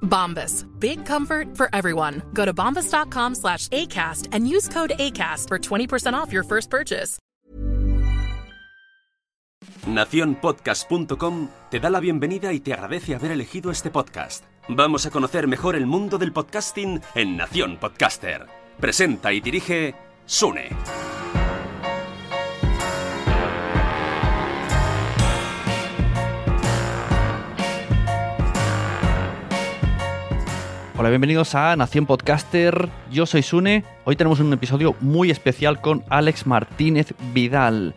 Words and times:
Bombas. 0.00 0.64
Big 0.80 1.04
comfort 1.04 1.56
for 1.56 1.68
everyone. 1.74 2.22
Go 2.32 2.44
to 2.44 2.54
bombas.com 2.54 3.34
slash 3.34 3.68
ACAST 3.68 4.28
and 4.32 4.48
use 4.48 4.68
code 4.68 4.92
ACAST 4.98 5.48
for 5.48 5.58
20% 5.58 6.14
off 6.14 6.32
your 6.32 6.44
first 6.44 6.70
purchase. 6.70 7.18
Naciónpodcast.com 9.86 11.48
te 11.70 11.78
da 11.78 11.90
la 11.90 12.00
bienvenida 12.00 12.52
y 12.52 12.60
te 12.60 12.72
agradece 12.72 13.14
haber 13.14 13.30
elegido 13.30 13.70
este 13.70 13.90
podcast. 13.90 14.44
Vamos 14.68 15.06
a 15.06 15.10
conocer 15.10 15.46
mejor 15.46 15.76
el 15.76 15.86
mundo 15.86 16.18
del 16.18 16.32
podcasting 16.32 17.00
en 17.14 17.36
Nación 17.36 17.78
Podcaster. 17.78 18.46
Presenta 18.80 19.32
y 19.32 19.40
dirige 19.40 19.94
Sune. 20.26 20.70
Bienvenidos 31.08 31.54
a 31.54 31.76
Nación 31.76 32.04
Podcaster. 32.04 32.88
Yo 33.12 33.26
soy 33.26 33.42
Sune. 33.42 33.84
Hoy 34.04 34.16
tenemos 34.16 34.40
un 34.40 34.52
episodio 34.52 34.96
muy 35.00 35.30
especial 35.30 35.80
con 35.80 36.02
Alex 36.08 36.46
Martínez 36.46 37.14
Vidal, 37.32 37.94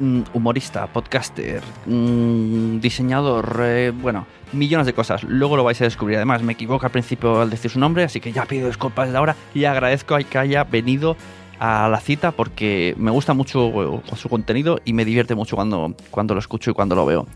mm, 0.00 0.22
humorista, 0.34 0.88
podcaster, 0.88 1.62
mm, 1.86 2.80
diseñador, 2.80 3.60
eh, 3.60 3.92
bueno, 3.94 4.26
millones 4.52 4.86
de 4.86 4.92
cosas. 4.92 5.22
Luego 5.22 5.56
lo 5.56 5.62
vais 5.62 5.80
a 5.80 5.84
descubrir. 5.84 6.16
Además, 6.16 6.42
me 6.42 6.54
equivoco 6.54 6.84
al 6.84 6.92
principio 6.92 7.40
al 7.40 7.50
decir 7.50 7.70
su 7.70 7.78
nombre, 7.78 8.02
así 8.02 8.20
que 8.20 8.32
ya 8.32 8.44
pido 8.44 8.66
disculpas 8.66 9.06
desde 9.06 9.18
ahora 9.18 9.36
y 9.54 9.64
agradezco 9.64 10.16
a 10.16 10.22
que 10.22 10.38
haya 10.38 10.64
venido 10.64 11.16
a 11.60 11.88
la 11.88 12.00
cita 12.00 12.32
porque 12.32 12.94
me 12.96 13.10
gusta 13.10 13.34
mucho 13.34 14.02
su 14.16 14.28
contenido 14.28 14.80
y 14.84 14.94
me 14.94 15.04
divierte 15.04 15.34
mucho 15.34 15.54
cuando, 15.54 15.94
cuando 16.10 16.34
lo 16.34 16.40
escucho 16.40 16.72
y 16.72 16.74
cuando 16.74 16.96
lo 16.96 17.06
veo. 17.06 17.26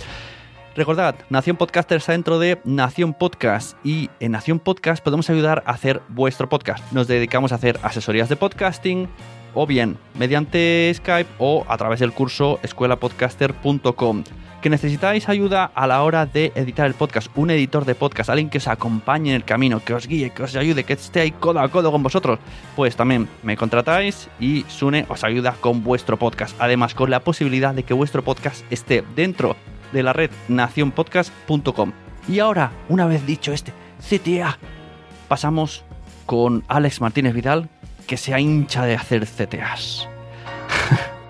Recordad, 0.74 1.16
Nación 1.28 1.56
Podcaster 1.56 1.98
está 1.98 2.12
dentro 2.12 2.38
de 2.38 2.58
Nación 2.64 3.12
Podcast 3.12 3.76
y 3.84 4.08
en 4.20 4.32
Nación 4.32 4.58
Podcast 4.58 5.04
podemos 5.04 5.28
ayudar 5.28 5.62
a 5.66 5.72
hacer 5.72 6.00
vuestro 6.08 6.48
podcast. 6.48 6.90
Nos 6.92 7.06
dedicamos 7.08 7.52
a 7.52 7.56
hacer 7.56 7.78
asesorías 7.82 8.30
de 8.30 8.36
podcasting 8.36 9.06
o 9.52 9.66
bien 9.66 9.98
mediante 10.14 10.90
Skype 10.94 11.30
o 11.38 11.66
a 11.68 11.76
través 11.76 12.00
del 12.00 12.12
curso 12.12 12.58
escuelapodcaster.com. 12.62 14.24
Que 14.62 14.70
necesitáis 14.70 15.28
ayuda 15.28 15.70
a 15.74 15.86
la 15.86 16.02
hora 16.04 16.24
de 16.24 16.52
editar 16.54 16.86
el 16.86 16.94
podcast, 16.94 17.28
un 17.36 17.50
editor 17.50 17.84
de 17.84 17.94
podcast, 17.94 18.30
alguien 18.30 18.48
que 18.48 18.58
os 18.58 18.68
acompañe 18.68 19.30
en 19.30 19.36
el 19.36 19.44
camino, 19.44 19.80
que 19.84 19.92
os 19.92 20.06
guíe, 20.06 20.30
que 20.30 20.44
os 20.44 20.56
ayude, 20.56 20.84
que 20.84 20.94
esté 20.94 21.20
ahí 21.20 21.32
codo 21.32 21.60
a 21.60 21.68
codo 21.68 21.92
con 21.92 22.02
vosotros, 22.02 22.38
pues 22.76 22.96
también 22.96 23.28
me 23.42 23.58
contratáis 23.58 24.30
y 24.40 24.64
Sune 24.68 25.04
os 25.10 25.22
ayuda 25.22 25.54
con 25.60 25.84
vuestro 25.84 26.16
podcast. 26.16 26.56
Además, 26.60 26.94
con 26.94 27.10
la 27.10 27.20
posibilidad 27.20 27.74
de 27.74 27.82
que 27.82 27.92
vuestro 27.92 28.22
podcast 28.22 28.64
esté 28.70 29.04
dentro 29.14 29.54
de 29.92 30.02
la 30.02 30.12
red 30.12 30.30
nacionpodcast.com. 30.48 31.92
Y 32.28 32.38
ahora, 32.38 32.72
una 32.88 33.06
vez 33.06 33.26
dicho 33.26 33.52
este 33.52 33.72
CTA, 33.98 34.58
pasamos 35.28 35.84
con 36.26 36.64
Alex 36.68 37.00
Martínez 37.00 37.34
Vidal, 37.34 37.68
que 38.06 38.16
se 38.16 38.38
hincha 38.40 38.84
de 38.84 38.94
hacer 38.94 39.26
CTAs. 39.26 40.08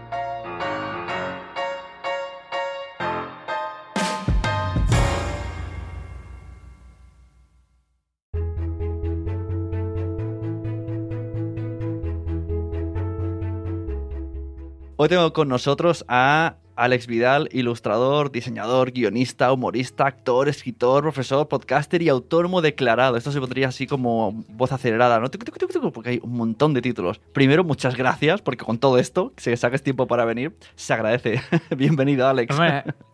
Hoy 14.96 15.08
tengo 15.08 15.32
con 15.32 15.48
nosotros 15.48 16.04
a 16.06 16.58
Alex 16.76 17.06
Vidal, 17.06 17.48
ilustrador, 17.52 18.32
diseñador, 18.32 18.92
guionista, 18.92 19.52
humorista, 19.52 20.06
actor, 20.06 20.48
escritor, 20.48 21.02
profesor, 21.02 21.48
podcaster 21.48 22.02
y 22.02 22.08
autónomo 22.08 22.62
declarado. 22.62 23.16
Esto 23.16 23.32
se 23.32 23.40
pondría 23.40 23.68
así 23.68 23.86
como 23.86 24.44
voz 24.48 24.72
acelerada, 24.72 25.20
¿no? 25.20 25.30
Porque 25.92 26.10
hay 26.10 26.20
un 26.22 26.36
montón 26.36 26.74
de 26.74 26.82
títulos. 26.82 27.20
Primero, 27.32 27.64
muchas 27.64 27.96
gracias, 27.96 28.42
porque 28.42 28.64
con 28.64 28.78
todo 28.78 28.98
esto, 28.98 29.32
que 29.36 29.56
saques 29.56 29.82
tiempo 29.82 30.06
para 30.06 30.24
venir, 30.24 30.56
se 30.74 30.94
agradece. 30.94 31.40
Bienvenido, 31.76 32.26
Alex. 32.26 32.56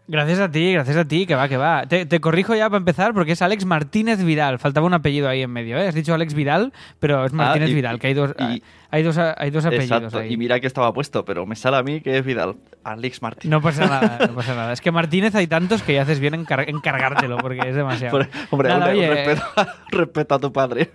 Gracias 0.08 0.40
a 0.40 0.50
ti, 0.50 0.72
gracias 0.72 0.96
a 0.96 1.04
ti, 1.04 1.26
que 1.26 1.34
va, 1.34 1.48
que 1.48 1.56
va. 1.56 1.86
Te, 1.86 2.06
te 2.06 2.20
corrijo 2.20 2.54
ya 2.56 2.68
para 2.68 2.78
empezar 2.78 3.14
porque 3.14 3.32
es 3.32 3.42
Alex 3.42 3.64
Martínez 3.64 4.24
Vidal. 4.24 4.58
Faltaba 4.58 4.86
un 4.86 4.94
apellido 4.94 5.28
ahí 5.28 5.42
en 5.42 5.50
medio, 5.50 5.78
¿eh? 5.78 5.86
Has 5.88 5.94
dicho 5.94 6.12
Alex 6.14 6.34
Vidal, 6.34 6.72
pero 6.98 7.24
es 7.24 7.32
Martínez 7.32 7.68
Ah, 7.68 7.70
y- 7.70 7.74
Vidal, 7.74 7.98
que 8.00 8.06
hay 8.08 8.14
dos, 8.14 8.34
y- 8.38 8.62
hay 8.90 9.02
dos, 9.02 9.18
hay 9.18 9.50
dos 9.50 9.64
apellidos 9.66 9.90
Exacto. 10.02 10.18
ahí. 10.18 10.32
Y 10.32 10.36
mira 10.36 10.58
que 10.60 10.66
estaba 10.66 10.92
puesto, 10.92 11.24
pero 11.24 11.46
me 11.46 11.54
sale 11.54 11.76
a 11.76 11.82
mí 11.82 12.00
que 12.00 12.16
es 12.18 12.24
Vidal. 12.24 12.56
Alex 12.84 13.20
Martínez. 13.22 13.50
No 13.50 13.60
pasa 13.60 13.86
nada, 13.86 14.26
no 14.26 14.34
pasa 14.34 14.54
nada. 14.54 14.72
Es 14.72 14.80
que 14.80 14.90
Martínez 14.90 15.34
hay 15.34 15.46
tantos 15.46 15.82
que 15.82 15.94
ya 15.94 16.02
haces 16.02 16.20
bien 16.20 16.34
en 16.34 16.44
car- 16.46 16.68
encargártelo 16.68 17.36
porque 17.38 17.60
es 17.68 17.74
demasiado. 17.76 18.16
Hombre, 18.16 18.30
hombre, 18.50 18.68
Nada, 18.70 18.86
hombre, 18.86 18.98
oye, 19.10 19.24
respeto, 19.26 19.42
respeto 19.90 20.34
a 20.34 20.38
tu 20.38 20.52
padre. 20.52 20.90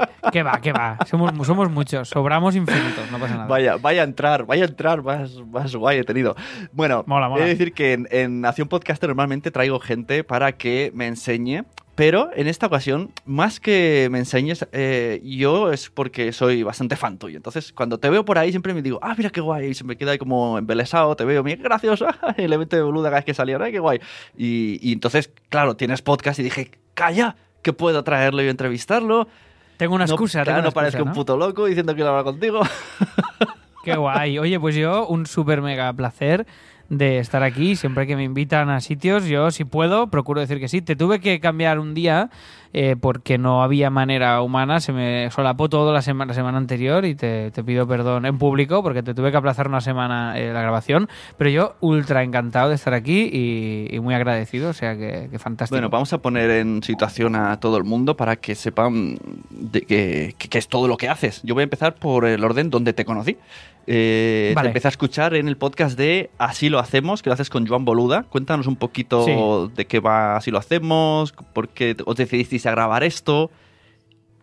Que 0.32 0.42
va, 0.42 0.60
que 0.60 0.72
va. 0.72 0.98
Somos, 1.06 1.46
somos 1.46 1.70
muchos, 1.70 2.08
sobramos 2.08 2.54
infinitos, 2.54 3.10
no 3.10 3.18
pasa 3.18 3.34
nada. 3.34 3.46
Vaya, 3.46 3.76
vaya 3.76 4.02
a 4.02 4.04
entrar, 4.04 4.44
vaya 4.44 4.64
a 4.64 4.68
entrar, 4.68 5.02
más, 5.02 5.34
más 5.50 5.74
guay 5.74 5.98
he 5.98 6.04
tenido. 6.04 6.36
Bueno, 6.72 7.04
Mola, 7.06 7.28
mola. 7.28 7.42
he 7.42 7.46
de 7.46 7.50
decir 7.54 7.72
que 7.72 7.94
en, 7.94 8.06
en 8.10 8.40
Nación 8.40 8.68
Podcaster 8.68 9.08
normalmente 9.08 9.50
traigo 9.50 9.80
gente 9.80 10.22
para 10.22 10.52
que 10.52 10.92
me 10.94 11.06
enseñe, 11.06 11.64
pero 11.94 12.30
en 12.34 12.46
esta 12.46 12.66
ocasión, 12.66 13.12
más 13.24 13.60
que 13.60 14.08
me 14.10 14.18
enseñes, 14.18 14.66
eh, 14.72 15.20
yo 15.24 15.72
es 15.72 15.90
porque 15.90 16.32
soy 16.32 16.62
bastante 16.62 16.96
fan 16.96 17.18
tuyo. 17.18 17.36
Entonces, 17.36 17.72
cuando 17.72 17.98
te 17.98 18.08
veo 18.08 18.24
por 18.24 18.38
ahí, 18.38 18.50
siempre 18.50 18.72
me 18.72 18.82
digo, 18.82 18.98
ah, 19.02 19.14
mira 19.16 19.30
qué 19.30 19.40
guay, 19.40 19.68
y 19.68 19.74
se 19.74 19.84
me 19.84 19.96
queda 19.96 20.12
ahí 20.12 20.18
como 20.18 20.56
embelesado, 20.58 21.14
te 21.16 21.24
veo, 21.24 21.42
mira 21.42 21.56
qué 21.56 21.64
gracioso, 21.64 22.06
y 22.38 22.46
le 22.46 22.56
meto 22.56 22.76
de 22.76 22.82
boluda 22.82 23.08
cada 23.08 23.18
vez 23.18 23.24
que 23.26 23.34
salía, 23.34 23.58
ay, 23.60 23.72
qué 23.72 23.80
guay. 23.80 24.00
Y, 24.36 24.78
y 24.80 24.92
entonces, 24.92 25.30
claro, 25.48 25.76
tienes 25.76 26.00
podcast 26.02 26.38
y 26.38 26.42
dije, 26.42 26.70
calla, 26.94 27.36
que 27.62 27.72
puedo 27.72 28.02
traerlo 28.04 28.42
y 28.42 28.48
entrevistarlo. 28.48 29.28
Tengo 29.80 29.94
una 29.94 30.04
No- 30.04 30.12
excusa, 30.12 30.42
claro, 30.42 30.44
tengo 30.46 30.58
una 30.60 30.68
no 30.68 30.72
parezca 30.72 31.02
un 31.02 31.08
¿no? 31.08 31.14
puto 31.14 31.36
loco 31.38 31.64
diciendo 31.64 31.92
que 31.92 31.96
quiero 31.96 32.10
hablar 32.10 32.24
contigo. 32.24 32.60
Qué 33.82 33.96
guay. 33.96 34.38
Oye, 34.38 34.60
pues 34.60 34.74
yo 34.76 35.06
un 35.06 35.24
súper 35.24 35.62
mega 35.62 35.90
placer 35.94 36.46
de 36.90 37.18
estar 37.18 37.42
aquí. 37.42 37.76
Siempre 37.76 38.06
que 38.06 38.16
me 38.16 38.24
invitan 38.24 38.68
a 38.68 38.80
sitios, 38.80 39.24
yo 39.24 39.50
si 39.50 39.64
puedo, 39.64 40.08
procuro 40.08 40.40
decir 40.42 40.60
que 40.60 40.68
sí. 40.68 40.82
Te 40.82 40.94
tuve 40.96 41.20
que 41.20 41.40
cambiar 41.40 41.78
un 41.78 41.94
día 41.94 42.28
eh, 42.72 42.94
porque 43.00 43.38
no 43.38 43.62
había 43.64 43.90
manera 43.90 44.42
humana, 44.42 44.78
se 44.80 44.92
me 44.92 45.28
solapó 45.30 45.68
todo 45.68 45.92
la 45.92 46.02
semana, 46.02 46.28
la 46.30 46.34
semana 46.34 46.58
anterior 46.58 47.04
y 47.04 47.14
te, 47.16 47.50
te 47.52 47.64
pido 47.64 47.86
perdón 47.88 48.26
en 48.26 48.38
público 48.38 48.82
porque 48.82 49.02
te 49.02 49.12
tuve 49.14 49.30
que 49.32 49.36
aplazar 49.38 49.66
una 49.68 49.80
semana 49.80 50.38
eh, 50.38 50.52
la 50.52 50.62
grabación, 50.62 51.08
pero 51.38 51.50
yo 51.50 51.74
ultra 51.80 52.22
encantado 52.22 52.68
de 52.68 52.74
estar 52.76 52.92
aquí 52.94 53.28
y, 53.32 53.88
y 53.90 53.98
muy 54.00 54.14
agradecido, 54.14 54.70
o 54.70 54.72
sea 54.72 54.96
que, 54.96 55.28
que 55.30 55.38
fantástico. 55.40 55.74
Bueno, 55.76 55.88
vamos 55.90 56.12
a 56.12 56.18
poner 56.18 56.50
en 56.50 56.82
situación 56.82 57.34
a 57.34 57.58
todo 57.58 57.76
el 57.76 57.84
mundo 57.84 58.16
para 58.16 58.36
que 58.36 58.54
sepan 58.54 59.16
de 59.50 59.82
que, 59.82 60.34
que- 60.38 60.48
que 60.48 60.58
es 60.58 60.68
todo 60.68 60.86
lo 60.88 60.96
que 60.96 61.08
haces. 61.08 61.40
Yo 61.42 61.54
voy 61.54 61.62
a 61.62 61.64
empezar 61.64 61.94
por 61.94 62.24
el 62.24 62.44
orden 62.44 62.70
donde 62.70 62.92
te 62.92 63.04
conocí. 63.04 63.36
Eh, 63.92 64.52
Vale. 64.54 64.66
Te 64.66 64.70
empecé 64.70 64.86
a 64.86 64.90
escuchar 64.90 65.34
en 65.34 65.48
el 65.48 65.56
podcast 65.56 65.98
de 65.98 66.30
Así 66.38 66.68
lo 66.68 66.78
hacemos, 66.78 67.22
que 67.22 67.28
lo 67.30 67.34
haces 67.34 67.50
con 67.50 67.66
Joan 67.66 67.84
Boluda. 67.84 68.22
Cuéntanos 68.22 68.68
un 68.68 68.76
poquito 68.76 69.24
Sí. 69.24 69.32
de 69.74 69.86
qué 69.86 69.98
va 69.98 70.36
Así 70.36 70.52
lo 70.52 70.58
hacemos, 70.58 71.32
por 71.52 71.68
qué 71.70 71.96
os 72.06 72.14
decidisteis 72.14 72.66
a 72.66 72.70
grabar 72.70 73.02
esto, 73.02 73.50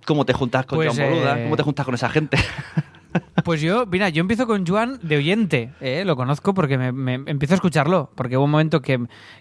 cómo 0.05 0.25
te 0.25 0.33
juntas 0.33 0.65
con 0.65 0.79
Pues, 0.79 0.93
Joan 0.93 1.09
Boluda, 1.09 1.39
eh, 1.39 1.43
cómo 1.43 1.55
te 1.55 1.63
juntas 1.63 1.85
con 1.85 1.95
esa 1.95 2.09
gente. 2.09 2.37
Pues 3.43 3.61
yo, 3.61 3.85
mira, 3.85 4.09
yo 4.09 4.21
empiezo 4.21 4.47
con 4.47 4.65
Juan 4.65 4.99
de 5.01 5.17
oyente, 5.17 5.71
¿eh? 5.79 6.03
lo 6.05 6.15
conozco 6.15 6.53
porque 6.53 6.77
me, 6.77 6.91
me- 6.91 7.23
empiezo 7.29 7.53
a 7.53 7.55
escucharlo, 7.55 8.11
porque 8.15 8.37
hubo 8.37 8.45
un 8.45 8.51
momento 8.51 8.81
que, 8.81 8.99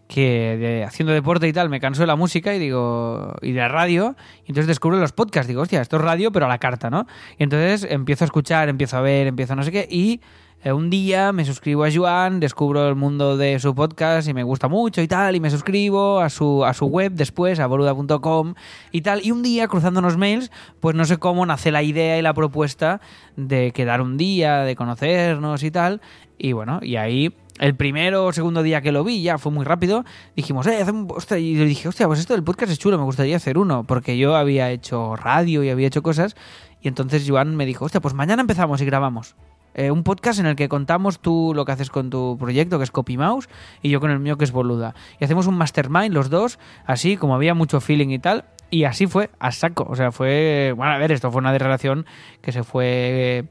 que 0.09 0.57
de- 0.59 0.85
haciendo 0.85 1.13
deporte 1.13 1.49
y 1.49 1.53
tal 1.53 1.69
me 1.69 1.81
canso 1.81 2.03
de 2.03 2.07
la 2.07 2.17
música 2.17 2.55
y 2.55 2.59
digo, 2.59 3.35
y 3.43 3.53
de 3.53 3.61
la 3.61 3.69
radio, 3.69 4.17
y 4.45 4.51
entonces 4.51 4.67
descubro 4.69 4.99
los 4.99 5.13
podcasts, 5.13 5.49
digo, 5.49 5.63
hostia, 5.63 5.81
esto 5.81 5.97
es 5.97 6.03
radio 6.03 6.31
pero 6.33 6.47
a 6.47 6.49
la 6.49 6.59
carta, 6.59 6.91
¿no? 6.91 7.07
Y 7.39 7.43
entonces 7.45 7.87
empiezo 7.91 8.25
a 8.25 8.27
escuchar, 8.27 8.69
empiezo 8.69 8.97
a 8.97 9.01
ver, 9.01 9.27
empiezo 9.27 9.55
a 9.55 9.57
no 9.57 9.63
sé 9.63 9.73
qué, 9.73 9.89
y 9.91 10.21
eh, 10.67 10.73
un 10.73 10.91
día 10.91 11.31
me 11.31 11.45
suscribo 11.45 11.85
a 11.85 11.93
Joan, 11.95 12.41
descubro 12.41 12.89
el 12.89 12.97
mundo 12.97 13.37
de 13.37 13.61
su 13.61 13.73
podcast 13.73 14.27
y 14.27 14.35
me 14.35 14.43
gusta 14.43 14.67
mucho 14.67 15.01
y 15.01 15.07
tal, 15.07 15.37
y 15.37 15.39
me 15.39 15.49
suscribo 15.49 16.19
a 16.19 16.29
su, 16.29 16.65
a 16.65 16.75
su 16.75 16.87
web 16.87 17.13
después, 17.13 17.61
a 17.61 17.69
boluda.com 17.69 18.55
y 18.91 19.03
tal. 19.03 19.25
Y 19.25 19.31
un 19.31 19.45
día, 19.45 19.69
cruzando 19.69 20.01
unos 20.01 20.17
mails, 20.17 20.51
pues 20.81 20.97
no 20.97 21.05
sé 21.05 21.19
cómo 21.19 21.47
nace 21.47 21.71
la 21.71 21.85
idea 21.85 22.19
y 22.19 22.23
la 22.23 22.35
propuesta 22.35 23.01
de 23.37 23.71
quedar 23.71 24.01
un 24.01 24.17
día, 24.17 24.63
de 24.63 24.75
conocernos 24.75 25.63
y 25.63 25.71
tal. 25.71 26.01
Y 26.37 26.51
bueno, 26.51 26.81
y 26.83 26.97
ahí 26.97 27.33
el 27.61 27.77
primero 27.77 28.27
o 28.27 28.33
segundo 28.33 28.65
día 28.65 28.81
que 28.81 28.91
lo 28.91 29.05
vi, 29.05 29.23
ya 29.23 29.39
fue 29.39 29.53
muy 29.53 29.65
rápido, 29.65 30.05
dijimos, 30.35 30.67
eh, 30.67 30.85
hostia", 31.11 31.39
y 31.39 31.55
le 31.55 31.67
dije, 31.67 31.87
hostia, 31.87 32.09
pues 32.09 32.19
esto 32.19 32.35
del 32.35 32.43
podcast 32.43 32.73
es 32.73 32.81
chulo, 32.81 32.99
me 32.99 33.05
gustaría 33.05 33.37
hacer 33.37 33.57
uno, 33.57 33.85
porque 33.85 34.19
yo 34.19 34.35
había 34.35 34.73
hecho 34.73 35.15
radio 35.15 35.63
y 35.63 35.71
había 35.71 35.87
hecho 35.87 36.03
cosas, 36.03 36.35
y 36.83 36.89
entonces 36.89 37.25
Joan 37.25 37.55
me 37.55 37.67
dijo, 37.67 37.85
hostia, 37.85 38.01
pues 38.01 38.15
mañana 38.15 38.41
empezamos 38.41 38.83
y 38.83 38.85
grabamos. 38.85 39.37
Eh, 39.77 39.91
un 39.91 40.05
podcast 40.05 40.41
en 40.41 40.47
el 40.47 40.57
que 40.57 40.71
contamos 40.71 41.21
tú 41.21 41.53
lo 41.55 41.67
que 41.67 41.73
haces 41.73 41.91
con 41.91 42.09
tu 42.09 42.39
proyecto, 42.39 42.79
que 42.79 42.85
es 42.85 42.91
Copy 42.91 43.19
Mouse, 43.19 43.49
y 43.83 43.91
yo 43.91 44.01
con 44.01 44.11
el 44.11 44.19
mío, 44.19 44.39
que 44.39 44.45
es 44.45 44.51
Boluda. 44.51 44.95
Y 45.21 45.25
hacemos 45.25 45.47
un 45.47 45.59
mastermind 45.59 46.15
los 46.15 46.31
dos, 46.31 46.59
así 46.87 47.19
como 47.19 47.35
había 47.35 47.53
mucho 47.53 47.81
feeling 47.81 48.09
y 48.09 48.19
tal. 48.19 48.47
Y 48.71 48.85
así 48.85 49.07
fue, 49.07 49.29
a 49.39 49.53
saco. 49.53 49.87
O 49.89 49.95
sea, 49.95 50.13
fue. 50.13 50.73
Bueno, 50.75 50.93
a 50.93 50.99
ver, 50.99 51.13
esto 51.13 51.31
fue 51.31 51.41
una 51.41 51.57
relación 51.57 52.07
que 52.41 52.53
se 52.53 52.65
fue 52.65 52.85
eh, 52.87 53.45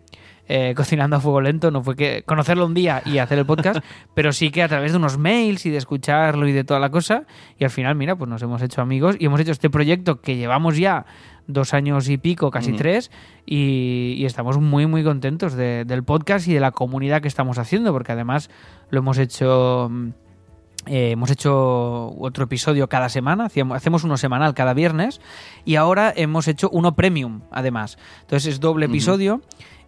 cocinando 0.75 1.15
a 1.15 1.19
fuego 1.19 1.41
lento. 1.41 1.71
No 1.71 1.81
fue 1.83 1.95
que 1.95 2.23
conocerlo 2.23 2.65
un 2.65 2.73
día 2.73 3.01
y 3.05 3.17
hacer 3.17 3.37
el 3.39 3.45
podcast, 3.45 3.79
pero 4.13 4.31
sí 4.33 4.51
que 4.51 4.63
a 4.63 4.67
través 4.67 4.91
de 4.91 4.97
unos 4.97 5.17
mails 5.17 5.65
y 5.65 5.69
de 5.69 5.77
escucharlo 5.77 6.47
y 6.47 6.51
de 6.51 6.63
toda 6.63 6.79
la 6.79 6.89
cosa. 6.89 7.23
Y 7.57 7.63
al 7.63 7.69
final, 7.69 7.95
mira, 7.95 8.15
pues 8.15 8.29
nos 8.29 8.41
hemos 8.41 8.61
hecho 8.61 8.81
amigos 8.81 9.15
y 9.19 9.25
hemos 9.25 9.39
hecho 9.39 9.51
este 9.51 9.69
proyecto 9.69 10.21
que 10.21 10.35
llevamos 10.37 10.77
ya 10.77 11.05
dos 11.47 11.73
años 11.75 12.09
y 12.09 12.17
pico, 12.17 12.49
casi 12.49 12.71
tres, 12.77 13.11
y, 13.45 14.15
y 14.17 14.25
estamos 14.25 14.57
muy, 14.59 14.87
muy 14.87 15.03
contentos 15.03 15.53
de- 15.53 15.85
del 15.85 16.03
podcast 16.03 16.47
y 16.47 16.53
de 16.55 16.59
la 16.59 16.71
comunidad 16.71 17.21
que 17.21 17.27
estamos 17.27 17.59
haciendo, 17.59 17.91
porque 17.93 18.13
además 18.13 18.49
lo 18.89 18.97
hemos 18.99 19.19
hecho. 19.19 19.87
mm, 19.91 20.07
eh, 20.87 21.11
hemos 21.11 21.31
hecho 21.31 22.15
otro 22.19 22.43
episodio 22.43 22.87
cada 22.89 23.09
semana, 23.09 23.47
hacemos 23.73 24.03
uno 24.03 24.17
semanal 24.17 24.53
cada 24.53 24.73
viernes 24.75 25.19
y 25.65 25.77
ahora 25.77 26.13
hemos 26.15 26.47
hecho 26.47 26.69
uno 26.71 26.95
premium, 26.95 27.41
además. 27.51 27.97
Entonces 28.21 28.53
es 28.53 28.59
doble 28.59 28.85
episodio 28.87 29.41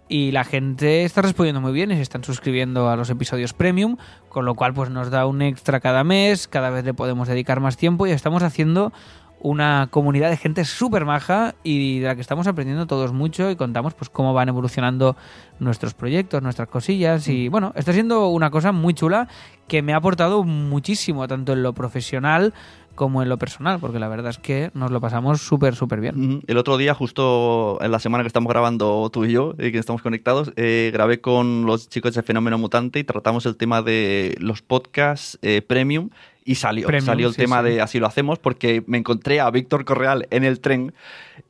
y 0.10 0.32
la 0.32 0.44
gente 0.44 1.04
está 1.04 1.22
respondiendo 1.22 1.62
muy 1.62 1.74
bien 1.74 1.92
y 1.92 1.96
se 1.96 2.02
están 2.02 2.24
suscribiendo 2.24 2.90
a 2.90 2.96
los 2.96 3.10
episodios 3.10 3.54
premium, 3.54 3.98
con 4.30 4.46
lo 4.46 4.56
cual 4.56 4.74
pues 4.74 4.90
nos 4.90 5.10
da 5.10 5.26
un 5.26 5.42
extra 5.42 5.80
cada 5.80 6.04
mes, 6.04 6.48
cada 6.48 6.70
vez 6.70 6.86
le 6.86 6.94
podemos 6.94 7.28
dedicar 7.28 7.60
más 7.60 7.78
tiempo 7.78 8.08
y 8.08 8.12
estamos 8.12 8.44
haciendo 8.44 8.94
una 9.40 9.88
comunidad 9.92 10.30
de 10.30 10.38
gente 10.38 10.66
súper 10.66 11.06
maja 11.06 11.56
y 11.64 12.00
de 12.00 12.08
la 12.08 12.16
que 12.16 12.22
estamos 12.22 12.48
aprendiendo 12.48 12.88
todos 12.88 13.14
mucho 13.14 13.52
y 13.52 13.56
contamos 13.56 13.94
pues 13.94 14.10
cómo 14.10 14.34
van 14.34 14.50
evolucionando 14.50 15.16
nuestros 15.60 15.94
proyectos, 15.94 16.42
nuestras 16.42 16.68
cosillas 16.70 17.28
y 17.28 17.48
bueno, 17.50 17.72
está 17.76 17.94
siendo 17.94 18.30
una 18.30 18.50
cosa 18.50 18.72
muy 18.72 18.94
chula 18.94 19.28
que 19.68 19.82
me 19.82 19.94
ha 19.94 19.98
aportado 19.98 20.44
muchísimo 20.44 21.28
tanto 21.28 21.54
en 21.54 21.62
lo 21.62 21.74
profesional 21.74 22.54
como 22.98 23.24
en 23.24 23.30
lo 23.30 23.38
personal, 23.38 23.80
porque 23.80 24.00
la 24.00 24.10
verdad 24.10 24.32
es 24.32 24.40
que 24.40 24.72
nos 24.74 24.92
lo 24.92 25.00
pasamos 25.00 25.40
súper, 25.40 25.76
súper 25.76 26.02
bien. 26.02 26.42
El 26.48 26.58
otro 26.58 26.76
día, 26.76 26.94
justo 26.94 27.78
en 27.82 27.92
la 27.92 28.00
semana 28.00 28.26
que 28.26 28.28
estamos 28.28 28.52
grabando 28.52 29.10
tú 29.14 29.24
y 29.24 29.32
yo, 29.32 29.54
y 29.58 29.72
que 29.72 29.78
estamos 29.78 30.02
conectados, 30.02 30.52
eh, 30.58 30.90
grabé 30.92 31.22
con 31.22 31.66
los 31.66 31.88
chicos 31.88 32.14
de 32.16 32.24
Fenómeno 32.24 32.58
Mutante 32.58 33.00
y 33.00 33.06
tratamos 33.06 33.46
el 33.46 33.56
tema 33.56 33.82
de 33.82 34.36
los 34.40 34.62
podcasts 34.62 35.40
eh, 35.42 35.62
premium 35.62 36.10
y 36.44 36.56
salió, 36.56 36.88
Premium, 36.88 37.06
salió 37.06 37.28
el 37.28 37.34
sí, 37.34 37.42
tema 37.42 37.62
sí. 37.62 37.70
de 37.70 37.82
así 37.82 38.00
lo 38.00 38.08
hacemos 38.08 38.40
porque 38.40 38.84
me 38.88 38.98
encontré 38.98 39.40
a 39.40 39.50
Víctor 39.52 39.86
Correal 39.86 40.28
en 40.32 40.44
el 40.44 40.60
tren 40.60 40.94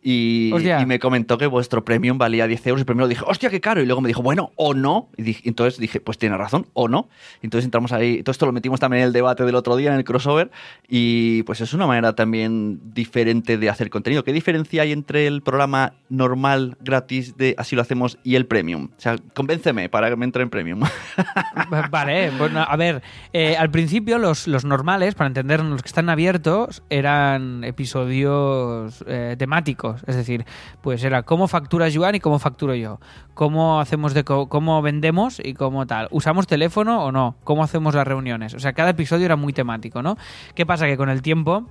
y, 0.01 0.51
me 0.85 0.99
comentó 0.99 1.37
que 1.37 1.47
vuestro 1.47 1.83
premium 1.83 2.17
valía 2.17 2.47
10 2.47 2.67
euros 2.67 2.81
y 2.81 2.85
primero 2.85 3.07
dije, 3.07 3.23
hostia, 3.25 3.49
qué 3.49 3.61
caro, 3.61 3.81
y 3.81 3.85
luego 3.85 4.01
me 4.01 4.07
dijo, 4.07 4.21
bueno, 4.21 4.51
o 4.55 4.73
no, 4.73 5.09
y 5.17 5.23
dije- 5.23 5.41
entonces 5.45 5.79
dije, 5.79 5.99
pues 5.99 6.17
tiene 6.17 6.37
razón, 6.37 6.67
o 6.73 6.87
no, 6.87 7.09
entonces 7.41 7.65
entramos 7.65 7.91
ahí, 7.91 8.23
todo 8.23 8.31
esto 8.31 8.45
lo 8.45 8.51
metimos 8.51 8.79
también 8.79 9.01
en 9.01 9.07
el 9.07 9.13
debate 9.13 9.43
del 9.43 9.55
otro 9.55 9.75
día, 9.75 9.91
en 9.91 9.97
el 9.97 10.03
crossover, 10.03 10.51
y 10.87 11.43
pues 11.43 11.61
es 11.61 11.73
una 11.73 11.87
manera 11.87 12.13
también 12.15 12.79
diferente 12.93 13.57
de 13.57 13.69
hacer 13.69 13.89
contenido. 13.89 14.23
¿Qué 14.23 14.33
diferencia 14.33 14.81
hay 14.83 14.91
entre 14.91 15.27
el 15.27 15.41
programa 15.41 15.93
normal, 16.09 16.77
gratis, 16.81 17.37
de 17.37 17.55
así 17.57 17.75
lo 17.75 17.81
hacemos, 17.81 18.17
y 18.23 18.35
el 18.35 18.45
premium? 18.45 18.89
O 18.97 18.99
sea, 19.01 19.17
convénceme 19.33 19.89
para 19.89 20.09
que 20.09 20.15
me 20.15 20.25
entre 20.25 20.43
en 20.43 20.49
premium. 20.49 20.81
Vale, 21.91 22.31
bueno, 22.37 22.65
a 22.67 22.75
ver, 22.75 23.01
eh, 23.33 23.55
al 23.57 23.71
principio 23.71 24.17
los, 24.19 24.47
los 24.47 24.65
normales, 24.65 25.15
para 25.15 25.27
entender 25.27 25.63
los 25.63 25.81
que 25.81 25.87
están 25.87 26.09
abiertos, 26.09 26.83
eran 26.89 27.63
episodios 27.63 29.03
eh, 29.07 29.35
temáticos, 29.37 29.76
es 30.07 30.15
decir, 30.15 30.45
pues 30.81 31.03
era 31.03 31.23
cómo 31.23 31.47
factura 31.47 31.87
Joan 31.93 32.15
y 32.15 32.19
cómo 32.19 32.39
facturo 32.39 32.75
yo, 32.75 32.99
cómo 33.33 33.79
hacemos 33.79 34.13
de 34.13 34.23
cómo 34.23 34.81
vendemos 34.81 35.39
y 35.43 35.53
cómo 35.53 35.85
tal, 35.85 36.07
usamos 36.11 36.47
teléfono 36.47 37.03
o 37.03 37.11
no, 37.11 37.35
cómo 37.43 37.63
hacemos 37.63 37.95
las 37.95 38.07
reuniones, 38.07 38.53
o 38.53 38.59
sea, 38.59 38.73
cada 38.73 38.91
episodio 38.91 39.25
era 39.25 39.35
muy 39.35 39.53
temático, 39.53 40.01
¿no? 40.01 40.17
¿Qué 40.55 40.65
pasa? 40.65 40.85
Que 40.85 40.97
con 40.97 41.09
el 41.09 41.21
tiempo 41.21 41.67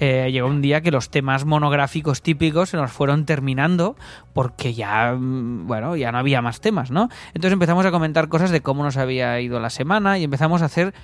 eh, 0.00 0.30
llegó 0.30 0.46
un 0.46 0.62
día 0.62 0.80
que 0.80 0.90
los 0.90 1.10
temas 1.10 1.44
monográficos 1.44 2.22
típicos 2.22 2.70
se 2.70 2.76
nos 2.76 2.92
fueron 2.92 3.24
terminando 3.24 3.96
porque 4.32 4.72
ya, 4.72 5.14
mm, 5.18 5.66
bueno, 5.66 5.96
ya 5.96 6.12
no 6.12 6.18
había 6.18 6.40
más 6.40 6.60
temas, 6.60 6.90
¿no? 6.90 7.08
Entonces 7.28 7.52
empezamos 7.52 7.84
a 7.84 7.90
comentar 7.90 8.28
cosas 8.28 8.50
de 8.50 8.60
cómo 8.60 8.84
nos 8.84 8.96
había 8.96 9.40
ido 9.40 9.58
la 9.58 9.70
semana 9.70 10.18
y 10.18 10.24
empezamos 10.24 10.62
a 10.62 10.66
hacer 10.66 10.94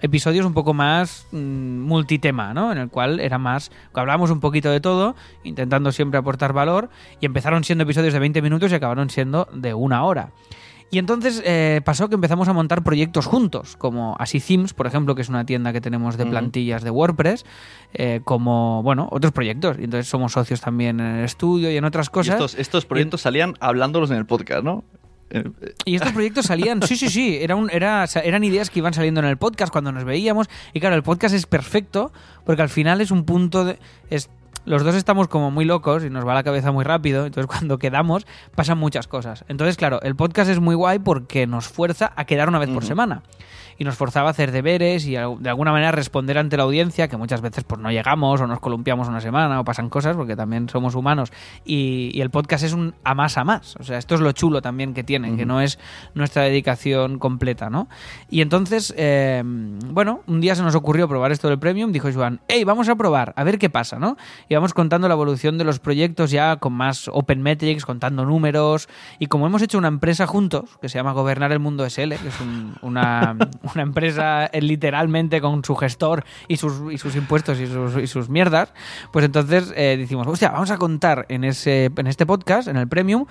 episodios 0.00 0.46
un 0.46 0.54
poco 0.54 0.74
más 0.74 1.26
mm, 1.32 1.80
multitema, 1.80 2.54
¿no? 2.54 2.72
En 2.72 2.78
el 2.78 2.88
cual 2.88 3.20
era 3.20 3.38
más, 3.38 3.70
hablamos 3.92 4.30
un 4.30 4.40
poquito 4.40 4.70
de 4.70 4.80
todo, 4.80 5.14
intentando 5.42 5.92
siempre 5.92 6.18
aportar 6.18 6.52
valor 6.52 6.90
y 7.20 7.26
empezaron 7.26 7.64
siendo 7.64 7.84
episodios 7.84 8.12
de 8.12 8.18
20 8.18 8.42
minutos 8.42 8.72
y 8.72 8.74
acabaron 8.74 9.10
siendo 9.10 9.48
de 9.52 9.74
una 9.74 10.04
hora. 10.04 10.30
Y 10.90 10.98
entonces 10.98 11.42
eh, 11.44 11.80
pasó 11.84 12.08
que 12.08 12.14
empezamos 12.14 12.46
a 12.46 12.52
montar 12.52 12.84
proyectos 12.84 13.26
juntos, 13.26 13.76
como 13.76 14.14
Así 14.20 14.38
Themes, 14.38 14.74
por 14.74 14.86
ejemplo, 14.86 15.16
que 15.16 15.22
es 15.22 15.28
una 15.28 15.44
tienda 15.44 15.72
que 15.72 15.80
tenemos 15.80 16.16
de 16.16 16.24
plantillas 16.24 16.84
de 16.84 16.90
WordPress, 16.90 17.44
eh, 17.94 18.20
como, 18.22 18.80
bueno, 18.84 19.08
otros 19.10 19.32
proyectos. 19.32 19.76
Y 19.80 19.84
entonces 19.84 20.06
somos 20.06 20.32
socios 20.32 20.60
también 20.60 21.00
en 21.00 21.16
el 21.16 21.24
estudio 21.24 21.68
y 21.72 21.76
en 21.76 21.84
otras 21.84 22.08
Y 22.08 22.10
cosas. 22.10 22.34
estos, 22.34 22.54
estos 22.54 22.86
proyectos 22.86 23.22
salían 23.22 23.54
hablándolos 23.58 24.10
en 24.12 24.18
el 24.18 24.26
podcast, 24.26 24.62
¿no? 24.62 24.84
Y 25.84 25.96
estos 25.96 26.12
proyectos 26.12 26.46
salían, 26.46 26.82
sí, 26.82 26.96
sí, 26.96 27.08
sí, 27.08 27.38
era 27.40 27.56
un, 27.56 27.70
era, 27.70 28.04
eran 28.22 28.44
ideas 28.44 28.70
que 28.70 28.78
iban 28.78 28.94
saliendo 28.94 29.20
en 29.20 29.26
el 29.26 29.36
podcast 29.36 29.72
cuando 29.72 29.90
nos 29.90 30.04
veíamos. 30.04 30.48
Y 30.72 30.80
claro, 30.80 30.94
el 30.94 31.02
podcast 31.02 31.34
es 31.34 31.46
perfecto 31.46 32.12
porque 32.44 32.62
al 32.62 32.68
final 32.68 33.00
es 33.00 33.10
un 33.10 33.24
punto 33.24 33.64
de... 33.64 33.78
Es, 34.10 34.30
los 34.64 34.82
dos 34.82 34.94
estamos 34.94 35.28
como 35.28 35.50
muy 35.50 35.64
locos 35.64 36.04
y 36.04 36.10
nos 36.10 36.26
va 36.26 36.32
la 36.32 36.42
cabeza 36.42 36.72
muy 36.72 36.84
rápido, 36.84 37.26
entonces 37.26 37.46
cuando 37.46 37.78
quedamos 37.78 38.26
pasan 38.54 38.78
muchas 38.78 39.06
cosas. 39.06 39.44
Entonces, 39.48 39.76
claro, 39.76 40.00
el 40.02 40.16
podcast 40.16 40.50
es 40.50 40.60
muy 40.60 40.74
guay 40.74 40.98
porque 41.00 41.46
nos 41.46 41.68
fuerza 41.68 42.12
a 42.16 42.24
quedar 42.24 42.48
una 42.48 42.58
vez 42.58 42.70
por 42.70 42.84
semana. 42.84 43.22
Y 43.78 43.84
nos 43.84 43.96
forzaba 43.96 44.28
a 44.28 44.30
hacer 44.30 44.52
deberes 44.52 45.06
y 45.06 45.12
de 45.12 45.48
alguna 45.48 45.72
manera 45.72 45.92
responder 45.92 46.38
ante 46.38 46.56
la 46.56 46.62
audiencia, 46.64 47.08
que 47.08 47.16
muchas 47.16 47.40
veces 47.40 47.64
pues 47.64 47.80
no 47.80 47.90
llegamos 47.90 48.40
o 48.40 48.46
nos 48.46 48.60
columpiamos 48.60 49.08
una 49.08 49.20
semana 49.20 49.60
o 49.60 49.64
pasan 49.64 49.88
cosas 49.88 50.16
porque 50.16 50.36
también 50.36 50.68
somos 50.68 50.94
humanos. 50.94 51.32
Y, 51.64 52.10
y 52.14 52.20
el 52.20 52.30
podcast 52.30 52.64
es 52.64 52.72
un 52.72 52.94
a 53.04 53.14
más 53.14 53.36
a 53.38 53.44
más. 53.44 53.76
O 53.80 53.82
sea, 53.84 53.98
esto 53.98 54.14
es 54.14 54.20
lo 54.20 54.32
chulo 54.32 54.62
también 54.62 54.94
que 54.94 55.04
tiene, 55.04 55.28
que 55.36 55.42
Ujú. 55.42 55.46
no 55.46 55.60
es 55.60 55.78
nuestra 56.14 56.42
dedicación 56.42 57.18
completa, 57.18 57.70
¿no? 57.70 57.88
Y 58.30 58.40
entonces, 58.40 58.94
eh, 58.96 59.42
bueno, 59.44 60.20
un 60.26 60.40
día 60.40 60.54
se 60.54 60.62
nos 60.62 60.74
ocurrió 60.74 61.08
probar 61.08 61.32
esto 61.32 61.48
del 61.48 61.58
Premium, 61.58 61.92
dijo 61.92 62.08
Joan, 62.12 62.40
hey, 62.48 62.64
vamos 62.64 62.88
a 62.88 62.96
probar, 62.96 63.32
a 63.36 63.44
ver 63.44 63.58
qué 63.58 63.70
pasa, 63.70 63.98
¿no? 63.98 64.16
y 64.48 64.54
vamos 64.54 64.74
contando 64.74 65.08
la 65.08 65.14
evolución 65.14 65.58
de 65.58 65.64
los 65.64 65.78
proyectos 65.80 66.30
ya 66.30 66.56
con 66.56 66.72
más 66.72 67.08
open 67.12 67.42
metrics, 67.42 67.84
contando 67.84 68.24
números. 68.24 68.88
Y 69.18 69.26
como 69.26 69.46
hemos 69.46 69.62
hecho 69.62 69.78
una 69.78 69.88
empresa 69.88 70.26
juntos, 70.26 70.78
que 70.80 70.88
se 70.88 70.98
llama 70.98 71.12
Gobernar 71.12 71.52
el 71.52 71.58
Mundo 71.60 71.84
SL, 71.84 72.10
que 72.16 72.28
es 72.28 72.40
un- 72.40 72.74
una, 72.82 73.36
una 73.72 73.82
empresa 73.82 74.46
eh, 74.46 74.60
literalmente 74.60 75.40
con 75.40 75.64
su 75.64 75.74
gestor 75.76 76.24
y 76.48 76.56
sus, 76.56 76.92
y 76.92 76.98
sus 76.98 77.16
impuestos 77.16 77.58
y 77.60 77.66
sus, 77.66 77.96
y 77.96 78.06
sus 78.06 78.28
mierdas, 78.28 78.72
pues 79.12 79.24
entonces 79.24 79.72
eh, 79.76 79.96
decimos, 79.98 80.26
hostia, 80.26 80.50
vamos 80.50 80.70
a 80.70 80.78
contar 80.78 81.26
en, 81.28 81.44
ese, 81.44 81.90
en 81.96 82.06
este 82.06 82.26
podcast, 82.26 82.68
en 82.68 82.76
el 82.76 82.88
Premium, 82.88 83.26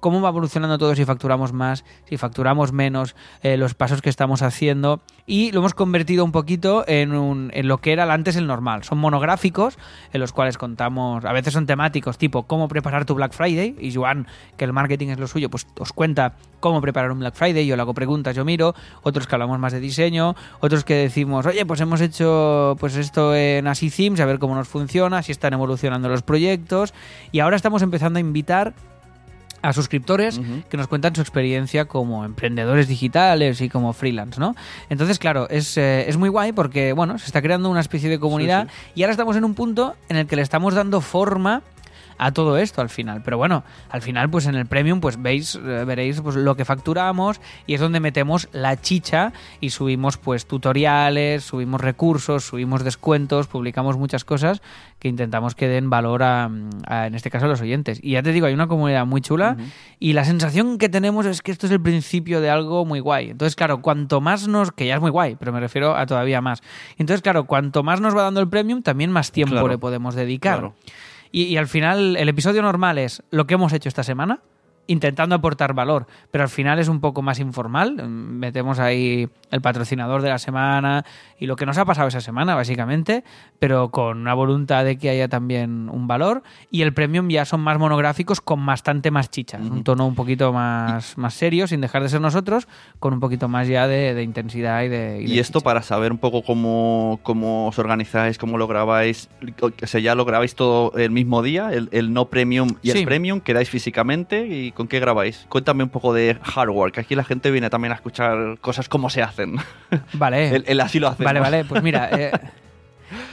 cómo 0.00 0.20
va 0.20 0.28
evolucionando 0.28 0.78
todo 0.78 0.94
si 0.94 1.04
facturamos 1.04 1.52
más, 1.52 1.84
si 2.08 2.16
facturamos 2.16 2.72
menos, 2.72 3.16
eh, 3.42 3.56
los 3.56 3.74
pasos 3.74 4.02
que 4.02 4.10
estamos 4.10 4.42
haciendo. 4.42 5.00
Y 5.26 5.52
lo 5.52 5.58
hemos 5.60 5.74
convertido 5.74 6.24
un 6.24 6.32
poquito 6.32 6.84
en, 6.88 7.12
un- 7.12 7.50
en 7.52 7.68
lo 7.68 7.78
que 7.78 7.92
era 7.92 8.10
antes 8.12 8.36
el 8.36 8.46
normal. 8.46 8.84
Son 8.84 8.98
monográficos 8.98 9.78
en 10.12 10.20
los 10.20 10.32
cuales 10.32 10.56
contamos, 10.56 11.24
a 11.24 11.32
veces 11.32 11.52
son 11.52 11.66
temáticos 11.66 12.16
tipo 12.18 12.44
cómo 12.44 12.68
preparar 12.68 13.04
tu 13.04 13.14
Black 13.14 13.32
Friday. 13.32 13.76
Y 13.78 13.92
Joan, 13.94 14.26
que 14.56 14.64
el 14.64 14.72
marketing 14.72 15.08
es 15.08 15.18
lo 15.18 15.26
suyo, 15.26 15.50
pues 15.50 15.66
os 15.78 15.92
cuenta 15.92 16.34
cómo 16.60 16.80
preparar 16.80 17.12
un 17.12 17.20
Black 17.20 17.34
Friday, 17.34 17.66
yo 17.66 17.76
le 17.76 17.82
hago 17.82 17.94
preguntas, 17.94 18.34
yo 18.34 18.44
miro, 18.44 18.74
otros 19.02 19.26
que 19.26 19.34
hablamos 19.34 19.58
más 19.60 19.72
de 19.72 19.78
diseño, 19.80 20.34
otros 20.60 20.82
que 20.84 20.94
decimos, 20.94 21.46
oye, 21.46 21.64
pues 21.66 21.80
hemos 21.80 22.00
hecho 22.00 22.76
pues 22.80 22.96
esto 22.96 23.34
en 23.36 23.66
Así 23.68 23.90
Themes, 23.90 24.18
a 24.20 24.24
ver 24.26 24.38
cómo 24.40 24.54
nos 24.56 24.66
funciona, 24.66 25.22
si 25.22 25.30
están 25.30 25.52
evolucionando 25.52 26.08
los 26.08 26.22
proyectos 26.22 26.94
y 27.30 27.38
ahora 27.40 27.54
estamos 27.56 27.82
empezando 27.82 28.16
a 28.16 28.20
invitar 28.20 28.74
a 29.62 29.72
suscriptores 29.72 30.40
que 30.68 30.76
nos 30.76 30.88
cuentan 30.88 31.14
su 31.14 31.20
experiencia 31.20 31.86
como 31.86 32.24
emprendedores 32.24 32.88
digitales 32.88 33.60
y 33.60 33.68
como 33.68 33.92
freelance, 33.92 34.38
¿no? 34.38 34.54
Entonces, 34.88 35.18
claro, 35.18 35.48
es, 35.48 35.76
eh, 35.76 36.08
es 36.08 36.16
muy 36.16 36.28
guay 36.28 36.52
porque, 36.52 36.92
bueno, 36.92 37.18
se 37.18 37.26
está 37.26 37.42
creando 37.42 37.70
una 37.70 37.80
especie 37.80 38.08
de 38.08 38.18
comunidad 38.18 38.68
y 38.94 39.02
ahora 39.02 39.12
estamos 39.12 39.36
en 39.36 39.44
un 39.44 39.54
punto 39.54 39.96
en 40.08 40.16
el 40.16 40.26
que 40.26 40.36
le 40.36 40.42
estamos 40.42 40.74
dando 40.74 41.00
forma 41.00 41.62
a 42.18 42.32
todo 42.32 42.58
esto 42.58 42.82
al 42.82 42.90
final. 42.90 43.22
Pero 43.24 43.38
bueno, 43.38 43.64
al 43.88 44.02
final, 44.02 44.28
pues 44.28 44.46
en 44.46 44.56
el 44.56 44.66
premium, 44.66 45.00
pues 45.00 45.20
veis, 45.22 45.54
eh, 45.54 45.84
veréis 45.86 46.20
pues, 46.20 46.36
lo 46.36 46.56
que 46.56 46.64
facturamos 46.64 47.40
y 47.66 47.74
es 47.74 47.80
donde 47.80 48.00
metemos 48.00 48.48
la 48.52 48.76
chicha 48.80 49.32
y 49.60 49.70
subimos 49.70 50.18
pues 50.18 50.46
tutoriales, 50.46 51.44
subimos 51.44 51.80
recursos, 51.80 52.44
subimos 52.44 52.84
descuentos, 52.84 53.46
publicamos 53.46 53.96
muchas 53.96 54.24
cosas 54.24 54.60
que 54.98 55.08
intentamos 55.08 55.54
que 55.54 55.68
den 55.68 55.90
valor 55.90 56.22
a, 56.22 56.50
a, 56.86 57.06
en 57.06 57.14
este 57.14 57.30
caso 57.30 57.46
a 57.46 57.48
los 57.48 57.60
oyentes. 57.60 58.00
Y 58.02 58.12
ya 58.12 58.22
te 58.22 58.32
digo, 58.32 58.46
hay 58.46 58.54
una 58.54 58.66
comunidad 58.66 59.06
muy 59.06 59.20
chula 59.20 59.56
y 60.00 60.12
la 60.12 60.24
sensación 60.24 60.78
que 60.78 60.88
tenemos 60.88 61.24
es 61.26 61.40
que 61.40 61.52
esto 61.52 61.66
es 61.66 61.72
el 61.72 61.80
principio 61.80 62.40
de 62.40 62.50
algo 62.50 62.84
muy 62.84 63.00
guay. 63.00 63.30
Entonces, 63.30 63.54
claro, 63.54 63.80
cuanto 63.80 64.20
más 64.20 64.48
nos, 64.48 64.72
que 64.72 64.86
ya 64.86 64.96
es 64.96 65.00
muy 65.00 65.10
guay, 65.10 65.36
pero 65.38 65.52
me 65.52 65.60
refiero 65.60 65.96
a 65.96 66.04
todavía 66.06 66.40
más. 66.40 66.62
Entonces, 66.96 67.22
claro, 67.22 67.44
cuanto 67.44 67.82
más 67.82 68.00
nos 68.00 68.16
va 68.16 68.22
dando 68.22 68.40
el 68.40 68.48
premium, 68.48 68.82
también 68.82 69.10
más 69.12 69.30
tiempo 69.32 69.52
Claro. 69.52 69.68
le 69.68 69.78
podemos 69.78 70.14
dedicar. 70.14 70.58
Claro. 70.58 70.74
Y, 71.30 71.42
y 71.44 71.56
al 71.58 71.68
final, 71.68 72.16
el 72.16 72.28
episodio 72.28 72.62
normal 72.62 72.98
es 72.98 73.22
lo 73.30 73.46
que 73.46 73.54
hemos 73.54 73.72
hecho 73.72 73.88
esta 73.88 74.02
semana, 74.02 74.40
intentando 74.88 75.36
aportar 75.36 75.74
valor, 75.74 76.06
pero 76.32 76.42
al 76.42 76.50
final 76.50 76.78
es 76.80 76.88
un 76.88 77.00
poco 77.00 77.22
más 77.22 77.38
informal. 77.38 77.94
Mm, 78.02 78.38
Metemos 78.38 78.78
ahí 78.80 79.28
el 79.50 79.60
patrocinador 79.60 80.22
de 80.22 80.28
la 80.30 80.38
semana 80.38 81.04
y 81.38 81.46
lo 81.46 81.54
que 81.56 81.64
nos 81.66 81.78
ha 81.78 81.84
pasado 81.84 82.08
esa 82.08 82.20
semana, 82.20 82.54
básicamente, 82.54 83.22
pero 83.58 83.90
con 83.90 84.18
una 84.18 84.34
voluntad 84.34 84.84
de 84.84 84.96
que 84.98 85.10
haya 85.10 85.28
también 85.28 85.88
un 85.88 86.06
valor. 86.08 86.42
Y 86.70 86.82
el 86.82 86.92
premium 86.92 87.28
ya 87.28 87.44
son 87.44 87.60
más 87.60 87.78
monográficos 87.78 88.40
con 88.40 88.64
bastante 88.66 89.10
más 89.10 89.30
chicha, 89.30 89.58
un 89.58 89.84
tono 89.84 90.06
un 90.06 90.14
poquito 90.14 90.52
más, 90.52 91.16
más 91.18 91.34
serio, 91.34 91.66
sin 91.66 91.80
dejar 91.80 92.02
de 92.02 92.08
ser 92.08 92.20
nosotros, 92.20 92.66
con 92.98 93.12
un 93.14 93.20
poquito 93.20 93.46
más 93.48 93.68
ya 93.68 93.86
de, 93.86 94.14
de 94.14 94.22
intensidad 94.22 94.82
y 94.82 94.88
de. 94.88 95.22
Y 95.22 95.34
de 95.34 95.40
esto 95.40 95.60
chicha. 95.60 95.64
para 95.64 95.82
saber 95.82 96.10
un 96.12 96.18
poco 96.18 96.42
cómo, 96.42 97.20
cómo 97.22 97.68
os 97.68 97.78
organizáis, 97.78 98.38
cómo 98.38 98.56
lo 98.58 98.66
grabáis. 98.66 99.28
O 99.62 99.86
sea, 99.86 100.00
ya 100.00 100.14
lo 100.14 100.24
grabáis 100.24 100.54
todo 100.54 100.92
el 100.96 101.10
mismo 101.10 101.42
día, 101.42 101.72
el, 101.72 101.88
el 101.92 102.12
no 102.12 102.30
premium 102.30 102.70
y 102.82 102.90
Sí. 102.90 102.98
el 103.00 103.04
premium, 103.04 103.40
quedáis 103.40 103.68
físicamente 103.68 104.46
y 104.46 104.72
con 104.78 104.88
qué 104.88 104.98
grabáis. 105.00 105.44
Cuéntame 105.50 105.82
un 105.84 105.90
poco 105.90 106.14
de 106.14 106.38
hardware, 106.42 106.90
que 106.92 107.00
aquí 107.00 107.14
la 107.14 107.24
gente 107.24 107.50
viene 107.50 107.68
también 107.68 107.92
a 107.92 107.96
escuchar 107.96 108.58
cosas 108.62 108.88
como 108.88 109.10
se 109.10 109.22
hacen. 109.22 109.56
Vale. 110.14 110.56
el, 110.56 110.64
el 110.66 110.80
así 110.80 110.98
lo 110.98 111.08
hacemos. 111.08 111.26
Vale, 111.26 111.40
vale, 111.40 111.64
pues 111.66 111.82
mira, 111.82 112.08
eh, 112.12 112.30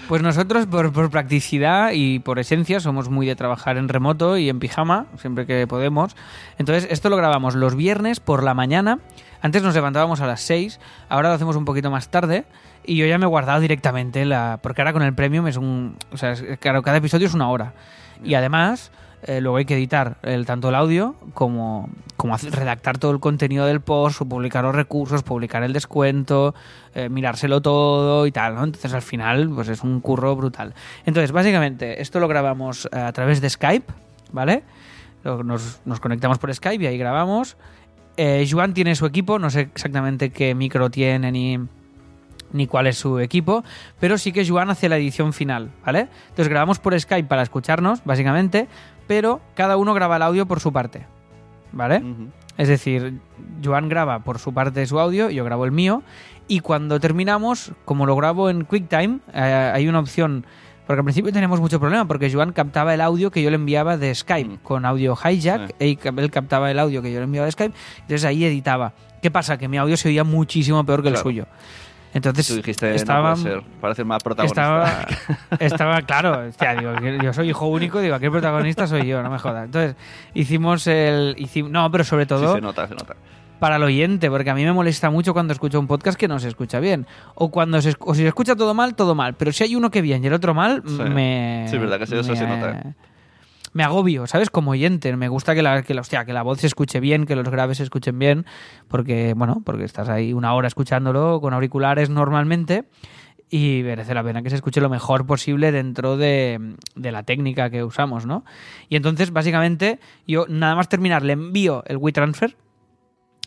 pues 0.08 0.22
nosotros 0.22 0.66
por, 0.68 0.92
por 0.94 1.10
practicidad 1.10 1.92
y 1.94 2.20
por 2.20 2.40
esencia 2.40 2.80
somos 2.80 3.10
muy 3.10 3.26
de 3.28 3.36
trabajar 3.36 3.78
en 3.78 3.88
remoto 3.90 4.38
y 4.38 4.50
en 4.50 4.60
pijama, 4.60 5.06
siempre 5.18 5.46
que 5.46 5.68
podemos. 5.68 6.16
Entonces, 6.58 6.88
esto 6.92 7.10
lo 7.10 7.18
grabamos 7.18 7.56
los 7.56 7.76
viernes 7.76 8.20
por 8.20 8.44
la 8.44 8.54
mañana. 8.54 9.00
Antes 9.42 9.62
nos 9.64 9.76
levantábamos 9.76 10.22
a 10.22 10.28
las 10.28 10.42
6, 10.42 10.80
ahora 11.10 11.30
lo 11.30 11.36
hacemos 11.36 11.56
un 11.56 11.66
poquito 11.66 11.92
más 11.92 12.10
tarde. 12.10 12.46
Y 12.88 12.98
yo 12.98 13.06
ya 13.08 13.18
me 13.18 13.26
he 13.26 13.28
guardado 13.28 13.60
directamente 13.60 14.26
la. 14.26 14.60
Porque 14.62 14.82
ahora 14.82 14.94
con 14.94 15.02
el 15.02 15.14
premium 15.16 15.48
es 15.48 15.58
un. 15.58 15.98
O 16.12 16.18
sea, 16.18 16.34
es- 16.34 16.44
claro, 16.60 16.84
cada 16.84 16.98
episodio 16.98 17.26
es 17.28 17.34
una 17.34 17.50
hora. 17.50 17.74
Y 18.24 18.36
además, 18.36 18.92
eh, 19.28 19.42
luego 19.42 19.58
hay 19.58 19.66
que 19.66 19.76
editar 19.76 20.18
el, 20.24 20.46
tanto 20.46 20.70
el 20.70 20.76
audio 20.76 21.16
como, 21.34 21.90
como 22.16 22.38
redactar 22.38 22.98
todo 22.98 23.12
el 23.12 23.20
contenido 23.20 23.66
del 23.66 23.82
post, 23.82 24.22
publicar 24.22 24.64
los 24.64 24.76
recursos, 24.76 25.24
publicar 25.24 25.64
el 25.64 25.74
descuento, 25.74 26.54
eh, 26.94 27.10
mirárselo 27.10 27.62
todo 27.62 28.28
y 28.28 28.32
tal, 28.32 28.56
¿no? 28.56 28.64
Entonces 28.64 28.94
al 28.94 29.02
final, 29.02 29.50
pues 29.54 29.68
es 29.70 29.84
un 29.84 30.00
curro 30.00 30.36
brutal. 30.36 30.74
Entonces, 31.06 31.32
básicamente, 31.32 32.02
esto 32.02 32.20
lo 32.20 32.28
grabamos 32.28 32.88
eh, 32.92 33.00
a 33.00 33.12
través 33.14 33.42
de 33.42 33.50
Skype, 33.50 33.92
¿vale? 34.32 34.64
Nos, 35.24 35.82
nos 35.86 36.00
conectamos 36.00 36.38
por 36.38 36.54
Skype 36.54 36.84
y 36.84 36.88
ahí 36.88 36.98
grabamos. 37.00 37.58
Eh, 38.18 38.48
Joan 38.50 38.74
tiene 38.74 38.96
su 38.96 39.06
equipo, 39.06 39.40
no 39.40 39.50
sé 39.50 39.62
exactamente 39.62 40.30
qué 40.30 40.56
micro 40.56 40.90
tiene 40.90 41.32
ni, 41.32 41.60
ni 42.54 42.68
cuál 42.68 42.88
es 42.88 42.98
su 42.98 43.20
equipo, 43.20 43.64
pero 44.00 44.18
sí 44.18 44.32
que 44.32 44.48
Joan 44.48 44.70
hace 44.70 44.88
la 44.88 44.98
edición 44.98 45.34
final, 45.34 45.72
¿vale? 45.86 46.08
Entonces 46.30 46.48
grabamos 46.48 46.80
por 46.80 46.98
Skype 46.98 47.28
para 47.28 47.42
escucharnos, 47.42 48.04
básicamente, 48.06 48.68
pero 49.08 49.42
cada 49.56 49.78
uno 49.78 49.94
graba 49.94 50.16
el 50.18 50.22
audio 50.24 50.46
por 50.46 50.60
su 50.60 50.72
parte, 50.74 51.06
¿vale? 51.72 52.02
Es 52.58 52.68
decir, 52.68 53.20
Joan 53.64 53.90
graba 53.90 54.20
por 54.20 54.40
su 54.40 54.54
parte 54.54 54.86
su 54.86 55.00
audio, 55.00 55.30
yo 55.30 55.44
grabo 55.44 55.66
el 55.66 55.72
mío, 55.72 56.04
y 56.48 56.60
cuando 56.62 57.00
terminamos, 57.00 57.72
como 57.86 58.06
lo 58.06 58.16
grabo 58.16 58.50
en 58.50 58.64
QuickTime, 58.66 59.20
eh, 59.34 59.72
hay 59.74 59.88
una 59.88 60.00
opción, 60.00 60.46
porque 60.88 61.00
al 61.00 61.04
principio 61.04 61.34
teníamos 61.34 61.60
mucho 61.60 61.80
problema, 61.80 62.06
porque 62.08 62.32
Joan 62.32 62.54
captaba 62.54 62.94
el 62.94 63.02
audio 63.02 63.32
que 63.32 63.42
yo 63.42 63.50
le 63.50 63.56
enviaba 63.56 63.98
de 63.98 64.14
Skype, 64.16 64.50
Mm. 64.56 64.58
con 64.64 64.86
audio 64.86 65.16
hijack, 65.22 65.68
Sí. 65.68 65.74
él 65.80 65.98
cap- 65.98 66.18
él 66.20 66.32
captaba 66.32 66.72
el 66.72 66.80
audio 66.80 67.02
que 67.02 67.12
yo 67.12 67.20
le 67.20 67.26
enviaba 67.26 67.46
de 67.46 67.52
Skype, 67.52 67.74
entonces 68.02 68.24
ahí 68.26 68.46
editaba. 68.46 68.94
¿Qué 69.22 69.32
pasa? 69.32 69.58
Que 69.58 69.68
mi 69.68 69.78
audio 69.78 69.98
se 69.98 70.08
oía 70.10 70.24
muchísimo 70.24 70.86
peor 70.86 71.02
que 71.02 71.10
el 71.10 71.18
suyo. 71.18 71.48
Entonces, 72.16 72.48
Tú 72.48 72.56
dijiste, 72.56 72.96
estaba, 72.96 73.36
no 73.36 73.42
puede 73.44 73.56
ser, 73.56 73.64
parece 73.82 74.04
más 74.06 74.24
protagonista. 74.24 75.06
estaba, 75.60 75.60
estaba 75.60 76.02
claro, 76.02 76.48
hostia, 76.48 76.74
digo, 76.76 76.94
yo 77.22 77.34
soy 77.34 77.50
hijo 77.50 77.68
único, 77.68 78.00
digo, 78.00 78.16
aquí 78.16 78.26
el 78.26 78.32
protagonista 78.32 78.88
soy 78.88 79.06
yo, 79.06 79.22
no 79.22 79.30
me 79.30 79.38
jodas. 79.38 79.66
Entonces, 79.66 79.96
hicimos 80.34 80.88
el... 80.88 81.36
hicim- 81.38 81.70
no, 81.70 81.92
pero 81.92 82.04
sobre 82.06 82.24
Sí, 82.24 82.30
todo 82.30 82.56
se 82.56 82.62
nota, 82.62 82.88
se 82.88 82.96
nota. 82.96 83.16
para 83.60 83.76
el 83.76 83.84
oyente, 83.84 84.30
porque 84.30 84.50
a 84.50 84.56
mí 84.56 84.64
me 84.64 84.72
molesta 84.72 85.10
mucho 85.10 85.34
cuando 85.34 85.52
escucho 85.54 85.78
un 85.80 85.88
podcast 85.88 86.18
que 86.18 86.28
no 86.30 86.40
se 86.40 86.48
escucha 86.48 86.80
bien. 86.80 87.06
O 87.36 87.52
cuando 87.52 87.82
se, 87.82 87.94
o 88.00 88.16
si 88.16 88.22
se 88.22 88.28
escucha 88.30 88.56
todo 88.56 88.74
mal, 88.74 88.96
todo 88.96 89.14
mal. 89.14 89.34
Pero 89.34 89.52
si 89.52 89.66
hay 89.66 89.76
uno 89.76 89.92
que 89.92 90.02
bien 90.02 90.24
y 90.24 90.28
el 90.28 90.34
otro 90.34 90.54
mal, 90.54 90.84
Sí. 90.88 91.04
me... 91.04 91.66
Sí, 91.70 91.78
verdad 91.78 92.00
que 92.00 92.08
sí, 92.08 92.16
eso 92.16 92.32
me- 92.32 92.38
se 92.38 92.48
nota. 92.48 92.82
Me 93.76 93.84
agobio, 93.84 94.26
¿sabes? 94.26 94.50
Como 94.50 94.72
oyente. 94.72 95.14
Me 95.18 95.28
gusta 95.28 95.54
que 95.54 95.62
la, 95.62 95.84
que, 95.84 95.94
la, 95.94 96.00
hostia, 96.00 96.24
que 96.24 96.32
la 96.32 96.44
voz 96.44 96.62
se 96.62 96.68
escuche 96.68 97.02
bien, 97.02 97.26
que 97.26 97.36
los 97.36 97.50
graves 97.50 97.76
se 97.76 97.84
escuchen 97.84 98.18
bien, 98.18 98.46
porque, 98.88 99.34
bueno, 99.36 99.64
porque 99.66 99.84
estás 99.84 100.08
ahí 100.08 100.32
una 100.32 100.54
hora 100.54 100.70
escuchándolo 100.70 101.42
con 101.42 101.54
auriculares 101.54 102.10
normalmente 102.10 102.86
y 103.50 103.82
merece 103.84 104.14
la 104.14 104.24
pena 104.24 104.42
que 104.42 104.50
se 104.50 104.56
escuche 104.56 104.80
lo 104.80 104.88
mejor 104.88 105.26
posible 105.26 105.74
dentro 105.74 106.16
de, 106.16 106.78
de 106.96 107.12
la 107.12 107.24
técnica 107.24 107.70
que 107.70 107.84
usamos, 107.84 108.26
¿no? 108.26 108.46
Y 108.88 108.96
entonces, 108.96 109.32
básicamente, 109.32 110.00
yo 110.26 110.46
nada 110.48 110.76
más 110.76 110.88
terminar, 110.88 111.24
le 111.24 111.34
envío 111.34 111.84
el 111.86 111.98
WeTransfer 111.98 112.56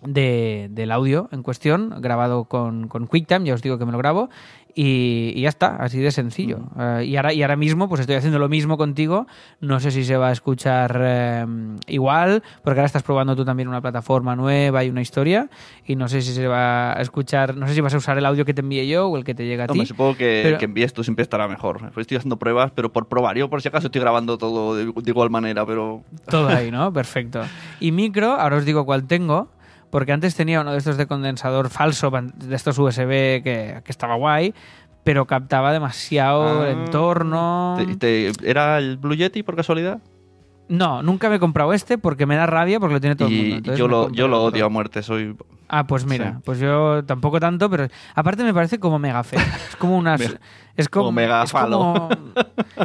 de, 0.02 0.68
del 0.70 0.92
audio 0.92 1.30
en 1.32 1.42
cuestión, 1.42 2.02
grabado 2.02 2.44
con, 2.44 2.88
con 2.88 3.06
QuickTime, 3.06 3.46
ya 3.46 3.54
os 3.54 3.62
digo 3.62 3.78
que 3.78 3.86
me 3.86 3.92
lo 3.92 3.98
grabo, 3.98 4.28
y, 4.74 5.32
y 5.34 5.42
ya 5.42 5.48
está, 5.48 5.76
así 5.76 5.98
de 5.98 6.10
sencillo. 6.10 6.60
Eh, 6.78 7.04
y, 7.06 7.16
ahora, 7.16 7.32
y 7.32 7.42
ahora 7.42 7.56
mismo, 7.56 7.88
pues 7.88 8.00
estoy 8.02 8.16
haciendo 8.16 8.38
lo 8.38 8.48
mismo 8.48 8.76
contigo, 8.76 9.26
no 9.60 9.80
sé 9.80 9.90
si 9.90 10.04
se 10.04 10.16
va 10.16 10.28
a 10.28 10.32
escuchar 10.32 10.98
eh, 11.02 11.46
igual, 11.86 12.42
porque 12.62 12.80
ahora 12.80 12.86
estás 12.86 13.02
probando 13.02 13.34
tú 13.34 13.44
también 13.44 13.68
una 13.68 13.80
plataforma 13.80 14.36
nueva 14.36 14.84
y 14.84 14.90
una 14.90 15.00
historia, 15.00 15.48
y 15.86 15.96
no 15.96 16.08
sé 16.08 16.22
si 16.22 16.32
se 16.32 16.46
va 16.46 16.92
a 16.96 17.00
escuchar, 17.02 17.56
no 17.56 17.66
sé 17.66 17.74
si 17.74 17.80
vas 17.80 17.94
a 17.94 17.96
usar 17.96 18.18
el 18.18 18.26
audio 18.26 18.44
que 18.44 18.54
te 18.54 18.60
envíe 18.60 18.86
yo 18.88 19.08
o 19.08 19.16
el 19.16 19.24
que 19.24 19.34
te 19.34 19.46
llega 19.46 19.64
a 19.64 19.66
ti. 19.66 19.72
Hombre, 19.72 19.86
supongo 19.86 20.16
que, 20.16 20.40
pero- 20.44 20.58
que 20.58 20.64
envíes 20.66 20.92
tú 20.92 21.02
siempre 21.02 21.22
estará 21.22 21.48
mejor. 21.48 21.90
Estoy 21.96 22.16
haciendo 22.16 22.38
pruebas, 22.38 22.70
pero 22.74 22.92
por 22.92 23.08
probar. 23.08 23.36
Yo 23.36 23.48
por 23.50 23.60
si 23.62 23.68
acaso 23.68 23.86
estoy 23.88 24.00
grabando 24.00 24.38
todo 24.38 24.76
de, 24.76 24.84
de 24.86 25.10
igual 25.10 25.30
manera, 25.30 25.66
pero... 25.66 26.02
Todo 26.28 26.48
ahí, 26.48 26.70
¿no? 26.70 26.92
Perfecto. 26.92 27.40
Y 27.80 27.90
micro, 27.92 28.32
ahora 28.32 28.56
os 28.56 28.64
digo 28.64 28.84
cuál 28.84 29.04
tengo, 29.04 29.48
porque 29.90 30.12
antes 30.12 30.34
tenía 30.34 30.60
uno 30.60 30.72
de 30.72 30.78
estos 30.78 30.96
de 30.96 31.06
condensador 31.06 31.70
falso, 31.70 32.10
de 32.10 32.54
estos 32.56 32.78
USB 32.78 33.42
que, 33.42 33.80
que 33.84 33.90
estaba 33.92 34.14
guay, 34.16 34.54
pero 35.04 35.26
captaba 35.26 35.72
demasiado 35.72 36.66
el 36.66 36.76
Ah. 36.76 36.84
entorno. 36.84 37.74
Te- 37.98 38.30
te- 38.32 38.50
¿Era 38.50 38.78
el 38.78 38.96
Blue 38.98 39.14
Yeti 39.14 39.42
por 39.42 39.56
casualidad? 39.56 40.00
No, 40.68 41.02
nunca 41.02 41.30
me 41.30 41.36
he 41.36 41.38
comprado 41.38 41.72
este 41.72 41.96
porque 41.96 42.26
me 42.26 42.36
da 42.36 42.44
rabia 42.46 42.78
porque 42.78 42.94
lo 42.94 43.00
tiene 43.00 43.16
todo 43.16 43.28
el 43.28 43.34
mundo. 43.52 43.72
Y 43.72 43.76
yo 43.76 43.88
lo, 43.88 44.10
yo 44.12 44.28
lo 44.28 44.42
odio 44.42 44.66
a 44.66 44.68
muerte, 44.68 45.02
soy... 45.02 45.34
Ah, 45.68 45.86
pues 45.86 46.06
mira, 46.06 46.32
Sí. 46.36 46.42
pues 46.44 46.58
yo 46.58 47.04
tampoco 47.04 47.38
tanto, 47.40 47.68
pero 47.68 47.88
aparte 48.14 48.42
me 48.42 48.54
parece 48.54 48.78
como 48.80 48.98
mega 48.98 49.22
feo. 49.22 49.38
Es 49.68 49.76
como 49.76 49.96
unas 49.98 50.18
Mega. 50.20 50.40
Es 50.76 50.88
como. 50.88 51.08
Omega 51.08 51.42
es 51.42 51.52
como- 51.52 52.08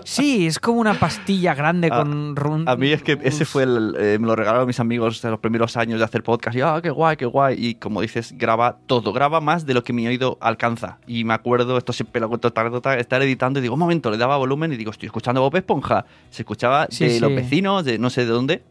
Sí, 0.04 0.48
es 0.48 0.58
como 0.60 0.80
una 0.80 0.96
pastilla 0.96 1.54
grande 1.54 1.90
A- 1.92 1.98
con. 1.98 2.36
run- 2.36 2.68
A 2.68 2.76
mí 2.76 2.90
es 2.92 3.04
que 3.04 3.20
ese 3.22 3.46
fue 3.46 3.64
el. 3.64 3.96
eh, 4.00 4.18
me 4.20 4.26
lo 4.28 4.36
regalaron 4.36 4.66
mis 4.66 4.80
amigos 4.80 5.24
en 5.24 5.30
los 5.32 5.40
primeros 5.40 5.78
años 5.78 6.00
de 6.00 6.06
hacer 6.06 6.24
podcast. 6.24 6.58
Y, 6.58 6.62
ah, 6.62 6.80
qué 6.82 6.90
guay, 6.90 7.18
qué 7.18 7.26
guay. 7.28 7.56
Y 7.58 7.76
como 7.76 8.02
dices, 8.02 8.34
graba 8.38 8.78
todo. 8.88 9.14
Graba 9.14 9.42
más 9.42 9.66
de 9.68 9.76
lo 9.76 9.84
que 9.84 9.94
mi 9.94 10.08
oído 10.08 10.38
alcanza. 10.42 10.98
Y 11.06 11.24
me 11.24 11.36
acuerdo, 11.36 11.78
esto 11.78 11.94
siempre 11.94 12.20
lo 12.20 12.30
cuento 12.30 12.52
anécdota, 12.56 12.98
estar 12.98 13.22
editando 13.22 13.60
y 13.60 13.62
digo, 13.62 13.76
un 13.76 13.80
momento, 13.80 14.10
le 14.10 14.18
daba 14.18 14.38
volumen 14.38 14.74
y 14.74 14.78
digo, 14.78 14.90
estoy 14.92 15.06
escuchando 15.08 15.42
Bob 15.42 15.56
Esponja. 15.56 16.06
Se 16.32 16.42
escuchaba 16.42 16.88
Sí, 16.90 17.06
de 17.06 17.10
sí. 17.12 17.20
los 17.20 17.30
vecinos, 17.36 17.86
de 17.86 18.00
no 18.00 18.10
sé 18.10 18.26
de 18.26 18.32
dónde. 18.32 18.64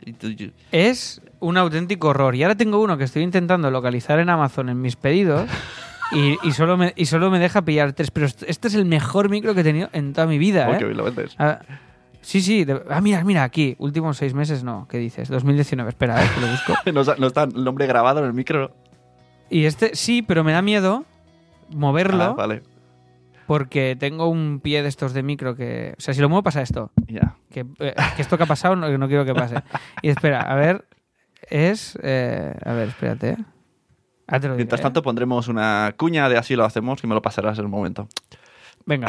Es 0.73 1.21
un 1.43 1.57
auténtico 1.59 2.09
horror. 2.09 2.35
Y 2.35 2.43
ahora 2.43 2.55
tengo 2.57 2.81
uno 2.81 2.97
que 2.97 3.05
estoy 3.05 3.23
intentando 3.23 3.71
localizar 3.71 4.19
en 4.19 4.31
Amazon 4.31 4.69
en 4.71 4.81
mis 4.81 4.97
pedidos. 4.97 5.49
Y, 6.13 6.37
y 6.43 6.53
solo 6.53 6.77
me, 6.77 6.93
y 6.97 7.07
solo 7.07 7.31
me 7.31 7.39
deja 7.39 7.63
pillar 7.63 7.93
tres. 7.93 8.11
Pero 8.11 8.27
est- 8.27 8.43
este 8.47 8.69
es 8.69 8.75
el 8.75 8.85
mejor 8.85 9.29
micro 9.31 9.55
que 9.55 9.61
he 9.61 9.65
tenido 9.65 9.89
en 9.93 10.13
toda 10.13 10.27
mi 10.27 10.39
vida. 10.39 10.69
Oh, 10.69 10.75
¿eh? 10.75 10.79
qué 10.79 10.85
bien 10.85 10.97
lo 10.97 11.05
vendes. 11.05 11.35
Ah, 11.39 11.61
sí, 12.21 12.41
sí. 12.43 12.65
de- 12.65 12.83
ah, 12.91 13.01
mira, 13.01 13.23
mira, 13.25 13.43
aquí. 13.45 13.77
Últimos 13.79 14.17
seis 14.19 14.35
meses, 14.35 14.63
no. 14.65 14.87
¿Qué 14.89 14.99
dices? 14.99 15.29
2019. 15.29 15.89
Espera, 15.89 16.23
eh, 16.23 16.29
que 16.35 16.41
lo 16.41 16.47
busco. 16.49 16.75
No, 16.93 17.01
está- 17.01 17.17
no 17.19 17.27
está 17.29 17.43
el 17.45 17.65
nombre 17.65 17.87
grabado 17.87 18.21
en 18.21 18.27
el 18.27 18.33
micro. 18.35 18.75
Y 19.51 19.65
este 19.65 19.95
sí, 19.95 20.23
pero 20.23 20.45
me 20.45 20.53
da 20.53 20.63
miedo 20.63 21.05
moverlo 21.71 22.23
Ah, 22.25 22.33
vale. 22.35 22.63
porque 23.47 23.97
tengo 23.99 24.29
un 24.29 24.61
pie 24.63 24.83
de 24.83 24.89
estos 24.89 25.13
de 25.15 25.23
micro 25.23 25.57
que... 25.57 25.95
O 25.99 26.01
sea, 26.01 26.13
si 26.15 26.21
lo 26.21 26.29
muevo 26.29 26.43
pasa 26.43 26.63
esto. 26.63 26.91
Ya. 27.07 27.37
Que, 27.51 27.67
eh, 27.81 27.95
que 28.17 28.23
esto 28.23 28.37
que 28.39 28.45
ha 28.45 28.47
pasado 28.47 28.77
no, 28.77 28.89
no 28.99 29.09
quiero 29.09 29.25
que 29.25 29.35
pase. 29.35 29.57
Y 30.03 30.09
espera, 30.11 30.41
a 30.41 30.55
ver... 30.55 30.85
Es... 31.53 31.99
eh, 32.03 32.55
a 32.65 32.73
ver, 32.73 32.89
espérate. 32.89 33.37
Ah, 34.27 34.41
te 34.41 34.49
lo 34.49 34.55
diré, 34.55 34.63
Mientras 34.65 34.81
¿eh? 34.81 34.85
tanto 34.85 35.03
pondremos 35.03 35.49
una 35.49 35.95
cuña 35.99 36.27
de 36.31 36.39
así 36.39 36.57
lo 36.57 36.65
hacemos 36.65 37.05
y 37.05 37.07
me 37.07 37.15
lo 37.15 37.21
pasarás 37.21 37.59
en 37.59 37.67
un 37.67 37.71
momento. 37.71 38.09
Venga. 38.87 39.09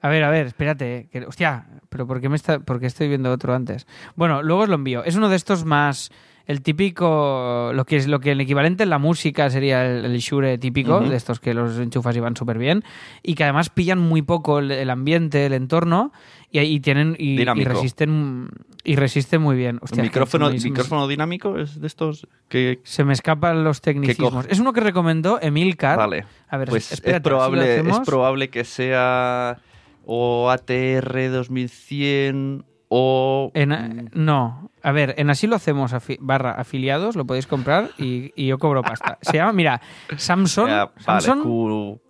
A 0.00 0.08
ver, 0.08 0.24
a 0.24 0.30
ver, 0.30 0.46
espérate. 0.46 0.96
eh, 0.96 1.08
Que, 1.12 1.24
hostia, 1.26 1.66
pero 1.88 2.06
¿por 2.08 2.20
qué, 2.20 2.28
me 2.28 2.34
está, 2.36 2.58
por 2.58 2.80
qué 2.80 2.86
estoy 2.86 3.08
viendo 3.08 3.30
otro 3.30 3.54
antes? 3.54 3.86
Bueno, 4.16 4.42
luego 4.42 4.62
os 4.62 4.68
lo 4.68 4.74
envío. 4.74 5.04
Es 5.04 5.14
uno 5.14 5.28
de 5.28 5.36
estos 5.36 5.64
más... 5.64 6.10
El 6.46 6.62
típico... 6.62 7.70
Lo 7.72 7.84
que 7.84 7.96
es 7.96 8.06
lo 8.06 8.20
que 8.20 8.32
el 8.32 8.40
equivalente 8.40 8.82
en 8.82 8.90
la 8.90 8.98
música 8.98 9.48
sería 9.50 9.84
el, 9.86 10.04
el 10.04 10.18
Shure 10.18 10.58
típico, 10.58 11.00
de 11.00 11.16
estos 11.16 11.40
que 11.40 11.54
los 11.54 11.78
enchufas 11.78 12.14
y 12.16 12.20
van 12.20 12.36
súper 12.36 12.58
bien. 12.58 12.84
Y 13.22 13.34
que 13.34 13.44
además 13.44 13.70
pillan 13.70 13.98
muy 13.98 14.22
poco 14.22 14.58
el, 14.58 14.70
el 14.70 14.90
ambiente, 14.90 15.46
el 15.46 15.54
entorno. 15.54 16.12
Y, 16.50 16.60
y 16.60 16.80
tienen... 16.80 17.16
Y, 17.18 17.42
resisten... 17.44 18.48
Y 18.86 18.96
resisten 18.96 19.40
muy 19.40 19.56
bien. 19.56 19.78
Hostia, 19.80 20.02
¿El 20.02 20.08
micrófono, 20.08 20.50
micrófono 20.50 21.08
dinámico 21.08 21.58
es 21.58 21.80
de 21.80 21.86
estos 21.86 22.28
que... 22.48 22.80
Se 22.82 23.04
me 23.04 23.14
escapan 23.14 23.64
los 23.64 23.80
tecnicismos. 23.80 24.46
Es 24.50 24.60
uno 24.60 24.74
que 24.74 24.80
recomendó 24.80 25.40
Emilcar. 25.40 25.96
Vale. 25.96 26.26
A 26.48 26.58
ver, 26.58 26.68
Pues 26.68 26.92
espérate, 26.92 27.28
es, 27.28 27.32
probable, 27.32 27.82
lo 27.82 27.90
es 27.90 28.00
probable 28.00 28.50
que 28.50 28.64
sea 28.64 29.58
o 30.06 30.50
ATR 30.50 31.30
2100 31.30 32.64
o... 32.96 33.50
En, 33.54 33.70
mm, 33.70 34.08
no, 34.12 34.70
a 34.82 34.92
ver, 34.92 35.14
en 35.18 35.28
así 35.30 35.46
lo 35.48 35.56
hacemos 35.56 35.92
afi- 35.92 36.18
barra 36.20 36.52
afiliados, 36.52 37.16
lo 37.16 37.24
podéis 37.24 37.46
comprar 37.48 37.90
y, 37.98 38.32
y 38.36 38.46
yo 38.46 38.58
cobro 38.58 38.82
pasta. 38.82 39.18
Se 39.22 39.36
llama, 39.36 39.52
mira, 39.52 39.80
Samsung, 40.16 40.68
ya, 40.68 40.92
vale, 41.06 41.20
Samsung 41.22 41.42
Q2U. 41.44 42.00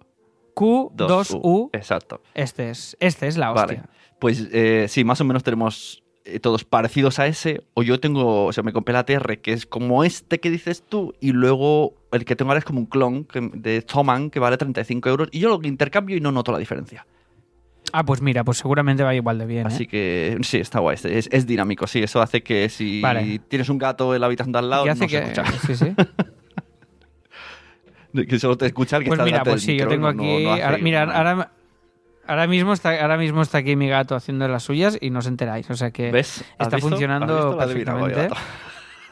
Q2U. 0.55 1.71
Exacto. 1.73 2.21
Este 2.35 2.71
es, 2.71 2.97
este 3.00 3.26
es 3.26 3.37
la 3.37 3.53
hostia. 3.53 3.83
Vale. 3.83 3.88
Pues 4.19 4.49
eh, 4.53 4.87
sí, 4.88 5.05
más 5.05 5.21
o 5.21 5.25
menos 5.25 5.43
tenemos 5.43 6.03
eh, 6.25 6.38
todos 6.41 6.64
parecidos 6.64 7.19
a 7.19 7.26
ese. 7.26 7.62
O 7.75 7.83
yo 7.83 7.99
tengo, 8.00 8.45
o 8.47 8.53
sea, 8.53 8.62
me 8.62 8.73
compré 8.73 8.93
la 8.93 9.00
ATR, 9.00 9.38
que 9.41 9.53
es 9.53 9.67
como 9.67 10.05
este 10.05 10.38
que 10.41 10.50
dices 10.50 10.85
tú, 10.88 11.14
y 11.21 11.33
luego 11.33 11.95
el 12.12 12.25
que 12.25 12.37
tengo 12.37 12.50
ahora 12.50 12.59
es 12.61 12.64
como 12.64 12.79
un 12.81 12.87
clon 12.87 13.25
que- 13.25 13.50
de 13.53 13.83
Thomann, 13.83 14.31
que 14.31 14.38
vale 14.41 14.57
35 14.57 15.09
euros, 15.09 15.29
y 15.33 15.41
yo 15.41 15.49
lo 15.49 15.67
intercambio 15.67 16.17
y 16.17 16.21
no 16.21 16.31
noto 16.33 16.53
la 16.53 16.59
diferencia. 16.59 17.07
Ah, 17.97 18.05
pues 18.05 18.21
mira, 18.21 18.43
pues 18.43 18.59
seguramente 18.59 19.05
va 19.05 19.15
igual 19.15 19.39
de 19.39 19.47
bien. 19.47 19.63
¿eh? 19.67 19.69
Así 19.69 19.87
que 19.87 20.37
sí, 20.43 20.59
está 20.59 20.81
guay. 20.81 20.97
Es, 21.05 21.29
es 21.31 21.47
dinámico, 21.47 21.87
sí. 21.87 22.03
Eso 22.03 22.21
hace 22.21 22.43
que 22.43 22.69
si 22.69 23.01
Vale. 23.01 23.39
tienes 23.47 23.69
un 23.69 23.79
gato 23.79 24.13
en 24.17 24.21
la 24.21 24.27
habitación 24.27 24.51
de 24.53 24.59
al 24.59 24.69
lado, 24.69 24.83
hace 24.83 24.89
no 24.91 24.97
se 24.97 25.07
que, 25.09 25.19
escucha. 25.19 25.45
sí, 25.67 25.77
sí. 25.77 25.95
Que 28.29 28.39
solo 28.39 28.57
te 28.57 28.67
escucha 28.67 28.97
el 28.97 29.03
que 29.05 29.09
Pues 29.09 29.19
está 29.19 29.25
mira, 29.25 29.43
pues 29.43 29.63
sí, 29.63 29.77
yo 29.77 29.89
tengo 29.89 30.07
aquí. 30.07 30.45
no 30.45 30.53
hace 30.53 30.63
ahora- 30.63 30.79
mira, 30.79 31.03
ahora, 31.03 31.51
ahora 32.27 32.47
mismo 32.47 32.73
está, 32.73 33.01
ahora 33.03 33.17
mismo 33.17 33.43
está 33.43 33.59
aquí 33.59 33.75
mi 33.77 33.89
gato 33.89 34.15
haciendo 34.15 34.47
las 34.47 34.63
suyas 34.63 34.97
y 35.01 35.11
no 35.11 35.19
os 35.19 35.27
enteráis. 35.27 35.69
O 35.71 35.75
sea 35.75 35.91
que 35.91 36.11
¿Ves? 36.13 36.45
¿Has 36.59 36.67
está 36.67 36.79
funcionando 36.79 37.57
perfectamente. 37.59 38.29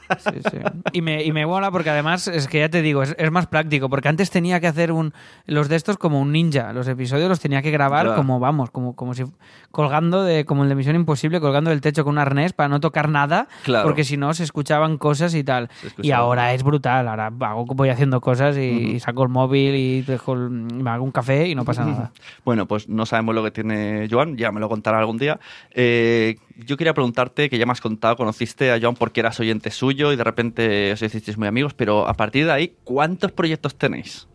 Gato. 0.08 0.30
Sí, 0.32 0.40
sí. 0.50 0.58
Y 0.92 1.02
me, 1.02 1.22
y 1.22 1.32
me 1.32 1.46
mola 1.46 1.70
porque 1.70 1.90
además 1.90 2.28
es 2.28 2.48
que 2.48 2.60
ya 2.60 2.68
te 2.68 2.82
digo, 2.82 3.02
es, 3.02 3.14
es 3.18 3.30
más 3.30 3.46
práctico. 3.46 3.88
Porque 3.88 4.08
antes 4.08 4.30
tenía 4.30 4.60
que 4.60 4.66
hacer 4.66 4.92
un 4.92 5.12
los 5.46 5.68
de 5.68 5.76
estos 5.76 5.96
como 5.98 6.20
un 6.20 6.32
ninja. 6.32 6.72
Los 6.72 6.88
episodios 6.88 7.28
los 7.28 7.40
tenía 7.40 7.62
que 7.62 7.70
grabar 7.70 8.06
Claro. 8.06 8.16
como, 8.16 8.40
vamos, 8.40 8.70
como, 8.70 8.94
como 8.96 9.14
si 9.14 9.24
colgando 9.70 10.22
de, 10.24 10.44
como 10.44 10.62
el 10.64 10.68
de 10.68 10.74
Misión 10.74 10.96
Imposible, 10.96 11.40
colgando 11.40 11.70
del 11.70 11.80
techo 11.80 12.04
con 12.04 12.12
un 12.14 12.18
arnés 12.18 12.52
para 12.52 12.68
no 12.68 12.80
tocar 12.80 13.08
nada. 13.08 13.48
Claro. 13.64 13.84
Porque 13.84 14.04
si 14.04 14.16
no 14.16 14.34
se 14.34 14.44
escuchaban 14.44 14.98
cosas 14.98 15.34
y 15.34 15.44
tal. 15.44 15.68
Y 16.00 16.10
ahora 16.10 16.52
es 16.54 16.62
brutal. 16.62 17.08
Ahora 17.08 17.26
hago, 17.40 17.64
voy 17.66 17.88
haciendo 17.88 18.20
cosas 18.20 18.56
y, 18.56 18.98
saco 19.00 19.22
el 19.22 19.28
móvil 19.28 19.74
y 19.74 20.02
dejo 20.02 20.34
el- 20.34 20.50
me 20.50 20.90
hago 20.90 21.04
un 21.04 21.12
café 21.12 21.48
y 21.48 21.54
no 21.54 21.64
pasa 21.64 21.84
nada. 21.84 22.12
Bueno, 22.44 22.66
pues 22.66 22.88
no 22.88 23.06
sabemos 23.06 23.34
lo 23.34 23.42
que 23.42 23.50
tiene 23.50 24.08
Joan, 24.10 24.36
ya 24.36 24.52
me 24.52 24.60
lo 24.60 24.68
contará 24.68 24.98
algún 24.98 25.18
día. 25.18 25.38
Eh, 25.70 26.36
yo 26.56 26.76
quería 26.76 26.94
preguntarte, 26.94 27.48
que 27.50 27.58
ya 27.58 27.66
me 27.66 27.72
has 27.72 27.80
contado, 27.80 28.16
conociste 28.16 28.72
a 28.72 28.80
Joan 28.80 28.94
porque 28.94 29.20
eras 29.20 29.38
oyente 29.40 29.70
suyo 29.70 30.12
y 30.12 30.16
de 30.16 30.24
repente 30.24 30.92
os 30.92 31.02
hicisteis 31.02 31.38
muy 31.38 31.48
amigos, 31.48 31.74
pero 31.74 32.08
a 32.08 32.14
partir 32.14 32.46
de 32.46 32.52
ahí, 32.52 32.76
¿cuántos 32.84 33.32
proyectos 33.32 33.76
tenéis? 33.76 34.28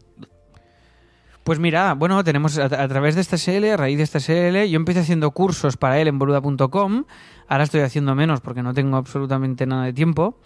Pues 1.43 1.59
mira, 1.59 1.93
bueno, 1.93 2.21
tenemos 2.23 2.57
a, 2.57 2.65
a 2.65 2.87
través 2.87 3.15
de 3.15 3.21
esta 3.21 3.37
SL, 3.37 3.71
a 3.71 3.77
raíz 3.77 3.97
de 3.97 4.03
esta 4.03 4.19
SL, 4.19 4.69
yo 4.69 4.75
empecé 4.75 4.99
haciendo 4.99 5.31
cursos 5.31 5.77
para 5.77 5.99
él 5.99 6.09
en 6.09 6.19
boluda.com, 6.19 7.05
ahora 7.47 7.63
estoy 7.63 7.81
haciendo 7.81 8.15
menos 8.15 8.41
porque 8.41 8.63
no 8.63 8.73
tengo 8.73 8.97
absolutamente 8.97 9.65
nada 9.65 9.85
de 9.85 9.93
tiempo, 9.93 10.37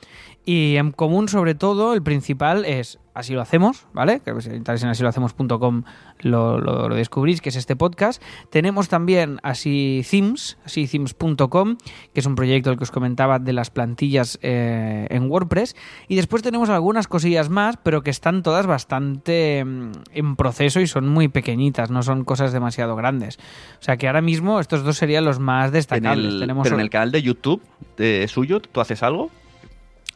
y 0.46 0.76
en 0.78 0.92
común 0.92 1.28
sobre 1.28 1.56
todo, 1.56 1.94
el 1.94 2.02
principal 2.02 2.66
es 2.66 3.00
Así 3.14 3.34
lo 3.34 3.42
hacemos, 3.42 3.88
¿vale? 3.94 4.22
Que 4.22 4.40
si 4.42 4.50
entráis 4.52 4.82
en 4.84 4.90
asilohacemos.com 4.90 5.84
lo, 6.22 6.60
lo, 6.60 6.88
lo 6.88 6.96
descubrís, 6.96 7.42
que 7.42 7.50
es 7.50 7.58
este 7.58 7.76
podcast. 7.76 8.24
Tenemos 8.50 8.88
también 8.88 9.40
Así 9.44 10.06
Themes, 10.10 10.58
asithemes.com, 10.64 11.78
que 12.14 12.20
es 12.22 12.26
un 12.26 12.36
proyecto 12.36 12.72
el 12.72 12.78
que 12.78 12.84
os 12.84 12.92
comentaba 12.92 13.40
de 13.40 13.52
las 13.52 13.70
plantillas 13.70 14.40
eh, 14.42 15.08
en 15.10 15.30
WordPress. 15.30 15.76
Y 16.08 16.16
después 16.16 16.42
tenemos 16.42 16.70
algunas 16.70 17.08
cosillas 17.08 17.50
más, 17.50 17.76
pero 17.76 18.02
que 18.02 18.12
están 18.12 18.44
todas 18.44 18.66
bastante 18.66 19.66
mm, 19.66 19.92
en 20.14 20.36
proceso 20.38 20.80
y 20.80 20.88
son 20.88 21.10
muy 21.10 21.28
pequeñitas, 21.28 21.92
no 21.92 22.04
son 22.04 22.24
cosas 22.24 22.54
demasiado 22.54 22.96
grandes. 22.96 23.40
O 23.82 23.84
sea 23.84 23.98
que 23.98 24.08
ahora 24.08 24.22
mismo 24.22 24.62
estos 24.62 24.86
dos 24.86 24.96
serían 24.96 25.26
los 25.26 25.40
más 25.40 25.68
En 25.68 25.74
destacables. 25.74 26.34
el, 26.34 26.40
tenemos 26.40 26.64
pero 26.64 26.78
en 26.78 26.82
el 26.82 26.90
canal 26.92 27.12
de 27.12 27.24
YouTube 27.24 27.64
de 27.98 28.28
suyo, 28.28 28.60
¿tú 28.60 28.80
haces 28.82 29.02
algo? 29.02 29.32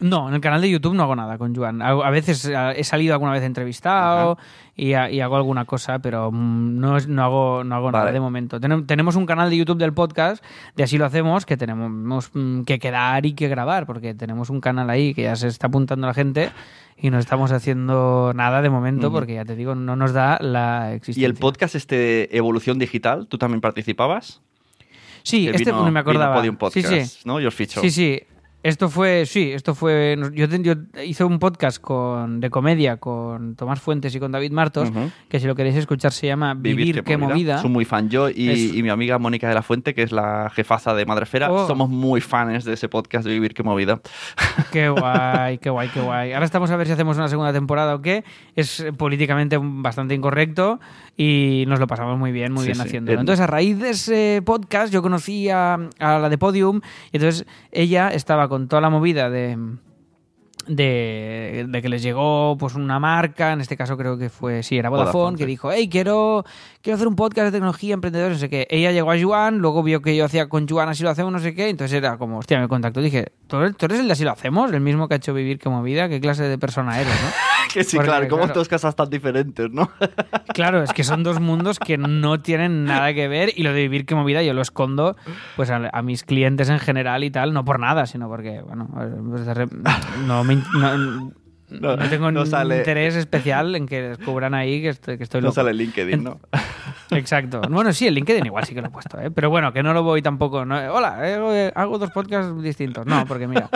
No, 0.01 0.27
en 0.27 0.35
el 0.35 0.41
canal 0.41 0.59
de 0.61 0.69
YouTube 0.69 0.93
no 0.93 1.03
hago 1.03 1.15
nada 1.15 1.38
con 1.38 1.55
Joan. 1.55 1.81
A, 1.81 2.09
veces 2.09 2.45
a- 2.47 2.73
he 2.73 2.83
salido 2.83 3.13
alguna 3.13 3.31
vez 3.31 3.43
entrevistado 3.43 4.38
y, 4.75 4.91
a- 4.91 5.09
y 5.09 5.21
hago 5.21 5.38
alguna 5.38 5.63
cosa, 5.63 5.99
pero 5.99 6.31
mm, 6.33 6.79
no, 6.79 6.99
no 6.99 7.23
hago, 7.23 7.63
no 7.63 7.75
hago 7.75 7.91
nada 7.93 8.11
de 8.11 8.19
momento. 8.19 8.59
Tenem- 8.59 8.85
tenemos 8.85 9.15
un 9.15 9.25
canal 9.25 9.49
de 9.49 9.55
YouTube 9.55 9.77
del 9.77 9.93
podcast, 9.93 10.43
de 10.75 10.83
así 10.83 10.97
lo 10.97 11.05
hacemos, 11.05 11.45
que 11.45 11.55
tenemos 11.55 12.29
mm, 12.33 12.63
que 12.63 12.77
quedar 12.77 13.25
y 13.25 13.33
que 13.35 13.47
grabar, 13.47 13.85
porque 13.85 14.13
tenemos 14.13 14.49
un 14.49 14.59
canal 14.59 14.89
ahí 14.89 15.13
que 15.13 15.23
ya 15.23 15.35
se 15.38 15.47
está 15.47 15.67
apuntando 15.67 16.05
la 16.07 16.13
gente 16.13 16.49
y 16.97 17.09
no 17.09 17.17
estamos 17.17 17.53
haciendo 17.53 18.33
nada 18.35 18.61
de 18.61 18.69
momento, 18.69 19.13
porque 19.13 19.35
ya 19.35 19.45
te 19.45 19.55
digo, 19.55 19.75
no 19.75 19.95
nos 19.95 20.11
da 20.11 20.38
la 20.41 20.89
¿Y 20.91 20.95
existencia. 20.95 21.25
el 21.25 21.35
podcast 21.35 21.73
este 21.75 22.35
Evolución 22.35 22.79
Digital, 22.79 23.27
tú 23.27 23.38
también 23.38 23.61
participabas? 23.61 24.41
Sí, 25.25 25.45
Que 25.45 25.51
este 25.57 25.71
vino- 25.71 25.83
no 25.83 25.91
me 25.91 25.99
acordaba. 25.99 26.39
vino 26.41 26.57
Podium 26.57 26.71
Sí, 26.71 26.81
Podcast, 26.81 27.11
sí. 27.15 27.19
¿no? 27.25 27.39
George 27.39 27.51
Ficho. 27.57 27.81
Sí, 27.81 27.91
sí. 27.91 28.21
Esto 28.65 28.89
fue, 28.89 29.28
sí, 29.28 29.51
esto 29.51 29.75
fue. 29.75 30.17
Yo, 30.34 30.47
hice 31.06 31.23
un 31.23 31.38
podcast 31.38 31.80
con, 31.80 32.39
de 32.39 32.49
comedia 32.49 32.97
con 32.97 33.56
Tomás 33.56 33.80
Fuentes 33.80 34.15
y 34.15 34.19
con 34.19 34.32
David 34.32 34.51
Martos, 34.51 34.89
que 35.30 35.39
si 35.39 35.45
lo 35.45 35.54
queréis 35.54 35.75
escuchar 35.75 36.12
se 36.12 36.25
llama 36.25 36.56
Vivir, 36.56 37.04
qué 37.04 37.15
movida. 37.15 37.60
Soy 37.60 37.69
muy 37.69 37.86
fan 37.86 38.10
yo 38.10 38.28
y, 38.28 38.49
Es- 38.49 38.73
y 38.73 38.82
mi 38.82 38.89
amiga 38.89 39.19
Mónica 39.19 39.47
de 39.47 39.54
la 39.54 39.62
Fuente, 39.62 39.93
que 39.93 40.01
es 40.01 40.12
la 40.12 40.49
jefaza 40.51 40.95
de 40.95 41.06
Madrefera. 41.06 41.51
Oh. 41.51 41.67
Somos 41.67 41.89
muy 41.89 42.21
fans 42.21 42.63
de 42.65 42.73
ese 42.73 42.89
podcast 42.89 43.23
de 43.28 43.34
Vivir 43.34 43.54
qué 43.54 43.62
movida. 43.62 44.01
Qué 44.71 44.89
guay, 44.89 45.58
qué 45.60 45.69
guay, 45.69 45.89
qué 45.89 46.01
guay. 46.01 46.34
Ahora 46.34 46.45
estamos 46.45 46.71
a 46.71 46.75
ver 46.75 46.88
si 46.88 46.93
hacemos 46.93 47.17
una 47.17 47.28
segunda 47.28 47.54
temporada 47.54 47.93
o 47.95 48.01
qué. 48.01 48.23
Es 48.56 48.84
políticamente 48.97 49.58
bastante 49.62 50.15
incorrecto 50.15 50.80
y 51.15 51.65
nos 51.67 51.80
lo 51.80 51.88
pasamos 51.88 52.17
muy 52.17 52.32
bien, 52.32 52.51
muy 52.51 52.62
Sí, 52.63 52.69
bien 52.69 52.75
sí. 52.78 52.82
haciéndolo. 52.82 53.13
En- 53.13 53.19
Entonces, 53.21 53.41
a 53.43 53.47
raíz 53.47 53.78
de 53.80 53.91
ese 53.91 54.41
podcast, 54.43 54.91
yo 54.91 55.01
conocí 55.04 55.49
a, 55.49 55.75
a 55.99 56.19
la 56.19 56.30
de 56.30 56.38
Podium 56.39 56.82
y 57.12 57.17
entonces 57.17 57.45
ella 57.71 58.10
estaba 58.10 58.49
con 58.49 58.55
toda 58.68 58.82
la 58.82 58.89
movida 58.89 59.30
de. 59.30 59.58
De, 60.68 61.68
de 61.70 61.82
que 61.84 61.89
les 61.89 62.02
llegó 62.02 62.58
pues 62.58 62.74
una 62.74 62.98
marca, 63.00 63.54
en 63.54 63.62
este 63.62 63.78
caso 63.78 63.96
creo 63.98 64.18
que 64.18 64.32
fue, 64.32 64.63
sí, 64.63 64.80
era 64.80 64.89
Vodafone, 64.89 65.12
Vodafone, 65.12 65.38
que 65.38 65.44
sí. 65.44 65.48
dijo, 65.48 65.72
hey, 65.72 65.88
quiero, 65.88 66.44
quiero 66.82 66.96
hacer 66.96 67.08
un 67.08 67.15
podcast 67.15 67.46
de 67.46 67.52
tecnología, 67.52 67.94
emprendedores, 67.94 68.38
no 68.38 68.39
sé 68.39 68.50
qué. 68.50 68.65
Ella 68.72 68.91
llegó 68.91 69.12
a 69.12 69.22
Juan, 69.22 69.60
luego 69.60 69.84
vio 69.84 70.02
que 70.02 70.15
yo 70.15 70.26
hacía 70.26 70.50
con 70.50 70.68
Juan 70.68 70.89
así 70.89 71.04
lo 71.04 71.12
hacemos, 71.12 71.32
no 71.32 71.38
sé 71.38 71.54
qué, 71.54 71.70
entonces 71.70 71.96
era 71.96 72.18
como, 72.18 72.39
hostia, 72.39 72.60
me 72.60 72.68
contactó. 72.68 73.00
Dije, 73.00 73.34
¿tú 73.46 73.58
eres, 73.58 73.78
tú 73.78 73.86
eres 73.86 74.00
el 74.00 74.08
de 74.08 74.13
así 74.13 74.24
lo 74.24 74.32
hacemos? 74.32 74.72
El 74.72 74.82
mismo 74.82 75.08
que 75.08 75.13
ha 75.13 75.18
hecho 75.18 75.36
vivir 75.36 75.60
como 75.60 75.84
vida, 75.84 76.10
¿qué 76.10 76.20
clase 76.20 76.46
de 76.46 76.58
persona 76.58 77.00
eres, 77.00 77.13
no? 77.13 77.55
Que 77.75 77.83
sí, 77.83 77.97
Porque, 77.97 78.09
claro, 78.09 78.27
como 78.27 78.43
claro. 78.45 78.59
dos 78.59 78.67
casas 78.67 78.95
tan 78.95 79.09
diferentes, 79.09 79.69
¿no? 79.71 79.91
Claro, 80.55 80.81
es 80.83 80.93
que 80.93 81.03
son 81.03 81.21
dos 81.23 81.39
mundos 81.41 81.77
que 81.79 81.97
no 81.97 82.39
tienen 82.39 82.85
nada 82.85 83.13
que 83.13 83.27
ver 83.27 83.51
y 83.55 83.63
lo 83.63 83.73
de 83.73 83.81
vivir 83.81 84.05
que 84.05 84.15
movida 84.15 84.41
yo 84.41 84.53
lo 84.53 84.61
escondo 84.61 85.17
pues 85.57 85.69
a, 85.69 85.89
a 85.91 86.01
mis 86.01 86.23
clientes 86.23 86.69
en 86.69 86.79
general 86.79 87.23
y 87.25 87.29
tal, 87.31 87.53
no 87.53 87.65
por 87.65 87.79
nada, 87.79 88.05
sino 88.05 88.29
porque, 88.29 88.61
bueno, 88.61 88.88
pues 88.93 89.45
no, 90.25 90.43
me 90.45 90.55
no- 90.55 91.31
No, 91.69 91.97
no 91.97 92.09
tengo 92.09 92.25
no 92.31 92.41
ningún 92.41 92.47
sale- 92.47 92.77
interés 92.77 93.15
especial 93.15 93.75
en 93.75 93.88
que 93.88 94.01
descubran 94.01 94.53
ahí 94.53 94.81
que 94.81 94.89
estoy, 94.89 95.17
que 95.17 95.23
estoy 95.23 95.41
No 95.41 95.45
loco. 95.47 95.55
sale 95.55 95.71
en 95.71 95.77
LinkedIn, 95.77 96.23
¿no? 96.23 96.39
Exacto. 97.12 97.62
Bueno, 97.70 97.94
sí, 97.94 98.08
el 98.08 98.15
LinkedIn 98.15 98.46
igual 98.46 98.65
sí 98.65 98.74
que 98.74 98.82
lo 98.82 98.88
he 98.88 98.91
puesto, 98.91 99.20
¿eh? 99.20 99.30
pero 99.32 99.50
bueno, 99.50 99.72
que 99.74 99.84
no 99.84 99.94
lo 99.94 100.04
voy 100.04 100.22
tampoco. 100.22 100.65
no- 100.65 100.76
Hola, 100.94 101.18
eh, 101.22 101.72
hago 101.76 101.98
dos 101.98 102.12
podcasts 102.12 102.62
distintos. 102.62 103.06
No, 103.06 103.26
porque 103.28 103.48
mira. 103.48 103.70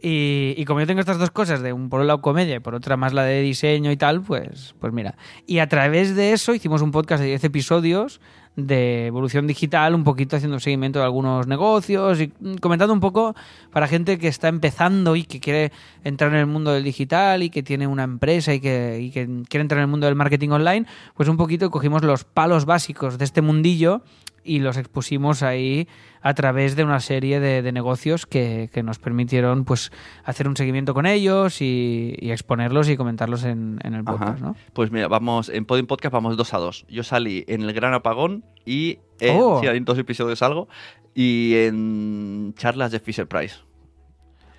Y, 0.00 0.54
y 0.56 0.64
como 0.64 0.80
yo 0.80 0.86
tengo 0.86 1.00
estas 1.00 1.18
dos 1.18 1.30
cosas, 1.30 1.62
de 1.62 1.72
un 1.72 1.88
por 1.88 2.00
un 2.00 2.06
lado 2.06 2.20
comedia 2.20 2.56
y 2.56 2.60
por 2.60 2.74
otra 2.74 2.96
más 2.96 3.12
la 3.12 3.24
de 3.24 3.40
diseño 3.40 3.90
y 3.90 3.96
tal, 3.96 4.20
pues, 4.22 4.74
pues 4.80 4.92
mira. 4.92 5.16
Y 5.46 5.58
a 5.58 5.68
través 5.68 6.14
de 6.16 6.32
eso 6.32 6.54
hicimos 6.54 6.82
un 6.82 6.90
podcast 6.90 7.20
de 7.22 7.28
10 7.28 7.44
episodios 7.44 8.20
de 8.56 9.06
evolución 9.06 9.46
digital, 9.46 9.94
un 9.94 10.04
poquito 10.04 10.36
haciendo 10.36 10.60
seguimiento 10.60 10.98
de 10.98 11.06
algunos 11.06 11.46
negocios 11.46 12.20
y 12.20 12.32
mm, 12.38 12.56
comentando 12.56 12.92
un 12.92 13.00
poco 13.00 13.34
para 13.72 13.88
gente 13.88 14.18
que 14.18 14.28
está 14.28 14.48
empezando 14.48 15.16
y 15.16 15.24
que 15.24 15.40
quiere 15.40 15.72
entrar 16.04 16.32
en 16.32 16.38
el 16.38 16.46
mundo 16.46 16.72
del 16.72 16.84
digital 16.84 17.42
y 17.42 17.50
que 17.50 17.62
tiene 17.62 17.86
una 17.86 18.04
empresa 18.04 18.52
y 18.52 18.60
que, 18.60 18.98
y 19.00 19.10
que 19.10 19.26
quiere 19.48 19.62
entrar 19.62 19.78
en 19.78 19.84
el 19.84 19.90
mundo 19.90 20.06
del 20.06 20.16
marketing 20.16 20.50
online, 20.50 20.86
pues 21.14 21.28
un 21.28 21.36
poquito 21.36 21.70
cogimos 21.70 22.02
los 22.02 22.24
palos 22.24 22.66
básicos 22.66 23.18
de 23.18 23.24
este 23.24 23.40
mundillo 23.40 24.02
y 24.44 24.58
los 24.60 24.76
expusimos 24.76 25.42
ahí 25.42 25.88
a 26.20 26.34
través 26.34 26.76
de 26.76 26.84
una 26.84 27.00
serie 27.00 27.40
de, 27.40 27.62
de 27.62 27.72
negocios 27.72 28.26
que, 28.26 28.70
que 28.72 28.82
nos 28.82 28.98
permitieron 28.98 29.64
pues 29.64 29.90
hacer 30.24 30.46
un 30.48 30.56
seguimiento 30.56 30.94
con 30.94 31.06
ellos 31.06 31.60
y, 31.60 32.14
y 32.18 32.30
exponerlos 32.30 32.88
y 32.88 32.96
comentarlos 32.96 33.44
en, 33.44 33.78
en 33.82 33.94
el 33.94 34.04
podcast. 34.04 34.40
¿no? 34.40 34.54
Pues 34.72 34.90
mira, 34.90 35.08
vamos, 35.08 35.48
en 35.48 35.64
Podium 35.64 35.86
Podcast 35.86 36.12
vamos 36.12 36.36
dos 36.36 36.54
a 36.54 36.58
dos. 36.58 36.84
Yo 36.88 37.02
salí 37.02 37.44
en 37.48 37.62
el 37.62 37.72
Gran 37.72 37.94
Apagón 37.94 38.44
y 38.64 38.98
en, 39.20 39.36
Oh. 39.40 39.60
sí, 39.60 39.66
en 39.68 39.84
dos 39.84 39.98
episodios 39.98 40.42
algo 40.42 40.68
y 41.14 41.54
en 41.56 42.54
charlas 42.56 42.90
de 42.92 43.00
Fisher 43.00 43.26
Price. 43.26 43.56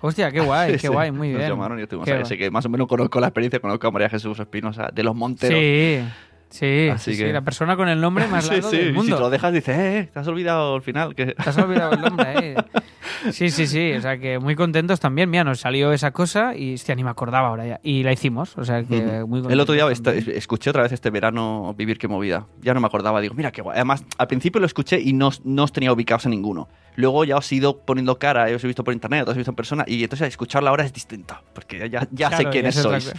Hostia, 0.00 0.30
qué 0.30 0.40
guay, 0.40 0.72
qué 0.72 0.78
Sí, 0.78 0.88
guay, 0.88 1.10
muy 1.10 1.28
nos 1.30 1.38
bien. 1.38 1.50
llamaron 1.50 1.78
y 1.78 1.82
estuvimos 1.82 2.04
Qué 2.04 2.12
ahí, 2.12 2.18
guay. 2.18 2.26
así 2.26 2.36
que 2.36 2.50
más 2.50 2.66
o 2.66 2.68
menos 2.68 2.86
conozco 2.86 3.20
la 3.20 3.28
experiencia, 3.28 3.58
conozco 3.60 3.86
a 3.86 3.90
María 3.90 4.10
Jesús 4.10 4.38
Espinosa 4.38 4.90
de 4.92 5.02
los 5.02 5.14
Monteros. 5.14 5.58
Sí, 5.58 6.00
sí, 6.50 6.88
Así 6.92 7.14
sí, 7.14 7.24
sí, 7.24 7.32
la 7.32 7.42
persona 7.42 7.76
con 7.76 7.88
el 7.88 8.00
nombre 8.00 8.26
más 8.26 8.44
Sí, 8.48 8.50
largo 8.54 8.70
sí, 8.70 8.76
del 8.76 8.86
y 8.86 8.90
si 8.90 8.96
mundo. 8.96 9.16
te 9.16 9.22
lo 9.22 9.30
dejas 9.30 9.52
dices, 9.52 9.76
eh, 9.78 10.10
te 10.12 10.18
has 10.18 10.26
olvidado 10.28 10.74
al 10.76 10.82
final. 10.82 11.14
Que... 11.14 11.26
Te 11.26 11.50
has 11.50 11.58
olvidado 11.58 11.92
el 11.94 12.00
nombre, 12.00 12.32
¿eh? 12.38 12.54
Sí, 13.32 13.50
sí, 13.50 13.66
sí. 13.66 13.92
O 13.92 14.00
sea 14.00 14.18
que 14.18 14.38
muy 14.38 14.54
contentos 14.56 15.00
también. 15.00 15.30
Mira, 15.30 15.44
nos 15.44 15.60
salió 15.60 15.92
esa 15.92 16.10
cosa 16.12 16.54
y 16.56 16.74
hostia, 16.74 16.94
ni 16.94 17.04
me 17.04 17.10
acordaba 17.10 17.48
ahora 17.48 17.66
ya. 17.66 17.80
Y 17.82 18.02
la 18.02 18.12
hicimos. 18.12 18.56
O 18.58 18.64
sea 18.64 18.82
que 18.84 19.24
muy 19.26 19.40
El 19.50 19.60
otro 19.60 19.74
día 19.74 19.84
contentos 19.84 20.14
esta- 20.16 20.32
escuché 20.32 20.70
otra 20.70 20.82
vez 20.82 20.92
este 20.92 21.10
verano 21.10 21.74
Vivir 21.76 21.98
que 21.98 22.08
movida. 22.08 22.46
Ya 22.62 22.74
no 22.74 22.80
me 22.80 22.86
acordaba, 22.86 23.20
digo, 23.20 23.34
mira 23.34 23.50
qué 23.52 23.62
guay. 23.62 23.76
Además, 23.76 24.04
al 24.18 24.26
principio 24.26 24.60
lo 24.60 24.66
escuché 24.66 25.00
y 25.00 25.12
no, 25.12 25.28
os- 25.28 25.44
no 25.44 25.64
os 25.64 25.72
tenía 25.72 25.92
ubicados 25.92 26.26
a 26.26 26.28
ninguno. 26.28 26.68
Luego 26.96 27.24
ya 27.24 27.36
os 27.36 27.50
he 27.50 27.56
ido 27.56 27.78
poniendo 27.78 28.20
cara, 28.20 28.44
os 28.54 28.62
he 28.62 28.66
visto 28.68 28.84
por 28.84 28.94
internet, 28.94 29.26
os 29.26 29.34
he 29.34 29.38
visto 29.38 29.50
en 29.50 29.56
persona 29.56 29.84
y 29.84 30.04
entonces 30.04 30.28
escucharla 30.28 30.70
ahora 30.70 30.84
es 30.84 30.92
distinta, 30.92 31.42
porque 31.52 31.90
ya, 31.90 32.06
ya 32.12 32.30
sé 32.30 32.36
Claro, 32.36 32.50
quiénes 32.50 32.76
ya 32.76 32.82
sois. 32.82 33.12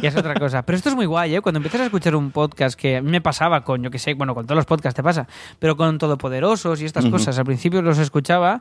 Ya 0.00 0.08
es 0.08 0.16
otra 0.16 0.34
cosa. 0.34 0.62
Pero 0.62 0.76
esto 0.76 0.88
es 0.88 0.94
muy 0.94 1.06
guay, 1.06 1.34
¿eh? 1.34 1.40
Cuando 1.40 1.58
empiezas 1.58 1.80
a 1.80 1.84
escuchar 1.86 2.14
un 2.14 2.30
podcast 2.30 2.78
que 2.78 2.98
a 2.98 3.02
mí 3.02 3.10
me 3.10 3.20
pasaba 3.20 3.64
con, 3.64 3.82
yo 3.82 3.90
que 3.90 3.98
sé, 3.98 4.14
bueno, 4.14 4.36
con 4.36 4.46
todos 4.46 4.54
los 4.56 4.66
podcasts 4.66 4.94
te 4.94 5.02
pasa, 5.02 5.26
pero 5.58 5.76
con 5.76 5.98
Todopoderosos 5.98 6.80
y 6.80 6.84
estas 6.84 7.06
cosas, 7.06 7.36
al 7.40 7.44
principio 7.44 7.82
los 7.82 7.98
escuchaba 7.98 8.60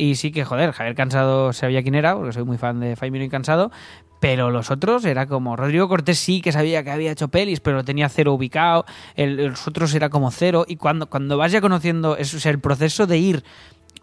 y 0.00 0.14
sí 0.14 0.32
que, 0.32 0.46
joder, 0.46 0.72
Javier 0.72 0.96
Cansado 0.96 1.52
sabía 1.52 1.82
quién 1.82 1.94
era, 1.94 2.16
porque 2.16 2.32
soy 2.32 2.44
muy 2.44 2.56
fan 2.56 2.80
de 2.80 2.96
Faimino 2.96 3.22
y 3.22 3.28
Cansado, 3.28 3.70
pero 4.18 4.50
los 4.50 4.70
otros 4.70 5.04
era 5.04 5.26
como 5.26 5.56
Rodrigo 5.56 5.88
Cortés 5.88 6.18
sí 6.18 6.40
que 6.40 6.52
sabía 6.52 6.82
que 6.82 6.90
había 6.90 7.12
hecho 7.12 7.28
pelis, 7.28 7.60
pero 7.60 7.76
lo 7.76 7.84
tenía 7.84 8.08
cero 8.08 8.32
ubicado, 8.32 8.86
los 9.14 9.68
otros 9.68 9.94
era 9.94 10.08
como 10.08 10.30
cero, 10.30 10.64
y 10.66 10.76
cuando, 10.76 11.10
cuando 11.10 11.36
vas 11.36 11.52
ya 11.52 11.60
conociendo, 11.60 12.16
es, 12.16 12.46
el 12.46 12.60
proceso 12.60 13.06
de 13.06 13.18
ir 13.18 13.44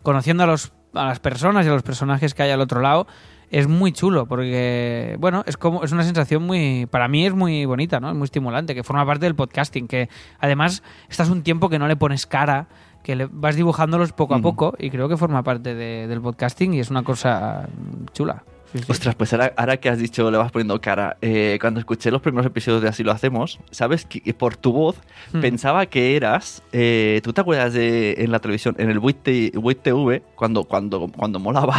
conociendo 0.04 0.44
a, 0.44 0.46
los, 0.46 0.72
a 0.94 1.06
las 1.06 1.20
personas 1.20 1.66
y 1.66 1.70
a 1.70 1.72
los 1.72 1.82
personajes 1.82 2.36
que 2.36 2.44
hay 2.44 2.52
al 2.52 2.62
otro 2.62 2.80
lado 2.80 3.08
es 3.50 3.68
muy 3.68 3.94
chulo 3.94 4.26
porque 4.26 5.16
bueno 5.20 5.42
es 5.48 5.56
como 5.56 5.86
es 5.86 5.94
una 5.94 6.04
sensación 6.04 6.44
muy 6.44 6.86
para 6.92 7.08
mí 7.08 7.26
es 7.26 7.34
muy 7.34 7.64
bonita 7.64 8.02
no 8.02 8.10
es 8.10 8.16
muy 8.16 8.26
estimulante 8.26 8.76
que 8.76 8.84
forma 8.84 9.06
parte 9.06 9.26
del 9.26 9.36
podcasting 9.36 9.88
que 9.88 10.10
además 10.40 10.84
estás 11.10 11.30
un 11.30 11.44
tiempo 11.44 11.70
que 11.70 11.80
no 11.80 11.88
le 11.88 11.96
pones 11.96 12.26
cara 12.26 12.68
que 13.08 13.16
le 13.16 13.30
vas 13.32 13.56
dibujándolos 13.56 14.12
poco 14.12 14.34
a 14.34 14.38
Ujú. 14.38 14.44
poco 14.50 14.76
y 14.78 14.90
creo 14.90 15.08
que 15.08 15.16
forma 15.16 15.42
parte 15.42 15.74
de- 15.74 16.08
del 16.08 16.20
podcasting 16.20 16.74
y 16.74 16.82
es 16.82 16.90
una 16.92 17.04
cosa 17.04 17.70
mm, 17.74 18.08
chula 18.12 18.44
Sí, 18.74 18.80
sí. 18.80 18.86
Ostras, 18.92 19.16
pues 19.16 19.32
ahora, 19.32 19.54
ahora 19.56 19.78
que 19.78 19.88
has 19.88 19.98
dicho, 19.98 20.30
le 20.30 20.38
vas 20.38 20.52
poniendo 20.52 20.82
cara. 20.82 21.16
eh, 21.22 21.58
cuando 21.62 21.80
escuché 21.80 22.12
los 22.12 22.22
primeros 22.22 22.46
episodios 22.46 22.82
de 22.82 22.90
Así 22.90 23.02
lo 23.02 23.14
hacemos, 23.14 23.62
sabes 23.72 24.06
que 24.06 24.34
por 24.34 24.58
tu 24.58 24.74
voz 24.74 24.98
Hmm. 25.32 25.40
pensaba 25.40 25.86
que 25.86 26.18
eras. 26.18 26.62
eh, 26.74 27.22
¿Tú 27.24 27.32
te 27.32 27.40
acuerdas 27.40 27.72
de 27.72 28.16
en 28.18 28.30
la 28.30 28.40
televisión, 28.40 28.76
en 28.78 28.90
el 28.90 29.00
Buit 29.00 29.24
TV, 29.24 30.22
cuando, 30.36 30.66
cuando, 30.66 31.08
cuando 31.08 31.40
molaba? 31.40 31.78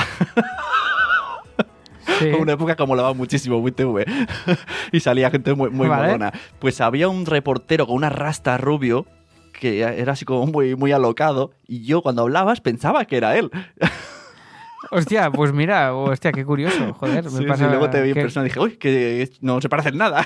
Sí. 2.19 2.25
Una 2.41 2.53
época 2.55 2.75
que 2.75 2.87
molaba 2.87 3.13
muchísimo 3.13 3.61
Buit 3.61 3.77
TV. 3.77 4.07
y 4.93 5.01
salía 5.01 5.31
gente 5.31 5.53
muy, 5.55 5.69
muy 5.69 5.89
Vale. 5.89 6.07
molona. 6.07 6.33
Pues 6.59 6.81
había 6.81 7.09
un 7.11 7.27
reportero 7.27 7.87
con 7.87 7.97
una 7.97 8.09
rasta 8.09 8.57
rubio 8.57 9.05
que 9.53 9.81
era 9.83 10.13
así 10.13 10.25
como 10.25 10.47
muy, 10.47 10.75
muy 10.77 10.93
alocado. 10.93 11.53
Y 11.67 11.85
yo 11.85 12.03
cuando 12.03 12.23
hablabas 12.23 12.61
pensaba 12.61 13.05
que 13.05 13.17
era 13.17 13.37
él. 13.37 13.51
hostia 14.91 15.31
pues 15.31 15.53
mira 15.53 15.93
hostia 15.95 16.31
qué 16.33 16.45
curioso 16.45 16.95
joder 16.95 17.25
me 17.25 17.31
Sí, 17.31 17.37
sí, 17.39 17.45
pasa 17.45 17.67
luego 17.67 17.91
te 17.91 18.01
vi 18.01 18.11
en 18.11 18.15
que 18.15 18.21
persona 18.23 18.47
y 18.47 18.49
dije, 18.49 18.61
uy, 18.61 18.77
que 18.77 19.29
no 19.41 19.61
se 19.61 19.69
parecen 19.69 19.99
nada. 19.99 20.25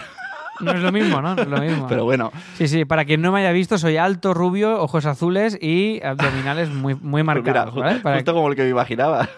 no 0.61 0.73
es 0.73 0.81
lo 0.81 0.93
mismo 0.93 1.21
no 1.23 1.35
No 1.35 1.43
es 1.43 1.49
lo 1.49 1.59
mismo 1.61 1.87
Pero 1.89 2.05
bueno. 2.05 2.31
Sí, 2.55 2.69
sí, 2.69 2.85
para 2.85 3.05
quien 3.05 3.23
no 3.23 3.33
me 3.33 3.41
haya 3.41 3.51
visto, 3.51 3.79
soy 3.79 3.97
alto, 3.97 4.35
rubio, 4.35 4.81
ojos 4.81 5.07
azules 5.07 5.59
y 5.61 6.01
abdominales 6.05 6.69
muy, 6.69 6.95
muy 6.95 7.25
Pues 7.25 7.37
mira, 7.43 7.65
marcados. 7.65 7.75
¿vale? 7.75 8.01
Para- 8.01 8.17
justo 8.17 8.35
como 8.35 8.49
el 8.49 8.55
que 8.57 8.63
me 8.65 8.69
imaginaba. 8.69 9.29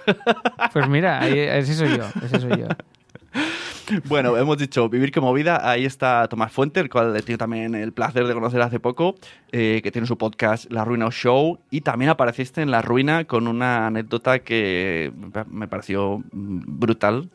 Pues 0.72 0.88
mira, 0.88 1.26
ese 1.28 1.74
soy 1.74 1.96
yo, 1.96 2.04
ese 2.22 2.40
soy 2.40 2.50
yo. 2.60 2.66
Bueno, 4.08 4.36
hemos 4.36 4.58
dicho 4.58 4.88
Vivir 4.88 5.10
que 5.12 5.20
movida. 5.20 5.68
Ahí 5.68 5.84
está 5.84 6.26
Tomás 6.28 6.52
Fuente, 6.52 6.80
el 6.80 6.88
cual 6.88 7.14
he 7.16 7.22
tenido 7.22 7.38
también 7.38 7.74
el 7.74 7.92
placer 7.92 8.26
de 8.26 8.34
conocer 8.34 8.60
hace 8.62 8.80
poco, 8.80 9.14
eh, 9.52 9.80
que 9.82 9.90
tiene 9.90 10.06
su 10.06 10.16
podcast 10.18 10.70
La 10.70 10.84
Ruina 10.84 11.08
Show. 11.10 11.58
Y 11.70 11.82
también 11.82 12.10
apareciste 12.10 12.62
en 12.62 12.70
La 12.70 12.82
Ruina 12.82 13.24
con 13.24 13.46
una 13.48 13.86
anécdota 13.86 14.38
que 14.40 15.12
me 15.50 15.68
pareció 15.68 16.22
brutal. 16.32 17.28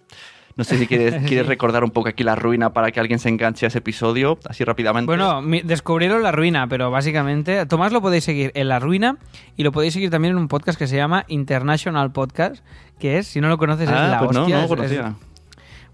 No 0.55 0.65
sé 0.65 0.77
si 0.77 0.87
quieres, 0.87 1.23
quieres 1.27 1.47
recordar 1.47 1.85
un 1.85 1.91
poco 1.91 2.09
aquí 2.09 2.23
La 2.23 2.35
Ruina 2.35 2.73
para 2.73 2.91
que 2.91 2.99
alguien 2.99 3.19
se 3.19 3.29
enganche 3.29 3.65
a 3.65 3.67
ese 3.69 3.77
episodio, 3.77 4.37
así 4.49 4.65
rápidamente. 4.65 5.05
Bueno, 5.05 5.41
descubrieron 5.63 6.21
La 6.21 6.33
Ruina, 6.33 6.67
pero 6.67 6.91
básicamente, 6.91 7.65
Tomás 7.65 7.93
lo 7.93 8.01
podéis 8.01 8.25
seguir 8.25 8.51
en 8.55 8.67
La 8.67 8.79
Ruina 8.79 9.17
y 9.55 9.63
lo 9.63 9.71
podéis 9.71 9.93
seguir 9.93 10.09
también 10.09 10.33
en 10.33 10.37
un 10.37 10.49
podcast 10.49 10.77
que 10.77 10.87
se 10.87 10.97
llama 10.97 11.23
International 11.29 12.11
Podcast, 12.11 12.65
que 12.99 13.19
es, 13.19 13.27
si 13.27 13.39
no 13.39 13.47
lo 13.47 13.57
conoces, 13.57 13.87
es 13.87 13.95
ah, 13.95 14.07
la 14.09 14.19
pues 14.19 14.31
no, 14.33 14.41
hostia. 14.41 14.55
no 14.55 14.67
lo 14.67 14.83
es- 14.83 14.91
es- 14.91 14.97
conocía. 14.99 15.15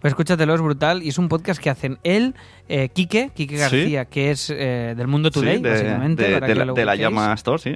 Pues 0.05 0.11
escúchatelo, 0.11 0.53
es 0.53 0.61
brutal. 0.61 1.01
Y 1.01 1.09
es 1.09 1.17
un 1.17 1.29
podcast 1.29 1.59
que 1.59 1.71
hacen 1.71 1.97
él, 2.03 2.35
eh, 2.69 2.89
Quique, 2.89 3.31
Quique 3.33 3.55
Sí. 3.55 3.59
García, 3.61 4.05
que 4.05 4.29
es 4.29 4.51
eh, 4.55 4.93
del 4.95 5.07
Mundo 5.07 5.29
Sí, 5.33 5.39
Today, 5.39 5.59
de, 5.63 5.69
básicamente. 5.71 6.23
de- 6.25 6.29
de 6.75 6.85
la, 6.85 6.93
de. 6.93 6.97
Llama 6.99 7.33
Store, 7.33 7.57
sí. 7.57 7.75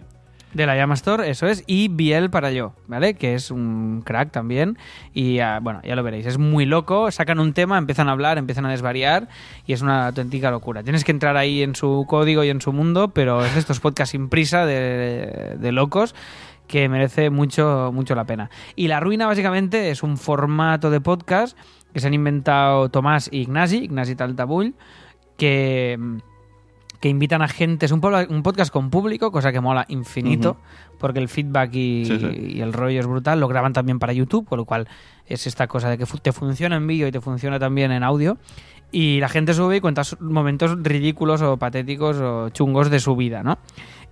De 0.53 0.67
la 0.67 0.75
Llama 0.75 0.93
Store, 0.93 1.27
eso 1.27 1.47
es. 1.47 1.63
Y 1.65 1.87
Biel 1.87 2.29
para 2.29 2.51
yo, 2.51 2.75
¿vale? 2.85 3.15
Que 3.15 3.33
es 3.33 3.49
un 3.49 4.03
crack 4.05 4.29
también. 4.31 4.77
Y 5.11 5.39
ah, 5.39 5.57
bueno, 5.59 5.81
ya 5.83 5.95
lo 5.95 6.03
veréis. 6.03 6.27
Es 6.27 6.37
muy 6.37 6.67
loco. 6.67 7.09
Sacan 7.09 7.39
un 7.39 7.53
tema, 7.53 7.79
empiezan 7.79 8.09
a 8.09 8.11
hablar, 8.11 8.37
empiezan 8.37 8.67
a 8.67 8.69
desvariar. 8.69 9.27
Y 9.65 9.73
es 9.73 9.81
una 9.81 10.05
auténtica 10.05 10.51
locura. 10.51 10.83
Tienes 10.83 11.03
que 11.03 11.11
entrar 11.11 11.35
ahí 11.35 11.63
en 11.63 11.73
su 11.73 12.05
código 12.07 12.43
y 12.43 12.49
en 12.49 12.61
su 12.61 12.71
mundo, 12.71 13.07
pero 13.07 13.43
es 13.43 13.55
de 13.55 13.59
estos 13.59 13.79
podcasts 13.79 14.11
sin 14.11 14.29
prisa 14.29 14.67
de, 14.67 15.55
de 15.59 15.71
locos 15.71 16.13
que 16.67 16.87
merece 16.89 17.31
mucho, 17.31 17.89
mucho 17.91 18.13
la 18.13 18.25
pena. 18.25 18.51
Y 18.75 18.87
La 18.89 18.99
Ruina, 18.99 19.25
básicamente, 19.25 19.89
es 19.89 20.03
un 20.03 20.17
formato 20.17 20.91
de 20.91 21.01
podcast 21.01 21.57
que 21.93 21.99
se 21.99 22.07
han 22.07 22.13
inventado 22.13 22.89
Tomás 22.89 23.29
y 23.31 23.39
Ignasi, 23.39 23.77
Ignasi 23.77 24.15
Taltabull, 24.15 24.75
que 25.37 25.97
que 26.99 27.09
invitan 27.09 27.41
a 27.41 27.47
gente. 27.47 27.85
Es 27.85 27.91
un, 27.91 28.01
podcast 28.01 28.71
con 28.71 28.89
público, 28.89 29.31
cosa 29.31 29.51
que 29.51 29.61
mola 29.61 29.85
infinito, 29.87 30.57
porque 30.97 31.19
el 31.19 31.29
feedback 31.29 31.73
y, 31.73 32.05
Sí, 32.05 32.19
sí. 32.19 32.53
y 32.55 32.61
el 32.61 32.73
rollo 32.73 32.99
es 32.99 33.07
brutal. 33.07 33.39
Lo 33.39 33.47
graban 33.47 33.73
también 33.73 33.99
para 33.99 34.13
YouTube, 34.13 34.47
con 34.47 34.57
lo 34.57 34.65
cual 34.65 34.87
es 35.25 35.47
esta 35.47 35.67
cosa 35.67 35.89
de 35.89 35.97
que 35.97 36.05
te 36.21 36.31
funciona 36.31 36.75
en 36.75 36.87
vídeo 36.87 37.07
y 37.07 37.11
te 37.11 37.21
funciona 37.21 37.59
también 37.59 37.91
en 37.91 38.03
audio. 38.03 38.37
Y 38.91 39.19
la 39.19 39.29
gente 39.29 39.53
sube 39.53 39.77
y 39.77 39.81
cuenta 39.81 40.01
momentos 40.19 40.81
ridículos 40.81 41.41
o 41.41 41.57
patéticos 41.57 42.17
o 42.17 42.49
chungos 42.49 42.89
de 42.89 42.99
su 42.99 43.15
vida, 43.15 43.43
¿no? 43.43 43.59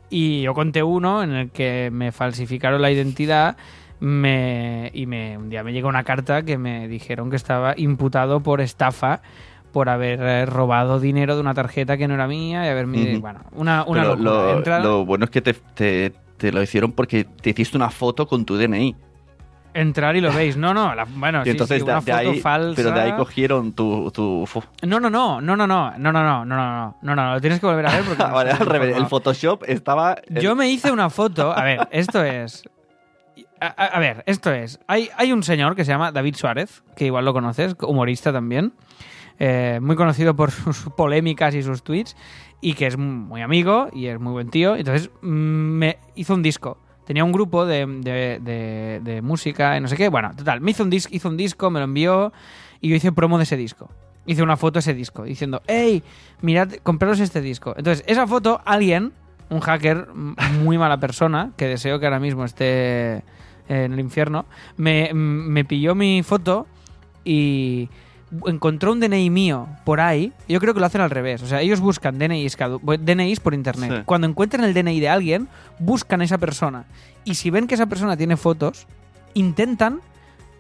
Y 0.09 0.43
yo 0.43 0.53
conté 0.53 0.83
uno 0.83 1.23
en 1.23 1.31
el 1.31 1.49
que 1.49 1.89
me 1.91 2.11
falsificaron 2.13 2.81
la 2.81 2.91
identidad 2.91 3.57
me, 3.99 4.91
y 4.93 5.05
me, 5.05 5.37
un 5.37 5.49
día 5.49 5.63
me 5.63 5.73
llegó 5.73 5.87
una 5.89 6.03
carta 6.03 6.43
que 6.43 6.57
me 6.57 6.87
dijeron 6.87 7.29
que 7.29 7.35
estaba 7.35 7.73
imputado 7.77 8.41
por 8.41 8.61
estafa 8.61 9.21
por 9.71 9.89
haber 9.89 10.19
eh, 10.21 10.45
robado 10.45 10.99
dinero 10.99 11.35
de 11.35 11.41
una 11.41 11.53
tarjeta 11.53 11.97
que 11.97 12.07
no 12.07 12.13
era 12.15 12.27
mía 12.27 12.65
y 12.65 12.69
haberme... 12.69 13.17
Bueno, 13.19 13.41
una, 13.51 13.83
una 13.85 14.01
Pero 14.01 14.15
locura. 14.15 14.31
lo, 14.31 14.57
Entra- 14.57 14.79
lo 14.83 15.05
bueno 15.05 15.25
es 15.25 15.31
que 15.31 15.41
te, 15.41 15.53
te- 15.53 16.13
te 16.37 16.51
lo 16.51 16.61
hicieron 16.61 16.91
porque 16.93 17.25
te 17.25 17.49
hiciste 17.51 17.75
una 17.77 17.89
foto 17.89 18.27
con 18.27 18.45
tu 18.45 18.55
DNI. 18.57 18.95
Entrar 19.73 20.15
y 20.15 20.21
lo 20.21 20.33
veis. 20.33 20.57
No, 20.57 20.73
no, 20.73 20.95
la- 20.95 21.05
bueno, 21.05 21.43
sí, 21.43 21.51
entonces 21.51 21.77
sí, 21.77 21.83
una 21.83 21.95
de 21.95 22.01
foto 22.01 22.17
ahí, 22.17 22.39
falsa. 22.39 22.75
pero 22.75 22.91
de 22.91 23.01
ahí 23.01 23.11
cogieron 23.13 23.73
tu, 23.73 24.09
tu 24.11 24.47
No, 24.83 24.99
no, 24.99 25.09
no, 25.09 25.41
no, 25.41 25.55
no, 25.55 25.67
no, 25.67 25.67
no, 25.67 25.93
no, 25.97 26.11
no, 26.11 26.23
no, 26.23 26.45
no, 26.45 26.55
no, 26.55 26.95
no, 27.01 27.15
no, 27.15 27.33
lo 27.33 27.41
tienes 27.41 27.59
que 27.59 27.65
volver 27.67 27.85
a 27.87 27.91
ver 27.91 28.03
porque 28.05 28.23
Vale, 28.23 28.51
al 28.51 28.65
revés, 28.65 28.95
el. 28.97 29.05
Photoshop 29.05 29.63
estaba 29.67 30.15
Yo 30.29 30.55
me 30.55 30.69
hice 30.69 30.91
una 30.91 31.09
foto. 31.11 31.51
A 31.55 31.63
ver, 31.63 31.87
esto 31.91 32.23
es. 32.23 32.63
A, 33.59 33.99
ver, 33.99 34.23
esto 34.27 34.51
es. 34.51 34.79
Hay, 34.87 35.09
hay 35.17 35.31
un 35.31 35.43
señor 35.43 35.75
que 35.75 35.83
se 35.85 35.91
llama 35.91 36.11
David 36.11 36.35
Suárez, 36.35 36.83
que 36.95 37.05
igual 37.05 37.25
lo 37.25 37.33
conoces, 37.33 37.75
humorista 37.81 38.31
también. 38.31 38.73
eh, 39.39 39.79
muy 39.81 39.95
conocido 39.95 40.35
por 40.35 40.51
sus 40.51 40.89
polémicas 40.95 41.53
y 41.55 41.63
sus 41.63 41.83
tweets. 41.83 42.15
Y 42.61 42.73
que 42.73 42.87
es 42.87 42.97
muy 42.97 43.41
amigo 43.41 43.87
y 43.93 44.07
es 44.07 44.19
muy 44.19 44.31
buen 44.33 44.49
tío. 44.49 44.75
Entonces 44.75 45.09
mm, 45.21 45.27
me 45.27 45.97
hizo 46.15 46.33
un 46.33 46.41
disco. 46.41 46.77
Tenía 47.05 47.23
un 47.23 47.31
grupo 47.31 47.65
de, 47.65 47.85
de- 47.85 48.39
de- 48.41 48.99
de 49.03 49.21
música 49.21 49.77
y 49.77 49.81
no 49.81 49.87
sé 49.87 49.95
qué. 49.95 50.09
Bueno, 50.09 50.31
total, 50.35 50.59
me 50.61 50.71
hizo 50.71 50.83
un, 50.83 50.91
dis- 50.91 51.07
hizo 51.11 51.29
un 51.29 51.37
disco, 51.37 51.69
me 51.69 51.79
lo 51.79 51.85
envió 51.85 52.33
y 52.81 52.89
yo 52.89 52.95
hice 52.95 53.11
promo 53.11 53.37
de 53.37 53.43
ese 53.43 53.57
disco. 53.57 53.89
Hice 54.25 54.43
una 54.43 54.57
foto 54.57 54.73
de 54.73 54.79
ese 54.81 54.93
disco 54.93 55.23
diciendo, 55.23 55.61
hey, 55.67 56.03
mirad, 56.41 56.69
compraros 56.83 57.19
este 57.21 57.39
disco. 57.41 57.73
Entonces, 57.77 58.03
esa 58.07 58.27
foto, 58.27 58.59
alguien, 58.65 59.13
un 59.49 59.61
hacker, 59.61 60.07
muy 60.63 60.77
mala 60.77 60.99
persona, 60.99 61.51
que 61.55 61.65
deseo 61.67 61.99
que 61.99 62.07
ahora 62.07 62.19
mismo 62.19 62.43
esté 62.43 63.23
en 63.67 63.93
el 63.93 63.99
infierno, 63.99 64.45
me, 64.77 65.13
me 65.13 65.65
pilló 65.65 65.95
mi 65.95 66.23
foto 66.23 66.67
y 67.23 67.89
encontró 68.45 68.91
un 68.91 68.99
DNI 68.99 69.29
mío 69.29 69.67
por 69.85 69.99
ahí. 69.99 70.33
Yo 70.47 70.59
creo 70.59 70.73
que 70.73 70.79
lo 70.79 70.85
hacen 70.85 71.01
al 71.01 71.09
revés. 71.09 71.41
O 71.43 71.47
sea, 71.47 71.61
ellos 71.61 71.79
buscan 71.79 72.17
DNIs, 72.19 73.39
por 73.39 73.53
internet. 73.53 73.91
Sí. 73.91 74.01
Cuando 74.05 74.27
encuentran 74.27 74.63
el 74.63 74.73
DNI 74.73 74.99
de 74.99 75.09
alguien, 75.09 75.47
buscan 75.79 76.21
a 76.21 76.23
esa 76.23 76.37
persona. 76.37 76.85
Y 77.23 77.35
si 77.35 77.49
ven 77.49 77.67
que 77.67 77.75
esa 77.75 77.85
persona 77.87 78.17
tiene 78.17 78.37
fotos, 78.37 78.87
intentan 79.33 80.01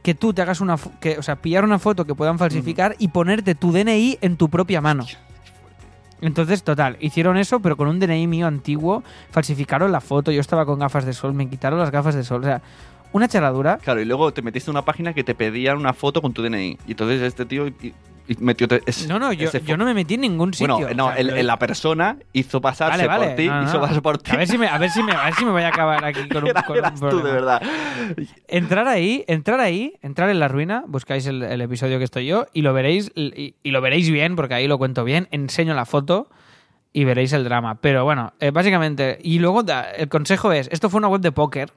que 0.03 0.15
tú 0.15 0.33
te 0.33 0.41
hagas 0.41 0.61
una... 0.61 0.77
Que, 0.99 1.17
o 1.17 1.23
sea, 1.23 1.35
pillar 1.35 1.63
una 1.63 1.79
foto 1.79 2.05
que 2.05 2.15
puedan 2.15 2.37
falsificar 2.37 2.95
y 2.99 3.09
ponerte 3.09 3.55
tu 3.55 3.71
DNI 3.71 4.19
en 4.21 4.37
tu 4.37 4.49
propia 4.49 4.81
mano. 4.81 5.05
Entonces, 6.19 6.63
total, 6.63 6.97
hicieron 6.99 7.37
eso, 7.37 7.59
pero 7.59 7.77
con 7.77 7.87
un 7.87 7.99
DNI 7.99 8.25
mío 8.25 8.47
antiguo, 8.47 9.03
falsificaron 9.29 9.91
la 9.91 10.01
foto, 10.01 10.31
yo 10.31 10.41
estaba 10.41 10.65
con 10.65 10.79
gafas 10.79 11.05
de 11.05 11.13
sol, 11.13 11.33
me 11.33 11.47
quitaron 11.47 11.77
las 11.77 11.91
gafas 11.91 12.15
de 12.15 12.23
sol, 12.23 12.41
o 12.41 12.43
sea, 12.43 12.61
una 13.13 13.27
charadura. 13.27 13.77
Claro, 13.77 14.01
y 14.01 14.05
luego 14.05 14.31
te 14.33 14.41
metiste 14.41 14.69
en 14.69 14.75
una 14.77 14.85
página 14.85 15.13
que 15.13 15.23
te 15.23 15.35
pedían 15.35 15.77
una 15.77 15.93
foto 15.93 16.21
con 16.21 16.33
tu 16.33 16.41
DNI. 16.43 16.77
Y 16.87 16.91
entonces 16.91 17.21
este 17.21 17.45
tío 17.45 17.67
y- 17.67 17.93
y 18.29 18.35
metió 18.41 18.67
ese- 18.85 19.07
No, 19.07 19.19
no, 19.19 19.31
yo, 19.31 19.47
ese 19.47 19.61
yo 19.61 19.77
no 19.77 19.85
me 19.85 19.93
metí 19.93 20.15
en 20.15 20.21
ningún 20.21 20.53
sitio. 20.53 20.75
Bueno, 20.79 20.93
no, 20.95 21.05
o 21.07 21.11
sea, 21.13 21.17
el- 21.21 21.47
la 21.47 21.57
persona 21.57 22.17
hizo 22.33 22.59
pasarse 22.59 22.97
Vale, 22.97 23.07
vale, 23.07 23.27
por 23.27 23.35
ti, 23.37 23.47
no, 23.47 23.61
no, 23.61 23.63
hizo 23.63 23.75
no. 23.75 23.81
pasar 23.81 24.01
por 24.01 24.17
ti. 24.17 24.31
A 24.31 24.35
ver 24.37 24.47
si 24.49 24.57
me, 24.57 24.67
a 24.67 24.77
ver 24.77 24.89
si 24.89 25.01
me, 25.01 25.13
a 25.13 25.23
ver 25.25 25.33
si 25.35 25.45
me 25.45 25.51
voy 25.51 25.61
a 25.63 25.69
acabar 25.69 26.03
aquí 26.03 26.27
con 26.27 26.43
un, 26.43 26.49
Era- 26.49 26.63
con 26.67 26.77
un 26.77 27.09
tú, 27.09 27.23
de 27.23 27.31
verdad. 27.31 27.61
Entrar 28.47 28.87
ahí, 28.87 29.23
entrar 29.27 29.59
ahí, 29.61 29.93
entrar 30.01 30.29
en 30.29 30.39
la 30.39 30.47
ruina, 30.49 30.83
buscáis 30.87 31.25
el, 31.25 31.41
el 31.43 31.61
episodio 31.61 31.97
que 31.99 32.03
estoy 32.03 32.25
yo 32.25 32.45
y 32.53 32.61
lo 32.61 32.73
veréis 32.73 33.11
y, 33.15 33.55
y 33.63 33.71
lo 33.71 33.81
veréis 33.81 34.09
bien 34.09 34.35
porque 34.35 34.53
ahí 34.55 34.67
lo 34.67 34.77
cuento 34.77 35.03
bien. 35.03 35.27
Enseño 35.31 35.73
la 35.73 35.85
foto 35.85 36.29
y 36.93 37.05
veréis 37.05 37.31
el 37.33 37.43
drama. 37.45 37.75
Pero 37.79 38.03
bueno, 38.03 38.33
eh, 38.39 38.51
básicamente 38.51 39.19
y 39.21 39.39
luego 39.39 39.63
da- 39.63 39.89
el 39.91 40.09
consejo 40.09 40.51
es, 40.51 40.67
esto 40.71 40.89
fue 40.89 40.97
una 40.97 41.07
web 41.07 41.21
de 41.21 41.31
póker 41.31 41.71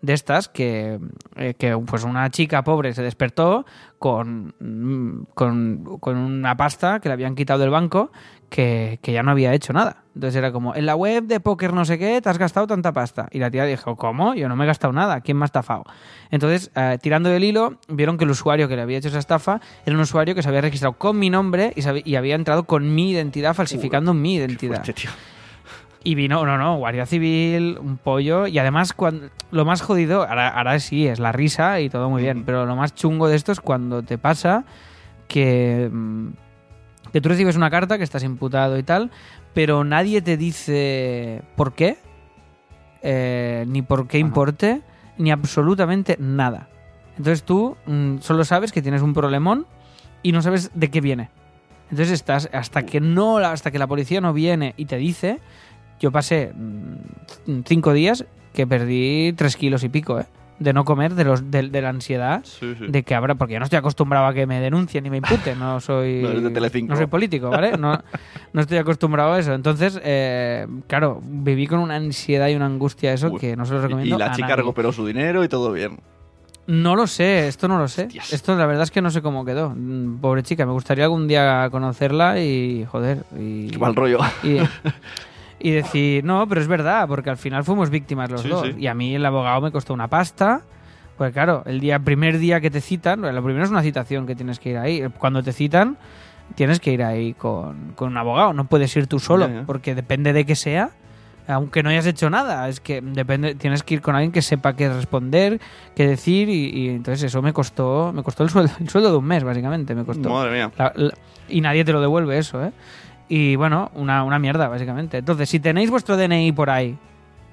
de 0.00 0.12
estas 0.12 0.48
que, 0.48 0.98
eh, 1.36 1.54
que 1.54 1.76
pues 1.76 2.04
una 2.04 2.30
chica 2.30 2.62
pobre 2.62 2.94
se 2.94 3.02
despertó 3.02 3.66
con, 3.98 4.54
mm, 4.60 5.26
con, 5.34 5.98
con 6.00 6.16
una 6.16 6.56
pasta 6.56 7.00
que 7.00 7.08
le 7.08 7.14
habían 7.14 7.34
quitado 7.34 7.60
del 7.60 7.70
banco 7.70 8.12
que, 8.48 8.98
que 9.02 9.12
ya 9.12 9.22
no 9.22 9.30
había 9.30 9.52
hecho 9.54 9.72
nada. 9.72 10.04
Entonces 10.14 10.36
era 10.36 10.52
como, 10.52 10.74
en 10.74 10.86
la 10.86 10.96
web 10.96 11.24
de 11.24 11.40
póker 11.40 11.72
no 11.72 11.84
sé 11.84 11.98
qué, 11.98 12.20
te 12.20 12.28
has 12.28 12.38
gastado 12.38 12.66
tanta 12.66 12.92
pasta. 12.92 13.28
Y 13.30 13.38
la 13.38 13.50
tía 13.50 13.64
dijo, 13.64 13.96
¿cómo? 13.96 14.34
Yo 14.34 14.48
no 14.48 14.56
me 14.56 14.64
he 14.64 14.66
gastado 14.66 14.92
nada, 14.92 15.20
¿quién 15.20 15.36
me 15.36 15.44
ha 15.44 15.46
estafado? 15.46 15.84
Entonces, 16.30 16.70
eh, 16.74 16.98
tirando 17.00 17.28
del 17.28 17.44
hilo, 17.44 17.78
vieron 17.88 18.18
que 18.18 18.24
el 18.24 18.30
usuario 18.30 18.68
que 18.68 18.76
le 18.76 18.82
había 18.82 18.98
hecho 18.98 19.08
esa 19.08 19.18
estafa 19.18 19.60
era 19.84 19.94
un 19.94 20.02
usuario 20.02 20.34
que 20.34 20.42
se 20.42 20.48
había 20.48 20.60
registrado 20.60 20.94
con 20.94 21.18
mi 21.18 21.30
nombre 21.30 21.72
y, 21.76 22.10
y 22.10 22.16
había 22.16 22.34
entrado 22.34 22.64
con 22.64 22.94
mi 22.94 23.10
identidad, 23.10 23.54
falsificando 23.54 24.14
mi 24.14 24.36
identidad. 24.36 24.84
Fuerte, 24.84 24.92
tío. 24.92 25.10
Y 26.08 26.14
vino, 26.14 26.46
no, 26.46 26.56
no, 26.56 26.78
Guardia 26.78 27.04
Civil, 27.04 27.76
un 27.78 27.98
pollo. 27.98 28.46
Y 28.46 28.58
además, 28.58 28.94
cuando, 28.94 29.28
lo 29.50 29.66
más 29.66 29.82
jodido, 29.82 30.22
ahora, 30.22 30.48
ahora 30.48 30.78
sí, 30.80 31.06
es 31.06 31.18
la 31.18 31.32
risa 31.32 31.80
y 31.80 31.90
todo 31.90 32.08
muy 32.08 32.22
bien. 32.22 32.44
Pero 32.44 32.64
lo 32.64 32.76
más 32.76 32.94
chungo 32.94 33.28
de 33.28 33.36
esto 33.36 33.52
es 33.52 33.60
cuando 33.60 34.02
te 34.02 34.16
pasa 34.16 34.64
que, 35.26 35.90
mm, 35.92 36.28
que 37.12 37.20
tú 37.20 37.28
recibes 37.28 37.56
una 37.56 37.68
carta 37.68 37.98
que 37.98 38.04
estás 38.04 38.24
imputado 38.24 38.78
y 38.78 38.82
tal, 38.84 39.10
pero 39.52 39.84
nadie 39.84 40.22
te 40.22 40.38
dice 40.38 41.42
por 41.56 41.74
qué, 41.74 41.98
eh, 43.02 43.66
ni 43.68 43.82
por 43.82 44.08
qué 44.08 44.18
importe, 44.18 44.80
ni 45.18 45.30
absolutamente 45.30 46.16
nada. 46.18 46.70
Entonces 47.18 47.42
tú 47.42 47.76
mm, 47.84 48.20
solo 48.20 48.46
sabes 48.46 48.72
que 48.72 48.80
tienes 48.80 49.02
un 49.02 49.12
problemón 49.12 49.66
y 50.22 50.32
no 50.32 50.40
sabes 50.40 50.70
de 50.72 50.88
qué 50.90 51.02
viene. 51.02 51.28
Entonces 51.90 52.12
estás 52.12 52.48
hasta 52.52 52.84
que 52.84 53.00
no 53.00 53.38
hasta 53.38 53.70
que 53.70 53.78
la 53.78 53.86
policía 53.86 54.20
no 54.20 54.32
viene 54.32 54.74
y 54.76 54.84
te 54.84 54.96
dice, 54.96 55.40
yo 56.00 56.10
pasé 56.12 56.52
mm, 56.54 57.60
cinco 57.66 57.92
días 57.92 58.24
que 58.54 58.66
perdí 58.66 59.32
tres 59.34 59.56
kilos 59.56 59.84
y 59.84 59.88
pico, 59.88 60.18
¿eh? 60.20 60.26
De 60.58 60.72
no 60.72 60.84
comer, 60.84 61.14
de 61.14 61.22
los 61.22 61.52
de, 61.52 61.68
de 61.68 61.80
la 61.82 61.90
ansiedad, 61.90 62.40
Sí, 62.44 62.74
sí. 62.76 62.86
de 62.88 63.04
que 63.04 63.14
habrá, 63.14 63.36
porque 63.36 63.52
yo 63.54 63.60
no 63.60 63.64
estoy 63.64 63.76
acostumbrado 63.78 64.26
a 64.26 64.34
que 64.34 64.44
me 64.44 64.58
denuncien 64.60 65.04
ni 65.04 65.10
me 65.10 65.18
imputen, 65.18 65.56
no 65.56 65.78
soy, 65.78 66.20
No 66.22 66.50
no 66.50 66.96
soy 66.96 67.06
político, 67.06 67.48
¿vale? 67.48 67.76
No, 67.78 68.02
no 68.52 68.60
estoy 68.60 68.78
acostumbrado 68.78 69.34
a 69.34 69.38
eso. 69.38 69.54
Entonces, 69.54 70.00
eh, 70.02 70.66
claro, 70.88 71.20
viví 71.24 71.68
con 71.68 71.78
una 71.78 71.94
ansiedad 71.94 72.48
y 72.48 72.56
una 72.56 72.66
angustia 72.66 73.12
eso 73.12 73.30
Uy. 73.30 73.38
que 73.38 73.54
no 73.54 73.66
se 73.66 73.74
lo 73.74 73.78
Y- 73.78 73.82
recomiendo. 73.82 74.16
Y 74.16 74.18
la 74.18 74.26
a 74.26 74.32
chica 74.32 74.48
nadie. 74.48 74.56
recuperó 74.56 74.90
su 74.90 75.06
dinero 75.06 75.44
y 75.44 75.48
todo 75.48 75.70
bien. 75.70 76.00
No 76.66 76.96
lo 76.96 77.06
sé, 77.06 77.46
esto 77.46 77.68
no 77.68 77.78
lo 77.78 77.86
sé. 77.86 78.06
Hostias. 78.06 78.32
Esto 78.32 78.56
la 78.56 78.66
verdad 78.66 78.82
es 78.82 78.90
que 78.90 79.00
no 79.00 79.10
sé 79.10 79.22
cómo 79.22 79.44
quedó. 79.44 79.72
Mm, 79.76 80.18
Pobre 80.20 80.42
chica, 80.42 80.66
me 80.66 80.72
gustaría 80.72 81.04
algún 81.04 81.28
día 81.28 81.68
conocerla 81.70 82.40
y 82.40 82.84
joder. 82.90 83.22
Y, 83.38 83.68
Qué 83.68 83.78
mal 83.78 83.94
rollo. 83.94 84.18
y, 84.42 84.56
y 85.60 85.70
decir, 85.70 86.24
no, 86.24 86.46
pero 86.48 86.60
es 86.60 86.68
verdad, 86.68 87.06
porque 87.08 87.30
al 87.30 87.36
final 87.36 87.64
fuimos 87.64 87.90
víctimas 87.90 88.30
los 88.30 88.42
Sí, 88.42 88.48
dos. 88.48 88.66
sí. 88.66 88.74
Y 88.78 88.86
a 88.86 88.94
mí 88.94 89.14
el 89.14 89.24
abogado 89.26 89.60
me 89.60 89.70
costó 89.72 89.94
una 89.94 90.08
pasta. 90.08 90.62
Pues 91.16 91.32
claro, 91.32 91.62
el 91.66 91.80
día 91.80 91.98
primer 91.98 92.38
día 92.38 92.60
que 92.60 92.70
te 92.70 92.80
citan, 92.80 93.20
lo 93.22 93.42
primero 93.42 93.64
es 93.64 93.70
una 93.70 93.82
citación 93.82 94.26
que 94.26 94.36
tienes 94.36 94.60
que 94.60 94.70
ir 94.70 94.78
ahí. 94.78 95.04
Cuando 95.18 95.42
te 95.42 95.52
citan, 95.52 95.96
tienes 96.54 96.78
que 96.78 96.92
ir 96.92 97.02
ahí 97.02 97.34
con, 97.34 97.92
con 97.96 98.08
un 98.10 98.16
abogado. 98.18 98.52
No 98.52 98.66
puedes 98.66 98.96
ir 98.96 99.08
tú 99.08 99.18
solo, 99.18 99.48
porque 99.66 99.94
depende 99.96 100.32
de 100.32 100.46
que 100.46 100.54
sea. 100.54 100.90
Aunque 101.50 101.82
no 101.82 101.88
hayas 101.88 102.04
hecho 102.04 102.28
nada, 102.28 102.68
es 102.68 102.78
que 102.78 103.00
depende, 103.00 103.54
tienes 103.54 103.82
que 103.82 103.94
ir 103.94 104.02
con 104.02 104.14
alguien 104.14 104.32
que 104.32 104.42
sepa 104.42 104.74
qué 104.76 104.90
responder, 104.90 105.58
qué 105.96 106.06
decir, 106.06 106.50
y, 106.50 106.66
y 106.68 106.88
entonces 106.90 107.24
eso 107.24 107.40
me 107.40 107.54
costó, 107.54 108.12
me 108.14 108.22
costó 108.22 108.44
el 108.44 108.50
sueldo, 108.50 108.70
el 108.78 108.88
sueldo 108.90 109.10
de 109.10 109.16
un 109.16 109.24
mes, 109.24 109.42
básicamente, 109.44 109.94
me 109.94 110.04
costó. 110.04 110.28
Madre 110.28 110.52
mía. 110.52 110.70
La- 110.76 110.92
la- 110.94 111.14
y 111.48 111.62
nadie 111.62 111.86
te 111.86 111.92
lo 111.94 112.02
devuelve 112.02 112.36
eso, 112.36 112.62
¿eh? 112.62 112.70
Y 113.28 113.56
bueno, 113.56 113.90
una, 113.94 114.24
una 114.24 114.38
mierda, 114.38 114.68
básicamente. 114.68 115.18
Entonces, 115.18 115.48
si 115.48 115.60
tenéis 115.60 115.90
vuestro 115.90 116.16
DNI 116.16 116.52
por 116.52 116.70
ahí, 116.70 116.96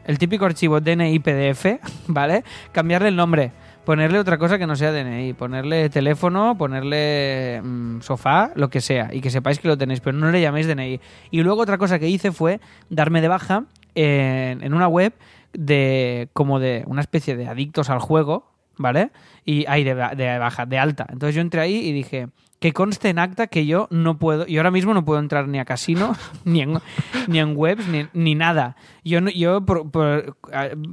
el 0.06 0.18
típico 0.18 0.46
archivo 0.46 0.80
DNI 0.80 1.20
PDF, 1.20 1.80
¿vale? 2.08 2.44
Cambiarle 2.72 3.10
el 3.10 3.16
nombre, 3.16 3.52
ponerle 3.84 4.20
otra 4.20 4.38
cosa 4.38 4.58
que 4.58 4.68
no 4.68 4.76
sea 4.76 4.92
DNI, 4.92 5.34
ponerle 5.34 5.90
teléfono, 5.90 6.58
ponerle 6.58 7.62
mm, 7.64 8.02
sofá, 8.02 8.52
lo 8.56 8.70
que 8.70 8.82
sea, 8.82 9.10
y 9.12 9.22
que 9.22 9.30
sepáis 9.30 9.60
que 9.60 9.68
lo 9.68 9.78
tenéis, 9.78 10.00
pero 10.00 10.18
no 10.18 10.32
le 10.32 10.42
llaméis 10.42 10.68
DNI. 10.68 11.00
Y 11.32 11.42
luego 11.42 11.62
otra 11.62 11.78
cosa 11.78 12.00
que 12.00 12.08
hice 12.08 12.32
fue 12.32 12.60
darme 12.90 13.22
de 13.22 13.28
baja 13.28 13.66
en, 13.96 14.64
en 14.64 14.74
una 14.74 14.88
web 14.88 15.14
de 15.54 16.30
como 16.34 16.60
de 16.60 16.84
una 16.88 17.02
especie 17.02 17.36
de 17.36 17.48
adictos 17.48 17.90
al 17.90 18.00
juego, 18.00 18.52
¿vale? 18.78 19.12
Y 19.46 19.66
ahí 19.68 19.84
de, 19.84 19.96
de 19.96 20.38
baja, 20.38 20.66
de 20.66 20.78
alta. 20.78 21.08
Entonces 21.10 21.36
yo 21.36 21.42
entré 21.42 21.62
ahí 21.62 21.76
y 21.76 21.92
dije, 21.92 22.28
que 22.60 22.74
conste 22.74 23.10
en 23.10 23.20
acta 23.20 23.48
que 23.48 23.66
yo 23.66 23.88
no 23.92 24.18
puedo, 24.18 24.46
yo 24.48 24.60
ahora 24.62 24.72
mismo 24.72 24.94
no 24.94 25.04
puedo 25.06 25.20
entrar 25.20 25.48
ni 25.48 25.60
a 25.60 25.66
casino, 25.66 26.16
ni 26.46 26.62
en, 26.62 26.80
ni 27.28 27.40
en 27.40 27.54
webs, 27.56 27.88
ni, 27.88 28.08
ni 28.14 28.34
nada. 28.36 28.76
Yo, 29.04 29.20
yo 29.20 29.66
por- 29.66 29.92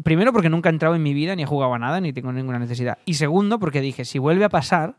primero 0.05 0.33
porque 0.33 0.51
nunca 0.51 0.69
he 0.69 0.73
entrado 0.73 0.95
en 0.95 1.03
mi 1.03 1.15
vida, 1.15 1.35
ni 1.37 1.43
he 1.45 1.47
jugado 1.47 1.73
a 1.75 1.79
nada, 1.79 2.01
ni 2.01 2.13
tengo 2.13 2.33
ninguna 2.33 2.59
necesidad. 2.59 2.99
Y 3.05 3.15
segundo 3.15 3.59
porque 3.59 3.81
dije, 3.81 4.05
si 4.05 4.19
vuelve 4.19 4.45
a 4.45 4.49
pasar, 4.49 4.97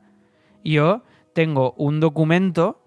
yo 0.63 1.04
tengo 1.34 1.73
un 1.78 1.99
documento 1.99 2.80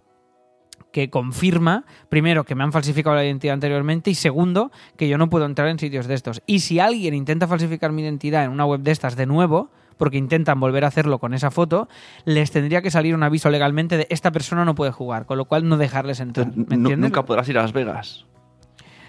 que 0.93 1.11
confirma, 1.11 1.85
primero, 2.09 2.45
que 2.45 2.55
me 2.55 2.65
han 2.65 2.73
falsificado 2.73 3.15
la 3.17 3.25
identidad 3.25 3.53
anteriormente 3.55 4.11
y 4.11 4.15
segundo, 4.15 4.71
que 4.97 5.09
yo 5.09 5.19
no 5.19 5.29
puedo 5.29 5.45
entrar 5.45 5.69
en 5.69 5.79
sitios 5.79 6.07
de 6.07 6.15
estos. 6.15 6.41
Y 6.47 6.61
si 6.61 6.81
alguien 6.81 7.12
intenta 7.12 7.47
falsificar 7.47 7.93
mi 7.93 8.03
identidad 8.03 8.45
en 8.45 8.51
una 8.51 8.65
web 8.65 8.81
de 8.81 8.93
estas 8.93 9.15
de 9.17 9.27
nuevo, 9.27 9.71
porque 9.97 10.19
intentan 10.19 10.61
volver 10.61 10.85
a 10.85 10.89
hacerlo 10.89 11.19
con 11.19 11.35
esa 11.35 11.51
foto, 11.51 11.89
les 12.25 12.51
tendría 12.51 12.83
que 12.83 12.91
salir 12.91 13.15
un 13.15 13.23
aviso 13.23 13.51
legalmente 13.51 13.97
de 13.97 14.07
esta 14.11 14.31
persona 14.31 14.65
no 14.65 14.75
puede 14.75 14.93
jugar, 14.93 15.27
con 15.27 15.39
lo 15.39 15.45
cual 15.45 15.69
no 15.69 15.77
dejarles 15.77 16.21
entrar. 16.21 16.49
¿Me 16.55 16.75
entiendes? 16.75 16.99
nunca 16.99 17.25
podrás 17.25 17.49
ir 17.49 17.59
a 17.59 17.63
Las 17.63 17.73
Vegas. 17.73 18.27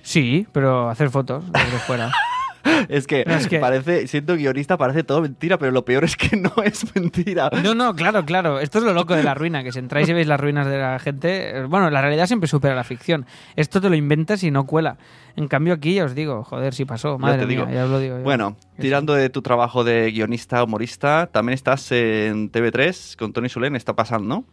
Sí, 0.02 0.48
pero 0.52 0.90
hacer 0.90 1.10
fotos 1.10 1.52
desde 1.52 1.80
fuera. 1.80 2.12
es, 2.90 3.08
que 3.08 3.24
No, 3.26 3.36
es 3.36 3.48
que- 3.48 3.60
parece, 3.60 4.08
siendo 4.08 4.36
guionista, 4.36 4.78
parece 4.78 5.04
todo 5.04 5.22
mentira, 5.22 5.58
pero 5.58 5.72
lo 5.72 5.86
peor 5.86 6.04
es 6.04 6.16
que 6.16 6.36
no 6.38 6.52
es 6.64 6.84
mentira. 6.96 7.50
No, 7.64 7.74
no, 7.76 7.96
claro, 7.96 8.26
claro. 8.26 8.60
Esto 8.60 8.78
es 8.80 8.84
lo 8.84 8.94
loco 8.94 9.16
de 9.16 9.24
la 9.24 9.34
ruina, 9.34 9.64
que 9.64 9.72
si 9.72 9.80
entráis 9.80 10.08
y 10.10 10.14
veis 10.14 10.28
las 10.28 10.40
ruinas 10.40 10.68
de 10.68 10.78
la 10.78 11.00
gente, 11.00 11.58
eh, 11.60 11.64
bueno, 11.66 11.90
la 11.90 12.02
realidad 12.02 12.28
siempre 12.28 12.48
supera 12.48 12.76
la 12.76 12.84
ficción. 12.84 13.26
Esto 13.56 13.82
te 13.82 13.90
lo 13.90 13.96
inventas 13.96 14.44
y 14.44 14.52
no 14.52 14.66
cuela. 14.66 14.98
En 15.36 15.48
cambio 15.48 15.74
aquí 15.74 15.94
ya 15.96 16.06
os 16.06 16.16
digo, 16.16 16.44
joder, 16.44 16.74
si 16.74 16.86
pasó, 16.86 17.14
Ya 17.14 17.18
madre 17.20 17.40
te 17.40 17.46
mía, 17.46 17.60
digo. 17.66 17.72
ya 17.72 17.84
os 17.86 17.90
lo 17.92 18.00
digo. 18.00 18.18
yo. 18.18 18.24
Bueno, 18.24 18.58
tirando 18.80 19.14
de 19.14 19.30
tu 19.30 19.42
trabajo 19.42 19.84
de 19.84 20.12
guionista, 20.12 20.64
humorista, 20.64 21.30
también 21.32 21.54
estás 21.54 21.92
en 21.92 22.52
TV3 22.52 23.16
con 23.18 23.34
Tony 23.34 23.48
Solén, 23.50 23.76
está 23.76 23.96
pasando, 23.96 24.28
¿no? 24.28 24.46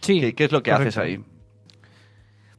sí, 0.00 0.20
¿Qué, 0.20 0.34
qué 0.34 0.44
es 0.44 0.52
lo 0.52 0.62
que 0.62 0.70
correcto. 0.72 0.88
haces 0.88 0.98
ahí? 0.98 1.24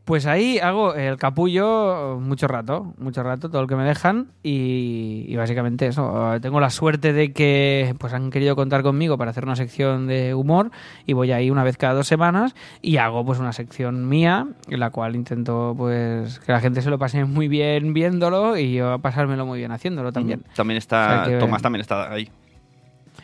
Pues 0.05 0.25
ahí 0.25 0.59
hago 0.59 0.95
el 0.95 1.15
capullo 1.17 2.19
mucho 2.19 2.49
rato, 2.49 2.93
mucho 2.97 3.23
rato, 3.23 3.49
todo 3.49 3.61
lo 3.61 3.67
que 3.69 3.77
me 3.77 3.85
dejan 3.85 4.31
y, 4.43 5.23
y 5.29 5.35
básicamente 5.37 5.87
eso. 5.87 6.35
Eh, 6.35 6.41
Tengo 6.41 6.59
la 6.59 6.69
suerte 6.69 7.13
de 7.13 7.31
que 7.31 7.95
pues 7.99 8.11
han 8.13 8.29
querido 8.29 8.57
contar 8.57 8.83
conmigo 8.83 9.17
para 9.17 9.31
hacer 9.31 9.45
una 9.45 9.55
sección 9.55 10.07
de 10.07 10.33
humor 10.33 10.71
y 11.05 11.13
voy 11.13 11.31
ahí 11.31 11.49
una 11.49 11.63
vez 11.63 11.77
cada 11.77 11.93
dos 11.93 12.05
semanas 12.07 12.53
y 12.81 12.97
hago 12.97 13.23
pues 13.25 13.39
una 13.39 13.53
sección 13.53 14.09
mía 14.09 14.45
en 14.67 14.79
la 14.81 14.89
cual 14.89 15.15
intento 15.15 15.73
pues 15.77 16.39
que 16.41 16.51
la 16.51 16.59
gente 16.59 16.81
se 16.81 16.89
lo 16.89 16.99
pase 16.99 17.23
muy 17.23 17.47
bien 17.47 17.93
viéndolo 17.93 18.57
y 18.57 18.73
yo 18.73 18.99
pasármelo 18.99 19.45
muy 19.45 19.59
bien 19.59 19.71
haciéndolo 19.71 20.11
también. 20.11 20.43
También 20.53 20.79
está, 20.79 21.05
O 21.05 21.25
sea 21.25 21.33
que- 21.33 21.37
Tomás 21.39 21.61
también 21.61 21.79
está 21.79 22.11
ahí. 22.11 22.29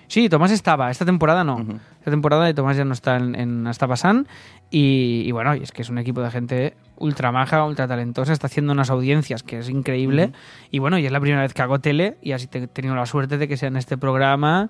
Sí, 0.08 0.28
Tomás 0.28 0.50
estaba, 0.52 0.89
esta 0.89 1.06
temporada 1.06 1.44
no. 1.44 1.60
Esta 2.00 2.10
temporada 2.10 2.46
de 2.46 2.56
Tomás 2.56 2.76
ya 2.76 2.84
no 2.84 2.94
está 2.94 3.18
en, 3.18 3.36
en 3.36 3.68
Hasta 3.68 3.88
Pasan. 3.88 4.28
Y, 4.71 5.23
y 5.25 5.32
bueno, 5.32 5.55
y 5.55 5.63
es 5.63 5.71
que 5.71 5.82
es 5.82 5.89
un 5.89 5.97
equipo 5.97 6.21
de 6.21 6.29
gente 6.32 6.75
ultra 6.97 7.32
maja, 7.32 7.65
ultra 7.65 7.88
talentosa, 7.88 8.34
está 8.34 8.47
haciendo 8.47 8.73
unas 8.73 8.89
audiencias 8.89 9.41
que 9.41 9.60
es 9.60 9.69
increíble. 9.69 10.32
Y 10.69 10.79
bueno, 10.79 10.97
y 10.99 11.05
es 11.05 11.12
la 11.12 11.19
primera 11.19 11.41
vez 11.41 11.53
que 11.53 11.62
hago 11.62 11.79
tele 11.79 12.17
y 12.21 12.34
así 12.34 12.47
te- 12.47 12.60
he 12.63 12.67
tenido 12.67 12.93
la 12.95 13.05
suerte 13.05 13.38
de 13.38 13.47
que 13.47 13.58
sea 13.58 13.69
en 13.69 13.77
este 13.77 13.97
programa 13.97 14.69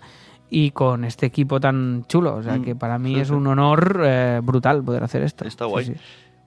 y 0.50 0.72
con 0.72 1.04
este 1.06 1.26
equipo 1.26 1.60
tan 1.60 2.06
chulo. 2.08 2.36
O 2.36 2.44
sea 2.44 2.58
Mm, 2.58 2.64
que 2.64 2.76
para 2.76 2.98
mí 3.00 3.20
es 3.20 3.30
un 3.30 3.46
honor 3.48 4.02
eh, 4.06 4.40
brutal 4.44 4.84
poder 4.84 5.04
hacer 5.04 5.22
esto. 5.24 5.46
Está 5.46 5.66
Sí, 5.66 5.72
guay. 5.72 5.86
sí. 5.86 5.94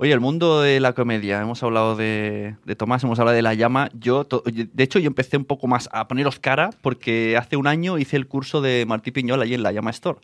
Oye, 0.03 0.13
el 0.13 0.19
mundo 0.19 0.61
de 0.63 0.81
la 0.81 0.95
comedia, 0.95 1.41
hemos 1.41 1.63
hablado 1.63 1.95
de, 1.95 2.57
de 2.65 2.75
Tomás, 2.75 3.05
hemos 3.05 3.21
hablado 3.21 3.37
de 3.37 3.43
La 3.43 3.55
Llama. 3.55 3.89
Yo, 3.97 4.25
to- 4.25 4.43
de 4.45 4.83
hecho, 4.83 4.99
yo 4.99 5.07
empecé 5.07 5.37
un 5.37 5.45
poco 5.45 5.69
más 5.69 5.89
a 5.93 6.09
poneros 6.09 6.41
cara 6.41 6.71
porque 6.83 7.37
hace 7.37 7.57
un 7.57 7.69
año 7.69 7.99
hice 7.99 8.17
el 8.17 8.27
curso 8.27 8.61
de 8.61 8.85
Martí 8.85 9.13
Piñol 9.13 9.41
allí 9.41 9.55
en 9.55 9.63
La 9.63 9.71
Llama 9.71 9.91
Store. 9.91 10.19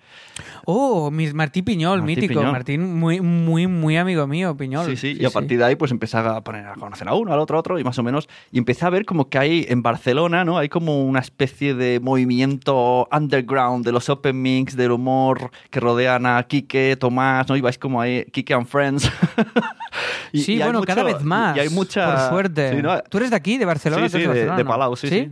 Oh, 0.65 1.13
mis 1.13 1.33
Martí 1.33 1.63
Piñol, 1.63 2.01
Martí 2.01 2.17
mítico. 2.17 2.41
Piñol. 2.41 2.51
Martín, 2.51 2.99
muy, 2.99 3.21
muy, 3.21 3.69
muy 3.69 3.97
amigo 3.97 4.27
mío, 4.27 4.57
Piñol. 4.57 4.85
Sí, 4.87 4.97
sí, 4.97 5.17
y 5.21 5.25
a 5.25 5.31
partir 5.31 5.59
de 5.59 5.65
ahí 5.67 5.77
pues 5.77 5.93
empecé 5.93 6.17
a 6.17 6.41
poner 6.41 6.67
a 6.67 6.75
conocer 6.75 7.07
a 7.07 7.15
uno, 7.15 7.33
al 7.33 7.39
otro, 7.39 7.57
a 7.57 7.61
otro, 7.61 7.79
y 7.79 7.85
más 7.85 7.97
o 8.01 8.03
menos, 8.03 8.29
y 8.51 8.59
empecé 8.59 8.85
a 8.85 8.91
ver 8.91 9.05
como 9.05 9.29
que 9.29 9.39
hay 9.39 9.65
en 9.69 9.83
Barcelona, 9.85 10.45
¿no? 10.45 10.59
Hay 10.59 10.69
como 10.69 11.05
una 11.05 11.21
especie 11.21 11.75
de 11.75 12.01
movimiento 12.01 13.07
underground 13.13 13.85
de 13.85 13.93
los 13.93 14.09
open 14.09 14.43
mix, 14.43 14.75
del 14.77 14.91
humor 14.91 15.53
que 15.71 15.79
rodean 15.79 16.27
a 16.27 16.43
Quique, 16.43 16.97
Tomás, 16.99 17.49
¿no? 17.49 17.57
Y 17.57 17.61
vais 17.61 17.79
como 17.79 18.01
ahí, 18.01 18.25
Quique 18.33 18.53
and 18.55 18.67
Friends. 18.67 19.09
Y- 20.33 20.41
sí, 20.43 20.55
y 20.55 20.63
bueno, 20.63 20.83
cada 20.83 21.03
vez 21.03 21.23
más. 21.23 21.57
Y 21.57 21.61
hay 21.61 21.69
mucha... 21.71 22.07
Por 22.07 22.29
suerte. 22.31 22.73
Sí, 22.77 22.83
¿no? 22.83 23.01
¿Tú 23.03 23.17
eres 23.19 23.31
de 23.31 23.37
aquí, 23.37 23.57
de 23.59 23.65
Barcelona? 23.65 24.07
Sí, 24.09 24.13
¿Tú 24.13 24.17
eres 24.19 24.27
sí, 24.29 24.33
de- 24.35 24.47
Barcelona, 24.47 24.57
de? 24.59 24.65
Palau, 24.65 24.97
sí, 24.97 25.09
sí. 25.09 25.31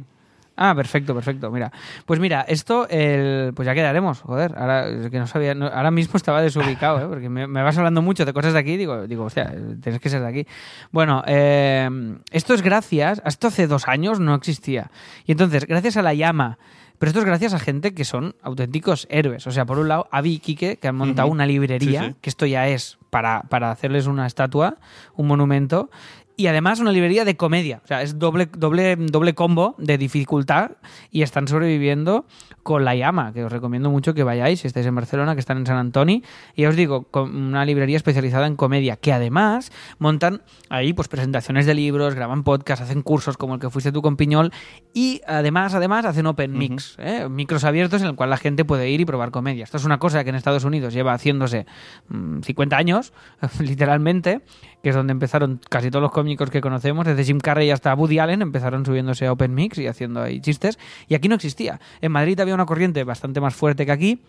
Ah, 0.59 0.75
perfecto, 0.75 1.15
perfecto. 1.15 1.51
Mira, 1.51 1.71
pues 2.07 2.19
mira, 2.19 2.41
esto, 2.49 2.89
el, 2.89 3.53
pues 3.55 3.67
ya 3.67 3.75
quedaremos. 3.75 4.23
Joder, 4.23 4.55
ahora 4.57 4.87
que 5.11 5.19
no 5.19 5.27
sabía, 5.27 5.55
no- 5.55 5.67
ahora 5.67 5.91
mismo 5.91 6.17
estaba 6.17 6.41
desubicado, 6.41 6.99
¿eh? 6.99 7.07
porque 7.11 7.29
me, 7.29 7.47
me 7.47 7.63
vas 7.63 7.77
hablando 7.77 8.01
mucho 8.01 8.25
de 8.25 8.33
cosas 8.33 8.55
de 8.55 8.59
aquí. 8.61 8.79
Digo, 8.79 9.07
digo, 9.07 9.25
hostia, 9.25 9.53
tienes 9.83 10.01
que 10.01 10.09
ser 10.09 10.23
de 10.23 10.29
aquí. 10.29 10.47
Bueno, 10.93 11.23
eh, 11.27 11.91
esto 12.31 12.55
es 12.55 12.63
gracias. 12.63 13.21
Esto 13.27 13.49
hace 13.49 13.67
dos 13.67 13.87
años 13.87 14.19
no 14.19 14.35
existía. 14.35 14.91
Y 15.27 15.33
entonces, 15.33 15.67
gracias 15.67 15.99
a 15.99 16.03
la 16.03 16.15
llama. 16.15 16.57
Pero 16.99 17.11
esto 17.11 17.21
es 17.21 17.27
gracias 17.27 17.53
a 17.55 17.59
gente 17.59 17.95
que 17.95 18.05
son 18.05 18.35
auténticos 18.43 19.07
héroes. 19.11 19.47
O 19.47 19.51
sea, 19.51 19.67
por 19.67 19.79
un 19.79 19.89
lado, 19.89 20.09
Avi 20.11 20.35
y 20.35 20.39
Quique, 20.39 20.77
que 20.79 20.89
han 20.89 20.97
montado 20.97 21.29
una 21.29 21.47
librería, 21.47 22.03
Sí, 22.03 22.09
sí. 22.11 22.17
que 22.21 22.31
esto 22.31 22.47
ya 22.47 22.69
es 22.69 22.99
para, 23.11 23.43
para 23.43 23.71
hacerles 23.71 24.07
una 24.07 24.27
estatua, 24.27 24.77
un 25.15 25.27
monumento. 25.27 25.91
Y 26.39 26.49
además 26.49 26.81
una 26.81 26.93
librería 26.93 27.25
de 27.25 27.37
comedia. 27.37 27.81
O 27.83 27.87
sea, 27.87 28.03
es 28.03 28.19
doble, 28.19 28.47
doble, 28.47 28.97
doble 28.97 29.35
combo 29.35 29.75
de 29.79 29.97
dificultad 29.97 30.73
y 31.11 31.23
están 31.23 31.49
sobreviviendo 31.49 32.27
con 32.63 32.85
La 32.85 32.95
Llama, 32.95 33.33
que 33.33 33.45
os 33.45 33.51
recomiendo 33.51 33.91
mucho 33.91 34.13
que 34.13 34.23
vayáis 34.23 34.61
si 34.61 34.67
estáis 34.67 34.85
en 34.85 34.95
Barcelona, 34.95 35.35
que 35.35 35.41
están 35.41 35.57
en 35.57 35.67
San 35.67 35.79
Antonio. 35.79 36.21
Y 36.55 36.63
ya 36.63 36.69
os 36.69 36.77
digo, 36.77 37.05
con 37.05 37.35
una 37.35 37.65
librería 37.65 37.97
especializada 37.97 38.47
en 38.47 38.57
comedia, 38.57 38.97
que 38.97 39.15
además 39.15 39.73
montan 39.99 40.43
ahí 40.69 40.93
pues 40.93 41.09
presentaciones 41.09 41.65
de 41.65 41.75
libros, 41.75 42.15
graban 42.15 42.45
podcasts, 42.45 42.85
hacen 42.85 43.01
cursos 43.03 43.39
como 43.39 43.55
el 43.55 43.61
que 43.61 43.71
fuiste 43.71 43.91
tú 43.91 44.03
con 44.03 44.17
Piñol 44.17 44.53
y 44.93 45.23
además, 45.27 45.75
además 45.75 46.05
hacen 46.05 46.27
open 46.27 46.53
mix, 46.53 46.97
¿eh? 46.99 47.29
micros 47.31 47.65
abiertos 47.65 48.03
en 48.03 48.09
el 48.09 48.15
cual 48.15 48.29
la 48.29 48.37
gente 48.37 48.65
puede 48.65 48.91
ir 48.91 49.01
y 49.01 49.05
probar 49.07 49.31
comedia. 49.31 49.65
Esto 49.65 49.79
es 49.79 49.85
una 49.85 49.99
cosa 49.99 50.23
que 50.23 50.31
en 50.31 50.37
Estados 50.37 50.65
Unidos 50.65 50.93
lleva 50.93 51.15
haciéndose 51.15 51.65
mm, 52.09 52.41
50 52.41 52.77
años, 52.77 53.13
literalmente, 53.61 54.43
que 54.87 54.91
es 54.91 54.95
donde 54.95 55.11
empezaron 55.11 55.59
casi 55.69 55.91
todos 55.91 56.01
los 56.01 56.13
cómicos 56.13 56.49
que 56.49 56.61
conocemos, 56.61 57.05
desde 57.07 57.25
Jim 57.25 57.41
Carrey 57.41 57.73
hasta 57.73 57.93
Woody 57.93 58.21
Allen, 58.21 58.41
empezaron 58.41 58.87
subiéndose 58.87 59.27
a 59.27 59.33
Open 59.33 59.53
Mix 59.53 59.79
y 59.79 59.89
haciendo 59.89 60.23
ahí 60.23 60.41
chistes. 60.41 60.79
Y 61.09 61.17
aquí 61.17 61.27
no 61.27 61.35
existía. 61.35 61.81
En 62.01 62.13
Madrid 62.13 62.39
había 62.39 62.55
una 62.55 62.67
corriente 62.67 63.03
bastante 63.03 63.41
más 63.41 63.53
fuerte 63.53 63.85
que 63.85 63.91
aquí. 63.91 64.21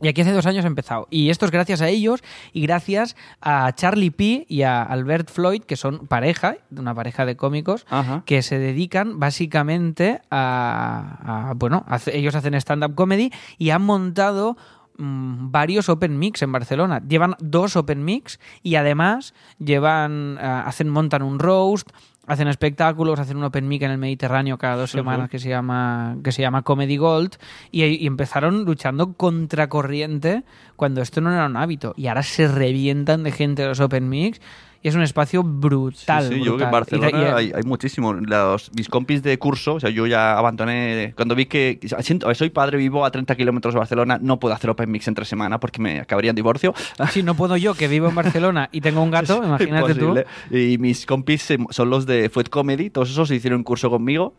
Y 0.00 0.06
aquí 0.06 0.20
hace 0.20 0.30
dos 0.30 0.46
años 0.46 0.64
ha 0.64 0.68
empezado. 0.68 1.08
Y 1.10 1.30
esto 1.30 1.44
es 1.44 1.50
gracias 1.50 1.82
a 1.82 1.88
ellos 1.88 2.22
y 2.52 2.62
gracias 2.62 3.16
a 3.42 3.72
Charlie 3.74 4.12
P. 4.12 4.46
y 4.48 4.62
a 4.62 4.80
Albert 4.84 5.28
Floyd, 5.28 5.62
que 5.64 5.74
son 5.74 6.06
pareja, 6.06 6.54
una 6.70 6.94
pareja 6.94 7.26
de 7.26 7.36
cómicos, 7.36 7.84
Ajá. 7.90 8.22
que 8.26 8.42
se 8.42 8.60
dedican 8.60 9.18
básicamente 9.18 10.20
a, 10.30 11.48
a- 11.50 11.54
bueno, 11.54 11.84
hace- 11.88 12.16
ellos 12.16 12.36
hacen 12.36 12.54
stand-up 12.54 12.94
comedy 12.94 13.32
y 13.58 13.70
han 13.70 13.82
montado 13.82 14.56
mm, 14.98 15.50
varios 15.50 15.88
open 15.88 16.18
mix 16.18 16.42
en 16.42 16.52
Barcelona. 16.52 17.02
Llevan 17.06 17.36
dos 17.40 17.76
open 17.76 18.04
mix 18.04 18.40
y 18.62 18.76
además 18.76 19.34
llevan, 19.58 20.38
ah, 20.40 20.64
hacen, 20.66 20.88
montan 20.88 21.22
un 21.22 21.38
roast, 21.38 21.90
hacen 22.26 22.48
espectáculos, 22.48 23.18
hacen 23.18 23.36
un 23.36 23.44
open 23.44 23.66
mic 23.66 23.82
en 23.82 23.90
el 23.90 23.98
Mediterráneo 23.98 24.56
cada 24.58 24.76
dos 24.76 24.90
semanas 24.90 25.28
que 25.28 25.38
se 25.38 25.48
llama 25.48 26.16
que 26.22 26.32
se 26.32 26.42
llama 26.42 26.62
Comedy 26.62 26.96
Gold 26.96 27.36
y, 27.72 27.84
y 27.84 28.06
empezaron 28.06 28.64
luchando 28.64 29.14
contra 29.14 29.68
corriente 29.68 30.44
cuando 30.76 31.02
esto 31.02 31.20
no 31.20 31.32
era 31.32 31.46
un 31.46 31.56
hábito. 31.56 31.92
Y 31.96 32.06
ahora 32.06 32.22
se 32.22 32.46
revientan 32.46 33.22
de 33.24 33.32
gente 33.32 33.66
los 33.66 33.80
open 33.80 34.08
mix 34.08 34.40
y 34.82 34.88
es 34.88 34.94
un 34.94 35.02
espacio 35.02 35.42
brutal. 35.42 36.28
Sí, 36.28 36.34
sí, 36.34 36.38
yo 36.44 36.56
creo 36.56 36.58
que 36.58 36.64
en 36.64 36.70
brutal. 36.70 36.98
Y 36.98 37.00
Barcelona 37.00 37.18
de- 37.36 37.42
y- 37.44 37.46
hay, 37.48 37.52
hay 37.56 37.62
muchísimo. 37.64 38.12
Los, 38.14 38.70
mis 38.74 38.88
compis 38.88 39.22
de 39.22 39.38
curso, 39.38 39.74
o 39.74 39.80
sea, 39.80 39.90
yo 39.90 40.06
ya 40.06 40.38
abandoné. 40.38 41.12
Cuando 41.16 41.34
vi 41.34 41.46
que. 41.46 41.78
siento- 42.00 42.32
soy 42.34 42.50
padre, 42.50 42.78
vivo 42.78 43.04
a 43.04 43.10
30 43.10 43.34
kilómetros 43.36 43.74
de 43.74 43.78
Barcelona, 43.78 44.18
no 44.20 44.38
puedo 44.38 44.54
hacer 44.54 44.70
Open 44.70 44.90
Mix 44.90 45.06
entre 45.08 45.24
semana 45.24 45.60
porque 45.60 45.80
me 45.80 46.00
acabaría 46.00 46.30
en 46.30 46.36
divorcio. 46.36 46.74
Si 47.10 47.22
no 47.22 47.34
puedo 47.34 47.56
yo, 47.56 47.74
que 47.74 47.88
vivo 47.88 48.08
en 48.08 48.14
Barcelona 48.14 48.68
y 48.72 48.80
tengo 48.80 49.02
un 49.02 49.10
gato, 49.10 49.42
imagínate 49.44 49.94
tú. 49.94 50.14
Y 50.50 50.78
mis 50.78 51.04
compis 51.06 51.48
son 51.70 51.90
los 51.90 52.06
de 52.06 52.28
Food 52.30 52.46
Comedy, 52.48 52.90
todos 52.90 53.10
esos 53.10 53.30
hicieron 53.30 53.58
un 53.58 53.64
curso 53.64 53.90
conmigo. 53.90 54.34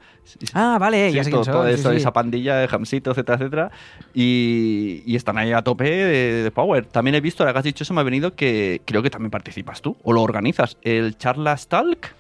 Ah, 0.54 0.78
vale, 0.80 1.10
Sí, 1.10 1.16
ya 1.16 1.24
sé 1.24 1.32
todo, 1.32 1.44
todo 1.44 1.68
sí, 1.68 1.74
eso, 1.74 1.92
sí. 1.92 1.98
esa 1.98 2.14
pandilla 2.14 2.56
de 2.58 2.68
Jamsito, 2.68 3.12
etcétera, 3.12 3.38
etcétera. 3.38 3.72
Y, 4.14 5.04
y 5.06 5.16
están 5.16 5.38
ahí 5.38 5.52
a 5.52 5.62
tope 5.64 5.84
de, 5.90 6.44
de 6.44 6.52
Power. 6.52 6.86
También 6.86 7.16
he 7.16 7.22
visto, 7.22 7.44
ahora 7.44 7.54
que 7.54 7.60
has 7.60 7.66
dicho 7.66 7.84
eso, 7.84 7.94
me 7.94 8.02
ha 8.02 8.04
venido 8.04 8.36
que 8.36 8.82
creo 8.86 9.02
que 9.02 9.10
también 9.10 9.32
participas 9.32 9.82
tú, 9.82 9.98
o 10.04 10.14
lo 10.14 10.22
organizas. 10.32 10.78
El 10.82 11.18
Charlas 11.18 11.68
Talk. 11.68 12.16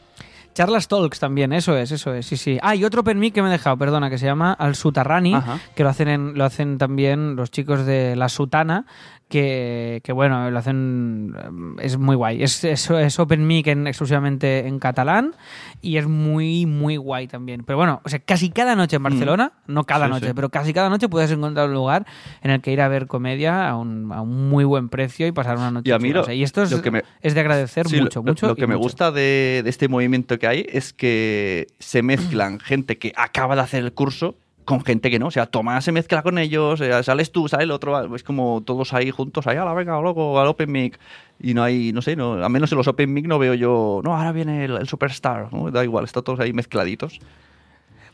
Charlas 0.54 0.90
Talks 0.90 1.18
también, 1.20 1.54
eso 1.54 1.78
es, 1.78 1.92
eso 1.92 2.14
es, 2.14 2.26
sí, 2.26 2.36
sí. 2.36 2.60
Ah, 2.62 2.76
y 2.76 2.84
otro 2.84 3.02
open 3.02 3.18
mic 3.18 3.34
que 3.34 3.42
me 3.42 3.48
he 3.48 3.52
dejado, 3.52 3.78
perdona, 3.78 4.10
que 4.10 4.18
se 4.18 4.26
llama 4.26 4.52
Al 4.52 4.76
Sutarrani, 4.76 5.34
Ajá. 5.34 5.60
que 5.76 5.84
lo 5.84 5.90
hacen, 5.90 6.10
en- 6.10 6.38
lo 6.38 6.44
hacen 6.44 6.78
también 6.78 7.38
los 7.38 7.52
chicos 7.52 7.86
de 7.86 8.18
La 8.18 8.28
Sutana, 8.28 8.86
que, 9.32 10.02
que 10.04 10.12
bueno, 10.12 10.52
lo 10.52 10.60
hacen, 10.60 11.34
eh, 11.80 11.84
es 11.86 11.98
muy 11.98 12.16
guay. 12.16 12.44
Es, 12.44 12.64
es, 12.64 12.88
es 12.92 13.18
open 13.20 13.48
mic 13.48 13.66
en- 13.68 13.88
exclusivamente 13.88 14.68
en 14.68 14.78
catalán 14.78 15.34
y 15.82 15.98
es 15.98 16.06
muy, 16.06 16.68
muy 16.68 16.98
guay 16.98 17.28
también. 17.28 17.64
Pero 17.64 17.78
bueno, 17.78 18.02
o 18.04 18.10
sea, 18.10 18.20
casi 18.20 18.50
cada 18.52 18.76
noche 18.76 18.98
en 18.98 19.04
Barcelona, 19.04 19.54
no 19.66 19.86
cada 19.86 20.06
Mm. 20.06 20.10
Sí, 20.10 20.14
noche, 20.14 20.28
sí. 20.28 20.34
pero 20.36 20.50
casi 20.50 20.74
cada 20.74 20.90
noche 20.90 21.10
puedes 21.10 21.32
encontrar 21.32 21.70
un 21.70 21.74
lugar 21.74 22.06
en 22.44 22.52
el 22.52 22.62
que 22.62 22.72
ir 22.74 22.82
a 22.82 22.88
ver 22.90 23.08
comedia 23.08 23.68
a 23.70 23.78
un, 23.78 24.12
a 24.12 24.22
un 24.22 24.50
muy 24.50 24.66
buen 24.66 24.90
precio 24.90 25.26
y 25.26 25.32
pasar 25.32 25.58
una 25.58 25.72
noche. 25.72 25.90
Y 25.90 25.94
a 25.94 25.98
mí 25.98 26.10
chula. 26.10 26.16
lo- 26.18 26.22
O 26.22 26.26
sea, 26.26 26.34
y 26.36 26.44
esto 26.44 26.62
es, 26.62 26.72
lo 26.72 26.82
que 26.82 26.92
me- 26.92 27.04
es 27.22 27.34
de 27.34 27.40
agradecer 27.40 27.88
Sí, 27.88 28.02
mucho, 28.02 28.20
lo, 28.20 28.24
mucho. 28.32 28.48
Lo 28.48 28.56
que 28.56 28.68
me 28.68 28.76
mucho. 28.76 28.84
gusta 28.84 29.12
de, 29.12 29.62
de 29.64 29.70
este 29.70 29.88
movimiento 29.88 30.38
que 30.38 30.48
hay 30.48 30.66
es 30.70 30.92
que 30.94 31.68
se 31.80 32.04
mezclan 32.04 32.60
gente 32.60 32.98
que 32.98 33.14
acaba 33.16 33.56
de 33.56 33.62
hacer 33.62 33.84
el 33.84 33.94
curso 33.94 34.36
con 34.66 34.84
gente 34.84 35.10
que 35.10 35.20
no. 35.20 35.28
O 35.28 35.32
sea, 35.32 35.46
Tomás 35.46 35.84
se 35.84 35.92
mezcla 35.92 36.22
con 36.22 36.38
ellos, 36.38 36.82
eh, 36.82 37.04
sales 37.04 37.32
tú, 37.32 37.48
sale 37.48 37.64
el 37.64 37.72
otro, 37.72 38.16
es 38.16 38.24
como 38.24 38.62
todos 38.66 38.94
ahí 38.94 39.12
juntos, 39.12 39.48
ahí, 39.48 39.58
a 39.58 39.66
la 39.66 39.74
venga, 39.74 40.00
loco, 40.02 40.40
al 40.40 40.48
Open 40.48 40.72
Mic. 40.72 41.00
Y 41.40 41.54
no 41.54 41.64
hay, 41.64 41.92
no 41.92 42.02
sé, 42.02 42.16
no, 42.16 42.34
al 42.34 42.50
menos 42.50 42.72
en 42.72 42.78
los 42.78 42.88
Open 42.88 43.12
Mic 43.14 43.28
no 43.28 43.40
veo 43.40 43.54
yo, 43.54 44.02
no, 44.04 44.16
ahora 44.16 44.32
viene 44.32 44.66
el, 44.66 44.78
el 44.78 44.88
Superstar, 44.88 45.52
¿no? 45.52 45.72
da 45.72 45.84
igual, 45.84 46.06
están 46.06 46.24
todos 46.24 46.40
ahí 46.40 46.54
mezcladitos. 46.54 47.20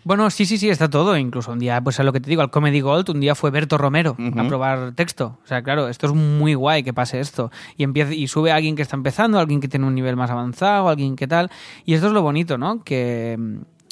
Bueno, 0.08 0.30
sí, 0.30 0.46
sí, 0.46 0.58
sí, 0.58 0.70
está 0.70 0.90
todo. 0.90 1.18
Incluso 1.18 1.52
un 1.52 1.60
día, 1.60 1.82
pues 1.82 2.00
a 2.00 2.04
lo 2.04 2.14
que 2.14 2.22
te 2.22 2.30
digo, 2.30 2.42
al 2.42 2.50
Comedy 2.50 2.80
Gold, 2.80 3.10
un 3.10 3.20
día 3.20 3.36
fue 3.36 3.52
Berto 3.52 3.78
Romero 3.78 4.16
a 4.38 4.48
probar 4.48 4.94
texto. 4.94 5.38
O 5.44 5.48
sea, 5.48 5.62
claro, 5.64 5.90
esto 5.90 6.08
es 6.08 6.14
muy 6.14 6.54
guay 6.54 6.82
que 6.82 6.94
pase 6.94 7.20
esto. 7.20 7.52
Y 7.76 7.84
empieza, 7.84 8.14
y 8.14 8.26
sube 8.30 8.54
alguien 8.54 8.78
que 8.78 8.84
está 8.84 8.96
empezando, 8.96 9.38
alguien 9.38 9.60
que 9.60 9.68
tiene 9.68 9.86
un 9.86 9.94
nivel 9.94 10.16
más 10.16 10.32
avanzado, 10.32 10.88
alguien 10.88 11.18
que 11.18 11.28
tal. 11.28 11.52
Y 11.84 11.94
esto 11.94 12.08
es 12.08 12.14
lo 12.14 12.22
bonito, 12.22 12.58
¿no? 12.58 12.86
Que, 12.86 13.38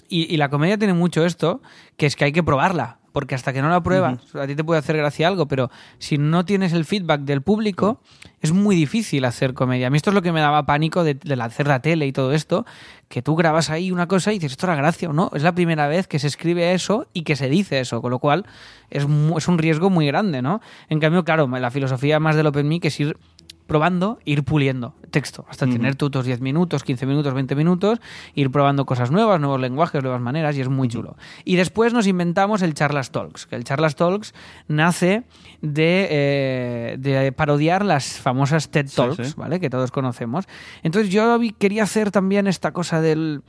y, 0.10 0.34
y 0.34 0.38
la 0.38 0.50
comedia 0.50 0.78
tiene 0.78 0.94
mucho 0.94 1.26
esto, 1.26 1.62
que 1.98 2.06
es 2.06 2.16
que 2.16 2.26
hay 2.26 2.32
que 2.32 2.44
probarla. 2.44 3.00
Porque 3.16 3.34
hasta 3.34 3.54
que 3.54 3.62
no 3.62 3.70
la 3.70 3.82
pruebas, 3.82 4.36
a 4.36 4.46
ti 4.46 4.58
te 4.58 4.66
puede 4.66 4.78
hacer 4.78 4.98
gracia 4.98 5.30
algo, 5.30 5.48
pero 5.48 5.72
si 6.00 6.18
no 6.18 6.44
tienes 6.44 6.74
el 6.74 6.84
feedback 6.84 7.22
del 7.22 7.42
público, 7.42 8.02
es 8.42 8.52
muy 8.52 8.76
difícil 8.76 9.24
hacer 9.24 9.54
comedia. 9.54 9.88
A 9.88 9.90
mí 9.90 9.96
esto 9.96 10.10
es 10.10 10.14
lo 10.14 10.22
que 10.22 10.34
me 10.34 10.42
daba 10.42 10.66
pánico 10.66 11.06
de, 11.06 11.14
de 11.14 11.42
hacer 11.42 11.66
la 11.66 11.82
tele 11.82 12.08
y 12.08 12.12
todo 12.12 12.34
esto, 12.34 12.66
que 13.08 13.22
tú 13.22 13.38
grabas 13.38 13.70
ahí 13.70 13.90
una 13.90 14.10
cosa 14.10 14.34
y 14.34 14.36
dices, 14.36 14.52
esto 14.52 14.66
era 14.66 14.76
gracia 14.76 15.10
o 15.10 15.14
no. 15.14 15.32
Es 15.34 15.44
la 15.44 15.56
primera 15.56 15.88
vez 15.88 16.08
que 16.08 16.20
se 16.20 16.28
escribe 16.28 16.74
eso 16.74 17.08
y 17.14 17.22
que 17.22 17.38
se 17.38 17.48
dice 17.48 17.80
eso, 17.80 18.02
con 18.02 18.12
lo 18.12 18.20
cual 18.20 18.46
es, 18.90 19.04
es 19.38 19.48
un 19.48 19.58
riesgo 19.60 19.90
muy 19.90 20.06
grande, 20.08 20.42
¿no? 20.42 20.60
En 20.90 21.00
cambio, 21.00 21.24
claro, 21.24 21.48
la 21.48 21.72
filosofía 21.72 22.20
más 22.20 22.36
del 22.36 22.48
Open 22.48 22.68
Mic 22.68 22.84
es 22.84 23.00
ir 23.00 23.18
probando, 23.68 24.20
ir 24.26 24.44
puliendo 24.44 24.94
texto, 25.16 25.46
hasta 25.50 25.66
tener 25.66 25.96
tú 25.96 26.10
tus 26.10 26.26
10 26.26 26.42
minutos, 26.42 26.84
15 26.84 27.06
minutos, 27.06 27.34
20 27.34 27.56
minutos, 27.56 28.02
ir 28.34 28.52
probando 28.52 28.86
cosas 28.86 29.12
nuevas, 29.12 29.40
nuevos 29.40 29.62
lenguajes, 29.62 30.04
nuevas 30.04 30.20
maneras, 30.20 30.58
y 30.58 30.62
es 30.62 30.68
muy 30.68 30.90
chulo. 30.90 31.16
Y 31.46 31.56
después 31.56 31.94
nos 31.94 32.06
inventamos 32.06 32.62
el 32.62 32.74
Charlas 32.74 33.12
Talks, 33.12 33.46
que 33.46 33.56
el 33.56 33.64
Charlas 33.64 33.96
Talks 33.96 34.34
nace 34.68 35.24
de, 35.62 36.08
eh, 36.12 36.96
de 37.00 37.32
parodiar 37.32 37.86
las 37.86 38.20
famosas 38.20 38.70
TED 38.70 38.90
Talks, 38.94 39.30
sí. 39.30 39.34
¿vale? 39.38 39.62
Que 39.62 39.70
todos 39.70 39.90
conocemos. 39.90 40.48
Entonces 40.84 41.10
yo 41.12 41.40
quería 41.60 41.84
hacer 41.84 42.12
también 42.12 42.48
esta 42.48 42.74
cosa 42.74 43.00
del 43.00 43.42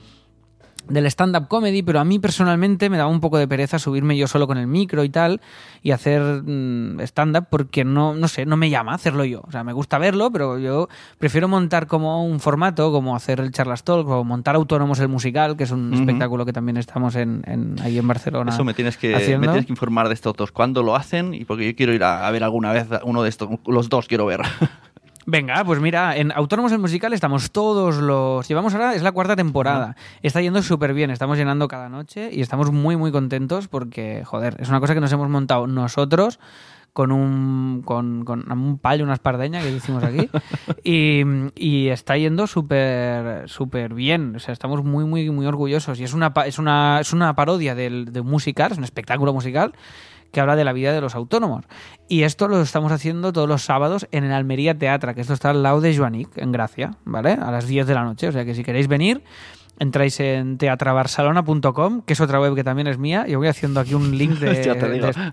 del 0.88 1.06
stand-up 1.06 1.48
comedy, 1.48 1.82
pero 1.82 1.98
a 2.00 2.04
mí 2.04 2.18
personalmente 2.18 2.88
me 2.90 2.96
daba 2.96 3.10
un 3.10 3.20
poco 3.20 3.38
de 3.38 3.48
pereza 3.48 3.78
subirme 3.78 4.16
yo 4.16 4.26
solo 4.26 4.46
con 4.46 4.56
el 4.58 4.66
micro 4.66 5.02
y 5.04 5.08
tal 5.08 5.40
y 5.82 5.90
hacer 5.90 6.22
mm, 6.44 7.00
stand-up 7.00 7.46
porque 7.50 7.84
no, 7.84 8.14
no 8.14 8.28
sé, 8.28 8.46
no 8.46 8.56
me 8.56 8.70
llama 8.70 8.94
hacerlo 8.94 9.24
yo. 9.24 9.42
O 9.46 9.50
sea, 9.52 9.64
me 9.64 9.72
gusta 9.72 9.98
verlo, 9.98 10.30
pero 10.30 10.58
yo 10.58 10.88
prefiero 11.18 11.48
montar 11.48 11.86
como 11.86 12.24
un 12.24 12.40
formato, 12.40 12.92
como 12.92 13.14
hacer 13.16 13.40
el 13.40 13.50
Charlas 13.50 13.84
Talk 13.84 14.08
o 14.08 14.24
montar 14.24 14.54
Autónomos 14.56 14.98
el 15.00 15.08
Musical, 15.08 15.56
que 15.56 15.64
es 15.64 15.70
un 15.70 15.92
espectáculo 15.94 16.44
que 16.46 16.52
también 16.52 16.76
estamos 16.76 17.14
en, 17.16 17.42
en- 17.46 17.76
ahí 17.82 17.98
en 17.98 18.06
Barcelona. 18.06 18.52
Eso 18.52 18.64
me 18.64 18.74
tienes, 18.74 18.96
que, 18.96 19.14
me 19.38 19.46
tienes 19.46 19.66
que 19.66 19.72
informar 19.72 20.08
de 20.08 20.14
estos 20.14 20.34
dos. 20.34 20.52
¿Cuándo 20.52 20.82
lo 20.82 20.94
hacen? 20.96 21.34
Y 21.34 21.44
porque 21.44 21.66
yo 21.66 21.76
quiero 21.76 21.92
ir 21.94 22.04
a, 22.04 22.26
a 22.26 22.30
ver 22.30 22.44
alguna 22.44 22.72
vez 22.72 22.86
uno 23.04 23.22
de 23.22 23.28
estos. 23.28 23.48
Los 23.66 23.88
dos 23.88 24.06
quiero 24.08 24.26
ver. 24.26 24.40
Venga, 25.28 25.64
pues 25.64 25.80
mira, 25.80 26.16
en 26.16 26.30
Autónomos 26.30 26.70
el 26.70 26.78
Musical 26.78 27.12
estamos 27.12 27.50
todos 27.50 27.96
los... 27.96 28.46
Llevamos 28.46 28.74
ahora, 28.74 28.94
es 28.94 29.02
la 29.02 29.10
cuarta 29.10 29.34
temporada. 29.34 29.96
Está 30.22 30.40
yendo 30.40 30.62
súper 30.62 30.94
bien, 30.94 31.10
estamos 31.10 31.36
llenando 31.36 31.66
cada 31.66 31.88
noche 31.88 32.30
y 32.32 32.42
estamos 32.42 32.70
muy, 32.70 32.96
muy 32.96 33.10
contentos 33.10 33.66
porque, 33.66 34.22
joder, 34.24 34.56
es 34.60 34.68
una 34.68 34.78
cosa 34.78 34.94
que 34.94 35.00
nos 35.00 35.10
hemos 35.10 35.28
montado 35.28 35.66
nosotros 35.66 36.38
con 36.92 37.10
un, 37.10 37.82
con, 37.84 38.24
con 38.24 38.50
un 38.52 38.78
palo 38.78 39.00
y 39.00 39.02
una 39.02 39.14
espardeña 39.14 39.60
que 39.62 39.72
hicimos 39.72 40.04
aquí 40.04 40.30
y, 40.84 41.22
y 41.56 41.88
está 41.88 42.16
yendo 42.16 42.46
súper 42.46 43.48
súper 43.48 43.94
bien. 43.94 44.36
O 44.36 44.38
sea, 44.38 44.52
estamos 44.52 44.84
muy, 44.84 45.04
muy, 45.04 45.28
muy 45.30 45.46
orgullosos 45.46 45.98
y 45.98 46.04
es 46.04 46.14
una, 46.14 46.32
es 46.46 46.60
una, 46.60 47.00
es 47.00 47.12
una 47.12 47.34
parodia 47.34 47.74
del, 47.74 48.12
de 48.12 48.20
un 48.20 48.28
musical, 48.28 48.70
es 48.70 48.78
un 48.78 48.84
espectáculo 48.84 49.34
musical 49.34 49.72
que 50.32 50.40
habla 50.40 50.56
de 50.56 50.64
la 50.64 50.72
vida 50.72 50.92
de 50.92 51.00
los 51.00 51.14
autónomos. 51.14 51.64
Y 52.08 52.22
esto 52.22 52.48
lo 52.48 52.60
estamos 52.60 52.92
haciendo 52.92 53.32
todos 53.32 53.48
los 53.48 53.62
sábados 53.62 54.06
en 54.12 54.24
el 54.24 54.32
Almería 54.32 54.76
Teatra, 54.76 55.14
que 55.14 55.20
esto 55.22 55.32
está 55.32 55.50
al 55.50 55.62
lado 55.62 55.80
de 55.80 55.96
Joanic, 55.96 56.36
en 56.38 56.52
Gracia, 56.52 56.92
¿vale? 57.04 57.32
A 57.32 57.50
las 57.50 57.66
10 57.66 57.86
de 57.86 57.94
la 57.94 58.04
noche. 58.04 58.28
O 58.28 58.32
sea 58.32 58.44
que 58.44 58.54
si 58.54 58.62
queréis 58.62 58.86
venir, 58.88 59.22
entráis 59.78 60.18
en 60.20 60.58
teatrabarcelona.com, 60.58 62.02
que 62.02 62.12
es 62.12 62.20
otra 62.20 62.40
web 62.40 62.54
que 62.54 62.64
también 62.64 62.86
es 62.86 62.98
mía. 62.98 63.26
Yo 63.26 63.38
voy 63.38 63.48
haciendo 63.48 63.80
aquí 63.80 63.94
un 63.94 64.16
link 64.16 64.30
de, 64.38 64.50
de, 64.50 65.32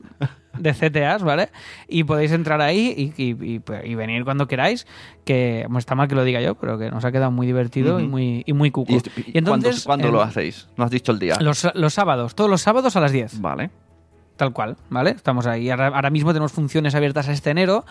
de 0.57 0.73
CTAs, 0.73 1.23
¿vale? 1.23 1.49
Y 1.87 2.03
podéis 2.03 2.31
entrar 2.31 2.61
ahí 2.61 3.13
y, 3.17 3.21
y- 3.23 3.55
y- 3.55 3.61
y 3.83 3.95
venir 3.95 4.23
cuando 4.23 4.47
queráis, 4.47 4.85
que 5.25 5.63
bueno, 5.67 5.79
está 5.79 5.95
mal 5.95 6.07
que 6.07 6.15
lo 6.15 6.23
diga 6.23 6.41
yo, 6.41 6.55
pero 6.55 6.77
que 6.77 6.89
nos 6.91 7.05
ha 7.05 7.11
quedado 7.11 7.31
muy 7.31 7.47
divertido 7.47 7.99
y 7.99 8.07
muy, 8.07 8.43
y 8.45 8.53
muy 8.53 8.71
cuco. 8.71 8.93
¿Y, 8.93 9.01
entonces, 9.37 9.83
¿Cuándo, 9.83 10.11
lo 10.11 10.21
hacéis? 10.21 10.67
No 10.77 10.83
has 10.85 10.91
dicho 10.91 11.11
el 11.11 11.19
día. 11.19 11.37
Los, 11.39 11.67
los 11.75 11.93
sábados, 11.93 12.35
todos 12.35 12.49
los 12.49 12.61
sábados 12.61 12.95
a 12.95 12.99
las 12.99 13.11
10. 13.11 13.39
Vale. 13.41 13.69
Tal 14.37 14.51
cual, 14.51 14.77
¿vale? 14.89 15.11
Estamos 15.11 15.45
ahí. 15.45 15.69
Ahora, 15.69 15.87
ahora 15.87 16.09
mismo 16.09 16.31
tenemos 16.31 16.51
funciones 16.51 16.95
abiertas 16.95 17.27
este 17.27 17.51
enero 17.51 17.85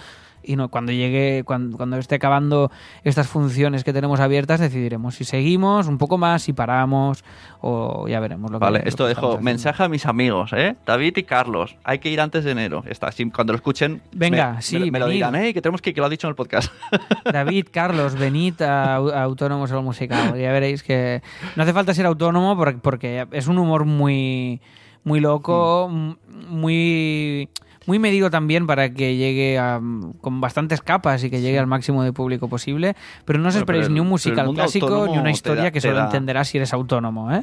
y 0.44 0.56
no, 0.56 0.70
cuando 0.70 0.90
llegue, 0.90 1.44
cuando, 1.44 1.76
cuando 1.76 1.98
esté 1.98 2.16
acabando 2.16 2.72
estas 3.04 3.28
funciones 3.28 3.84
que 3.84 3.92
tenemos 3.92 4.18
abiertas, 4.18 4.58
decidiremos 4.58 5.14
si 5.14 5.24
seguimos 5.24 5.86
un 5.86 5.98
poco 5.98 6.18
más, 6.18 6.42
si 6.42 6.52
paramos 6.52 7.22
o 7.60 8.08
ya 8.08 8.18
veremos 8.18 8.50
lo 8.50 8.58
que 8.58 8.64
Vale, 8.64 8.80
lo 8.80 8.88
esto 8.88 9.04
que 9.04 9.10
dejo 9.10 9.40
mensaje 9.40 9.84
a 9.84 9.88
mis 9.88 10.04
amigos, 10.04 10.52
¿eh? 10.52 10.74
David 10.84 11.16
y 11.18 11.22
Carlos. 11.22 11.76
Hay 11.84 12.00
que 12.00 12.10
ir 12.10 12.20
antes 12.20 12.42
de 12.42 12.50
enero. 12.50 12.82
Está, 12.88 13.06
así, 13.06 13.30
cuando 13.30 13.52
lo 13.52 13.56
escuchen, 13.58 14.02
Venga, 14.10 14.54
me, 14.54 14.62
sí, 14.62 14.80
me, 14.80 14.90
me 14.90 14.98
lo 14.98 15.06
dirán, 15.06 15.36
¿eh? 15.36 15.54
Que 15.54 15.62
tenemos 15.62 15.80
que 15.80 15.90
ir, 15.90 15.94
que 15.94 16.00
lo 16.00 16.08
ha 16.08 16.10
dicho 16.10 16.26
en 16.26 16.30
el 16.30 16.34
podcast. 16.34 16.72
David, 17.32 17.68
Carlos, 17.70 18.16
venid 18.16 18.60
a, 18.62 18.96
a 18.96 19.22
Autónomos 19.22 19.70
o 19.70 19.80
Musical. 19.80 20.36
Ya 20.36 20.50
veréis 20.50 20.82
que 20.82 21.22
no 21.54 21.62
hace 21.62 21.72
falta 21.72 21.94
ser 21.94 22.04
autónomo 22.06 22.56
por- 22.56 22.80
porque 22.80 23.28
es 23.30 23.46
un 23.46 23.58
humor 23.58 23.84
muy, 23.84 24.60
muy 25.04 25.20
loco, 25.20 25.88
Mm. 25.90 26.12
muy, 26.48 27.48
muy 27.86 27.98
medido 27.98 28.30
también 28.30 28.66
para 28.66 28.92
que 28.94 29.16
llegue 29.16 29.58
a- 29.58 29.80
con 30.20 30.40
bastantes 30.40 30.80
capas 30.82 31.24
y 31.24 31.30
que 31.30 31.40
llegue 31.40 31.58
al 31.58 31.66
máximo 31.66 32.02
de 32.04 32.12
público 32.12 32.48
posible. 32.48 32.94
Pero 33.24 33.38
no 33.40 33.48
os 33.48 33.54
Bueno, 33.54 33.62
esperéis 33.62 33.90
ni 33.90 33.98
un 34.00 34.08
musical 34.08 34.52
clásico 34.54 35.06
ni 35.08 35.18
una 35.18 35.30
historia 35.30 35.64
da- 35.64 35.70
que 35.72 35.80
solo 35.80 36.00
entenderás 36.04 36.48
si 36.48 36.58
eres 36.58 36.72
autónomo, 36.72 37.32
¿eh? 37.32 37.42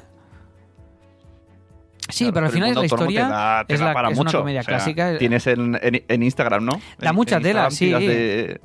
Sí, 2.08 2.24
Claro, 2.24 2.34
pero 2.34 2.46
al 2.48 2.52
final 2.52 2.70
es 2.72 2.76
la 2.78 2.86
historia 2.86 3.26
te 3.28 3.32
da- 3.32 3.66
te 3.68 3.74
es, 3.76 3.82
la, 3.82 3.94
para 3.94 4.10
es 4.10 4.18
una 4.18 4.32
comedia 4.32 4.62
O 4.62 4.64
sea, 4.64 4.76
clásica. 4.78 5.18
Tienes 5.20 5.46
en, 5.46 5.78
en- 5.80 6.04
en 6.08 6.24
Instagram, 6.24 6.66
¿no? 6.66 6.72
Da 6.98 7.10
En- 7.10 7.16
mucha 7.16 7.40
tela, 7.40 7.66
Instagram 7.70 8.02
sí. 8.02 8.08
de- 8.08 8.62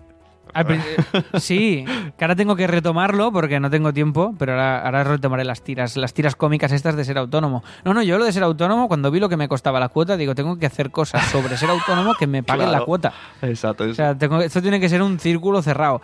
sí, 1.39 1.85
que 2.17 2.25
ahora 2.25 2.37
tengo 2.37 2.57
que 2.57 2.67
retomarlo 2.67 3.33
porque 3.33 3.61
no 3.61 3.71
tengo 3.71 3.93
tiempo, 3.93 4.35
pero 4.39 4.53
ahora, 4.53 4.85
ahora 4.85 5.05
retomaré 5.05 5.45
las 5.45 5.63
tiras, 5.63 5.97
las 5.97 6.15
tiras 6.15 6.37
cómicas 6.37 6.73
estas 6.73 6.97
de 6.97 7.05
ser 7.05 7.19
autónomo. 7.19 7.63
No, 7.85 7.95
no, 7.95 8.03
yo 8.03 8.19
lo 8.19 8.25
de 8.25 8.33
ser 8.33 8.43
autónomo, 8.43 8.89
cuando 8.89 9.11
vi 9.11 9.21
lo 9.21 9.29
que 9.29 9.37
me 9.37 9.49
costaba 9.49 9.81
la 9.81 9.89
cuota, 9.89 10.17
digo, 10.17 10.35
tengo 10.35 10.59
que 10.59 10.67
hacer 10.67 10.91
cosas 10.91 11.25
sobre 11.31 11.57
ser 11.57 11.71
autónomo 11.71 12.15
que 12.15 12.27
me 12.27 12.43
paguen 12.43 12.67
Claro. 12.67 12.79
la 12.81 12.85
cuota. 12.87 13.13
Exacto. 13.43 13.85
O 13.85 13.95
sea, 13.95 14.17
tengo, 14.17 14.41
esto 14.41 14.63
tiene 14.63 14.81
que 14.81 14.89
ser 14.89 15.03
un 15.03 15.19
círculo 15.19 15.61
cerrado. 15.63 16.01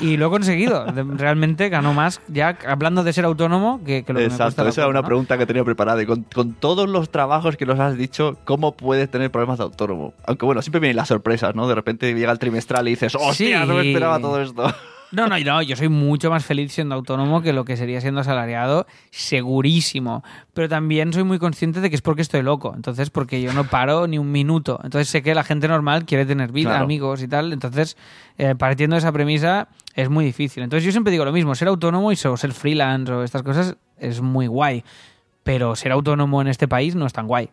Y 0.00 0.16
lo 0.16 0.26
he 0.28 0.30
conseguido. 0.30 0.86
Realmente 1.16 1.68
ganó 1.68 1.92
más 1.92 2.20
ya 2.28 2.56
hablando 2.68 3.02
de 3.04 3.12
ser 3.12 3.24
autónomo 3.24 3.80
que, 3.84 4.04
que 4.04 4.12
lo 4.12 4.18
que 4.18 4.24
me 4.24 4.28
cuesta 4.28 4.44
Exacto, 4.44 4.64
la 4.64 4.70
esa 4.70 4.80
era 4.82 4.86
cuota, 4.86 4.90
una 4.98 5.00
¿no? 5.02 5.06
pregunta 5.06 5.38
que 5.38 5.46
tenía 5.46 5.64
preparada. 5.64 6.02
Y 6.02 6.06
con, 6.06 6.22
con 6.22 6.52
todos 6.54 6.88
los 6.88 7.10
trabajos 7.10 7.56
que 7.56 7.66
nos 7.66 7.78
has 7.80 7.96
dicho, 7.96 8.36
¿cómo 8.44 8.72
puedes 8.76 9.10
tener 9.10 9.30
problemas 9.30 9.58
de 9.58 9.64
autónomo? 9.64 10.14
Aunque 10.26 10.46
bueno, 10.46 10.62
siempre 10.62 10.80
vienen 10.80 10.96
las 10.96 11.08
sorpresas, 11.08 11.54
¿no? 11.54 11.66
De 11.68 11.74
repente 11.74 12.14
llega 12.14 12.30
el 12.32 12.38
trimestral 12.38 12.86
y 12.88 12.92
dices, 12.92 13.14
¡hostia, 13.16 13.64
no 13.66 13.74
me 13.74 13.87
Esperaba 13.88 14.18
todo 14.20 14.40
esto! 14.40 14.72
No, 15.10 15.26
no, 15.26 15.38
no, 15.38 15.62
yo 15.62 15.74
soy 15.74 15.88
mucho 15.88 16.28
más 16.28 16.44
feliz 16.44 16.70
siendo 16.70 16.94
autónomo 16.94 17.40
que 17.40 17.54
lo 17.54 17.64
que 17.64 17.78
sería 17.78 17.98
siendo 18.02 18.20
asalariado, 18.20 18.86
segurísimo. 19.10 20.22
Pero 20.52 20.68
también 20.68 21.12
soy 21.14 21.24
muy 21.24 21.38
consciente 21.38 21.80
de 21.80 21.88
que 21.88 21.96
es 21.96 22.02
porque 22.02 22.22
estoy 22.22 22.42
loco. 22.42 22.74
Entonces, 22.76 23.08
porque 23.08 23.40
yo 23.40 23.52
no 23.54 23.64
paro 23.64 24.06
ni 24.06 24.18
un 24.18 24.30
minuto. 24.30 24.78
Entonces 24.84 25.08
sé 25.08 25.22
que 25.22 25.34
la 25.34 25.44
gente 25.44 25.66
normal 25.68 26.04
quiere 26.04 26.26
tener 26.26 26.52
vida, 26.52 26.70
Claro. 26.70 26.84
amigos 26.84 27.22
y 27.22 27.28
tal. 27.28 27.54
Entonces, 27.54 27.96
eh, 28.36 28.54
partiendo 28.58 28.96
de 28.96 28.98
esa 28.98 29.12
premisa, 29.12 29.68
es 29.94 30.10
muy 30.10 30.24
difícil. 30.26 30.62
Entonces 30.62 30.84
yo 30.84 30.92
siempre 30.92 31.10
digo 31.10 31.24
lo 31.24 31.32
mismo, 31.32 31.54
ser 31.54 31.68
autónomo 31.68 32.12
y 32.12 32.16
ser 32.16 32.36
freelance 32.52 33.10
o 33.10 33.22
estas 33.22 33.42
cosas 33.42 33.76
es 33.98 34.20
muy 34.20 34.46
guay. 34.46 34.84
Pero 35.42 35.74
ser 35.76 35.92
autónomo 35.92 36.42
en 36.42 36.48
este 36.48 36.68
país 36.68 36.94
no 36.94 37.06
es 37.06 37.12
tan 37.14 37.26
guay 37.26 37.48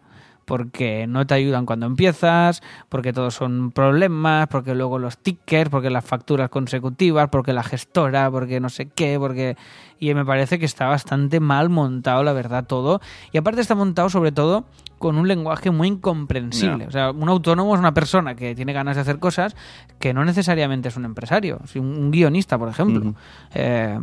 porque 0.45 1.07
no 1.07 1.25
te 1.27 1.33
ayudan 1.33 1.65
cuando 1.65 1.85
empiezas, 1.85 2.61
porque 2.89 3.13
todos 3.13 3.33
son 3.33 3.71
problemas, 3.71 4.47
porque 4.47 4.75
luego 4.75 4.99
los 4.99 5.17
tickets, 5.17 5.69
porque 5.69 5.89
las 5.89 6.05
facturas 6.05 6.49
consecutivas, 6.49 7.29
porque 7.29 7.53
la 7.53 7.63
gestora, 7.63 8.29
porque 8.31 8.59
no 8.59 8.69
sé 8.69 8.87
qué, 8.87 9.17
porque... 9.19 9.57
Y 9.99 10.13
me 10.13 10.25
parece 10.25 10.59
que 10.59 10.65
está 10.65 10.87
bastante 10.87 11.39
mal 11.39 11.69
montado, 11.69 12.23
la 12.23 12.33
verdad, 12.33 12.65
todo. 12.65 13.01
Y 13.31 13.37
aparte 13.37 13.61
está 13.61 13.75
montado 13.75 14.09
sobre 14.09 14.31
todo 14.31 14.65
con 14.97 15.17
un 15.17 15.27
lenguaje 15.27 15.71
muy 15.71 15.87
incomprensible. 15.89 16.87
O 16.87 16.91
sea, 16.91 17.11
un 17.11 17.29
autónomo 17.29 17.73
es 17.75 17.79
una 17.79 17.93
persona 17.93 18.35
que 18.35 18.55
tiene 18.55 18.73
ganas 18.73 18.95
de 18.95 19.01
hacer 19.01 19.19
cosas 19.19 19.55
que 19.99 20.13
no 20.13 20.23
necesariamente 20.25 20.87
es 20.87 20.97
un 20.97 21.05
empresario. 21.05 21.59
Si 21.65 21.79
un, 21.79 22.11
guionista, 22.11 22.57
por 22.57 22.69
ejemplo, 22.69 23.13
eh, 23.53 23.99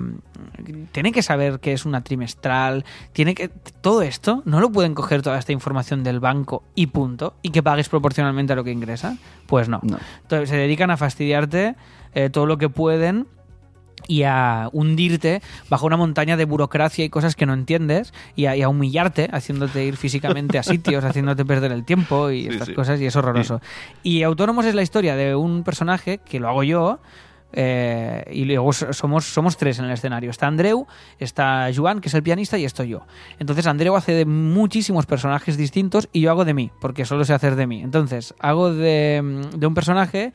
tiene 0.93 1.13
que 1.13 1.23
saber 1.23 1.61
qué 1.61 1.73
es 1.73 1.87
una 1.87 2.03
trimestral, 2.03 2.85
tiene 3.13 3.35
que 3.35 3.49
todo 3.81 4.03
esto 4.03 4.43
no 4.45 4.61
lo 4.61 4.71
pueden 4.71 4.95
coger 4.95 5.23
toda 5.23 5.39
esta 5.39 5.53
información 5.53 6.05
del 6.05 6.21
banco 6.21 6.63
y 6.75 6.87
punto 6.89 7.35
y 7.43 7.51
que 7.51 7.63
pagues 7.63 7.89
proporcionalmente 7.89 8.53
a 8.53 8.57
lo 8.57 8.65
que 8.65 8.73
ingresa. 8.73 9.17
Pues 9.47 9.69
no. 9.69 9.81
No. 9.83 9.99
Entonces, 10.23 10.51
se 10.51 10.57
dedican 10.57 10.91
a 10.91 10.97
fastidiarte 10.97 11.75
eh, 12.15 12.31
todo 12.31 12.47
lo 12.47 12.59
que 12.59 12.69
pueden 12.69 13.27
y 14.09 14.23
a 14.25 14.69
hundirte 14.73 15.43
bajo 15.69 15.87
una 15.87 15.97
montaña 15.97 16.37
de 16.37 16.45
burocracia 16.45 17.05
y 17.05 17.09
cosas 17.11 17.37
que 17.37 17.47
no 17.47 17.55
entiendes 17.55 18.13
y 18.37 18.47
a, 18.47 18.57
y 18.57 18.63
a 18.63 18.69
humillarte, 18.69 19.29
haciéndote 19.33 19.85
ir 19.85 19.97
físicamente 19.97 20.59
a 20.59 20.63
sitios, 20.63 21.05
haciéndote 21.05 21.45
perder 21.45 21.73
el 21.73 21.85
tiempo 21.85 22.31
y 22.31 22.43
Sí, 22.45 22.49
estas 22.51 22.69
sí. 22.69 22.75
cosas 22.75 23.01
y 23.01 23.07
es 23.07 23.17
horroroso. 23.17 23.61
Y 24.03 24.23
Autónomos 24.23 24.67
es 24.67 24.75
la 24.75 24.83
historia 24.83 25.17
de 25.17 25.35
un 25.35 25.63
personaje 25.65 26.19
que 26.19 26.41
lo 26.41 26.49
hago 26.49 26.63
yo. 26.63 27.01
eh, 27.55 28.25
y 28.33 28.47
luego 28.47 28.73
so- 28.73 28.95
somos, 28.95 29.27
somos 29.27 29.59
tres 29.59 29.79
en 29.79 29.85
el 29.85 29.91
escenario. 29.91 30.31
Está 30.31 30.47
Andreu, 30.47 30.87
está 31.19 31.69
Joan, 31.75 32.01
que 32.01 32.09
es 32.09 32.15
el 32.15 32.23
pianista, 32.23 32.57
y 32.57 32.65
estoy 32.65 32.89
yo. 32.89 33.03
Entonces 33.39 33.67
Andreu 33.67 33.95
hace 33.95 34.13
de 34.13 34.25
muchísimos 34.25 35.05
personajes 35.05 35.59
distintos 35.59 36.09
y 36.15 36.23
yo 36.23 36.31
hago 36.31 36.47
de 36.47 36.55
mí, 36.55 36.71
porque 36.81 37.05
solo 37.05 37.25
sé 37.27 37.35
hacer 37.35 37.57
de 37.57 37.67
mí. 37.67 37.83
Entonces, 37.83 38.35
hago 38.39 38.73
de, 38.73 39.43
de 39.55 39.67
un 39.67 39.75
personaje 39.75 40.33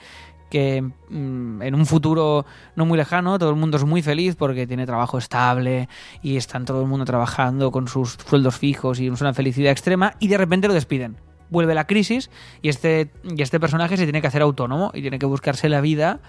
que 0.50 0.82
mm, 0.82 1.62
en 1.62 1.76
un 1.76 1.86
futuro 1.86 2.46
no 2.76 2.86
muy 2.86 2.98
lejano 2.98 3.38
todo 3.38 3.50
el 3.50 3.56
mundo 3.56 3.78
es 3.78 3.84
muy 3.84 4.02
feliz 4.02 4.36
porque 4.36 4.68
tiene 4.68 4.86
trabajo 4.86 5.18
estable 5.18 5.90
y 6.22 6.38
están 6.38 6.66
todo 6.66 6.82
el 6.82 6.88
mundo 6.88 7.06
trabajando 7.06 7.72
con 7.72 7.88
sus 7.88 8.18
sueldos 8.28 8.58
fijos 8.58 9.00
y 9.00 9.08
es 9.08 9.22
una 9.22 9.34
felicidad 9.34 9.72
extrema 9.72 10.14
y 10.20 10.28
de 10.28 10.38
repente 10.38 10.68
lo 10.68 10.74
despiden. 10.74 11.18
Vuelve 11.50 11.74
la 11.74 11.88
crisis 11.88 12.30
y 12.62 12.70
este, 12.70 13.12
y 13.24 13.42
este 13.42 13.60
personaje 13.60 13.98
se 13.98 14.04
tiene 14.04 14.22
que 14.22 14.28
hacer 14.28 14.42
autónomo 14.42 14.92
y 14.94 15.02
tiene 15.02 15.20
que 15.20 15.26
buscarse 15.26 15.70
la 15.70 15.82
vida 15.82 16.20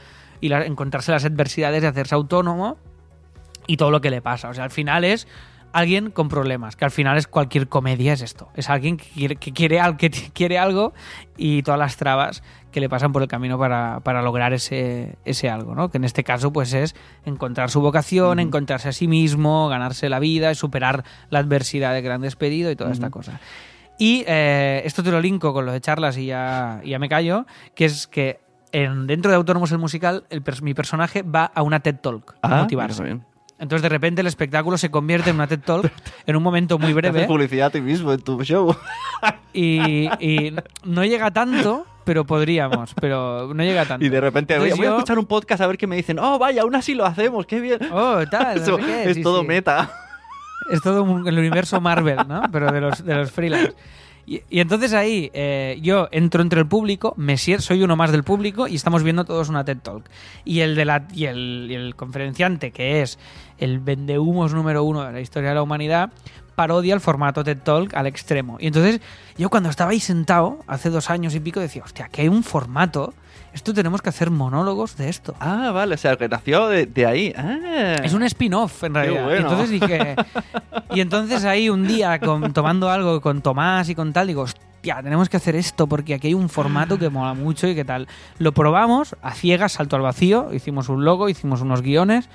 y 0.41 0.53
encontrarse 0.53 1.11
las 1.11 1.25
adversidades 1.25 1.83
de 1.83 1.89
hacerse 1.89 2.15
autónomo 2.15 2.77
y 3.67 3.77
todo 3.77 3.91
lo 3.91 4.01
que 4.01 4.11
le 4.11 4.23
pasa. 4.23 4.49
O 4.49 4.55
sea, 4.55 4.65
al 4.65 4.71
final 4.71 5.05
es 5.05 5.27
alguien 5.79 6.11
con 6.11 6.29
problemas, 6.29 6.77
que 6.77 6.85
al 6.85 6.91
final 6.91 7.17
es 7.17 7.27
cualquier 7.27 7.69
comedia, 7.69 8.13
es 8.13 8.21
esto. 8.23 8.49
Es 8.55 8.69
alguien 8.71 8.97
que 8.97 9.07
quiere, 9.09 9.37
que 9.37 9.53
quiere, 9.53 9.81
al- 9.81 9.97
que 9.97 10.11
quiere 10.35 10.59
algo 10.59 10.93
y 11.37 11.63
todas 11.63 11.79
las 11.79 11.97
trabas 11.97 12.43
que 12.73 12.81
le 12.81 12.89
pasan 12.89 13.13
por 13.13 13.23
el 13.23 13.29
camino 13.29 13.59
para, 13.59 14.01
para 14.01 14.21
lograr 14.23 14.53
ese, 14.53 15.17
ese 15.25 15.49
algo, 15.49 15.75
¿no? 15.75 15.91
Que 15.91 15.97
en 15.99 16.05
este 16.05 16.23
caso, 16.25 16.53
pues 16.53 16.73
es 16.75 16.95
encontrar 17.25 17.71
su 17.71 17.81
vocación, 17.81 18.39
encontrarse 18.41 18.89
a 18.91 18.93
sí 18.93 19.09
mismo, 19.09 19.69
ganarse 19.69 20.09
la 20.09 20.19
vida, 20.19 20.55
superar 20.55 21.03
la 21.31 21.39
adversidad 21.39 21.95
de 21.95 22.03
gran 22.03 22.21
despedido 22.21 22.71
y 22.71 22.77
toda 22.77 22.93
esta 22.93 23.09
cosa. 23.11 23.41
Y 23.99 24.23
eh, 24.29 24.83
esto 24.85 25.03
te 25.03 25.11
lo 25.11 25.21
linko 25.21 25.53
con 25.53 25.67
lo 25.67 25.73
de 25.73 25.81
charlas 25.81 26.17
y 26.19 26.27
ya, 26.27 26.81
ya 26.85 26.99
me 26.99 27.09
callo, 27.09 27.47
que 27.75 27.87
es 27.87 28.07
que 28.07 28.39
en, 28.71 29.07
dentro 29.07 29.31
de 29.31 29.37
Autónomos 29.39 29.73
el 29.73 29.79
musical, 29.79 30.25
el 30.31 30.43
mi 30.63 30.75
personaje 30.75 31.23
va 31.23 31.47
a 31.47 31.63
una 31.63 31.81
TED 31.81 31.97
Talk 31.97 32.37
a 32.43 32.59
Ah, 32.59 32.63
motivarse. 32.63 33.03
bien. 33.03 33.25
Entonces 33.59 33.83
de 33.83 33.89
repente 33.89 34.21
el 34.21 34.27
espectáculo 34.29 34.79
se 34.79 34.91
convierte 34.91 35.31
en 35.31 35.37
una 35.37 35.47
TED 35.49 35.61
Talk 35.61 35.91
en 36.27 36.37
un 36.37 36.43
momento 36.43 36.79
muy 36.79 36.93
Te 36.95 36.99
haces 37.01 37.13
breve 37.13 37.27
publicidad 37.27 37.67
a 37.67 37.71
ti 37.71 37.81
mismo 37.81 38.13
en 38.13 38.21
tu 38.21 38.43
show. 38.45 38.77
y, 39.53 40.07
y 40.25 40.55
no 40.85 41.05
llega 41.05 41.31
tanto, 41.33 41.85
pero 42.05 42.25
podríamos, 42.25 42.95
pero 43.01 43.53
no 43.53 43.63
llega 43.65 43.85
tanto. 43.85 44.05
Y 44.07 44.09
de 44.09 44.21
repente 44.21 44.55
voy, 44.59 44.69
Entonces 44.69 44.79
voy 44.79 44.87
a 44.87 44.91
yo- 44.91 44.97
escuchar 44.99 45.19
un 45.19 45.27
podcast 45.27 45.61
a 45.63 45.67
ver 45.67 45.77
qué 45.77 45.87
me 45.87 45.97
dicen. 45.97 46.19
Oh, 46.19 46.39
vaya, 46.39 46.63
aún 46.63 46.75
así 46.77 46.95
lo 46.95 47.05
hacemos, 47.05 47.47
qué 47.47 47.61
bien. 47.61 47.81
Oh, 47.93 48.21
tal, 48.31 48.57
no 48.59 48.63
Eso 48.63 48.77
sé 48.79 48.85
qué, 48.85 49.11
es 49.11 49.17
sí, 49.17 49.23
todo 49.23 49.41
sí. 49.43 49.47
meta. 49.49 49.91
Es 50.71 50.81
todo 50.83 51.03
un- 51.03 51.27
el 51.27 51.39
universo 51.39 51.81
Marvel, 51.81 52.19
¿no? 52.29 52.43
Pero 52.53 52.71
de 52.71 52.81
los, 52.81 53.05
de 53.05 53.15
los 53.15 53.31
freelance. 53.33 53.75
Y, 54.29 54.61
entonces 54.61 54.93
ahí 54.93 55.31
eh, 55.33 55.79
yo 55.81 56.09
entro 56.11 56.43
entre 56.43 56.61
el 56.61 56.67
público, 56.67 57.15
me 57.17 57.39
soy 57.39 57.83
uno 57.83 57.97
más 57.97 58.13
del 58.13 58.25
público 58.25 58.69
y 58.69 58.75
estamos 58.75 59.03
viendo 59.03 59.25
todos 59.25 59.49
una 59.49 59.65
TED 59.65 59.79
Talk. 59.79 60.05
Y 60.45 60.61
el, 60.61 60.75
de 60.75 60.85
la, 60.85 61.09
y 61.15 61.25
el, 61.25 61.67
y 61.71 61.75
el 61.75 61.97
conferenciante, 61.97 62.71
que 62.71 63.01
es 63.01 63.19
el 63.57 63.79
vendehumos 63.79 64.53
número 64.53 64.85
uno 64.85 65.05
de 65.05 65.13
la 65.13 65.21
historia 65.21 65.49
de 65.51 65.55
la 65.55 65.63
humanidad, 65.63 66.11
parodia 66.55 66.93
el 66.93 67.01
formato 67.01 67.43
TED 67.43 67.59
Talk 67.63 67.95
al 67.95 68.07
extremo. 68.07 68.59
Y 68.61 68.67
entonces 68.67 69.01
yo 69.39 69.49
cuando 69.49 69.71
estaba 69.71 69.93
ahí 69.93 70.01
sentado, 70.01 70.59
hace 70.67 70.91
dos 70.91 71.09
años 71.09 71.35
y 71.35 71.41
pico, 71.41 71.61
decía, 71.61 71.83
hostia, 71.85 72.09
que 72.09 72.23
hay 72.23 72.29
un 72.29 72.43
formato, 72.43 73.15
esto 73.59 73.75
tenemos 73.75 74.01
que 74.03 74.09
hacer 74.09 74.31
monólogos 74.31 74.97
de 74.97 75.09
esto. 75.09 75.35
Ah, 75.41 75.71
vale, 75.73 75.95
o 75.95 75.99
sea, 75.99 76.17
que 76.17 76.29
nació 76.29 76.69
de, 76.69 76.87
de 76.87 77.07
ahí. 77.07 77.33
Ah. 77.37 77.97
Es 78.03 78.13
un 78.15 78.23
spin-off, 78.23 78.85
en 78.85 78.95
realidad. 78.95 79.25
bueno. 79.25 79.37
Y 79.37 79.43
entonces 79.43 79.71
dije. 79.81 80.17
Y 80.95 81.01
entonces 81.01 81.45
ahí 81.45 81.69
un 81.69 81.87
día, 81.87 82.19
con- 82.19 82.53
tomando 82.53 82.91
algo 82.91 83.21
con 83.21 83.43
Tomás 83.43 83.89
y 83.89 83.95
con 83.95 84.13
tal, 84.13 84.27
digo, 84.29 84.43
hostia, 84.43 85.03
tenemos 85.03 85.29
que 85.29 85.37
hacer 85.37 85.55
esto 85.57 85.87
porque 85.87 86.15
aquí 86.15 86.29
hay 86.29 86.35
un 86.35 86.49
formato 86.49 86.99
que 86.99 87.11
mola 87.11 87.35
mucho 87.35 87.67
y 87.69 87.75
que 87.75 87.85
tal. 87.85 88.09
Lo 88.39 88.53
probamos 88.53 89.17
a 89.23 89.35
ciegas, 89.35 89.73
salto 89.73 89.97
al 89.97 90.03
vacío, 90.03 90.49
hicimos 90.55 90.89
un 90.89 91.05
logo, 91.05 91.29
hicimos 91.29 91.61
unos 91.61 91.83
guiones 91.83 92.29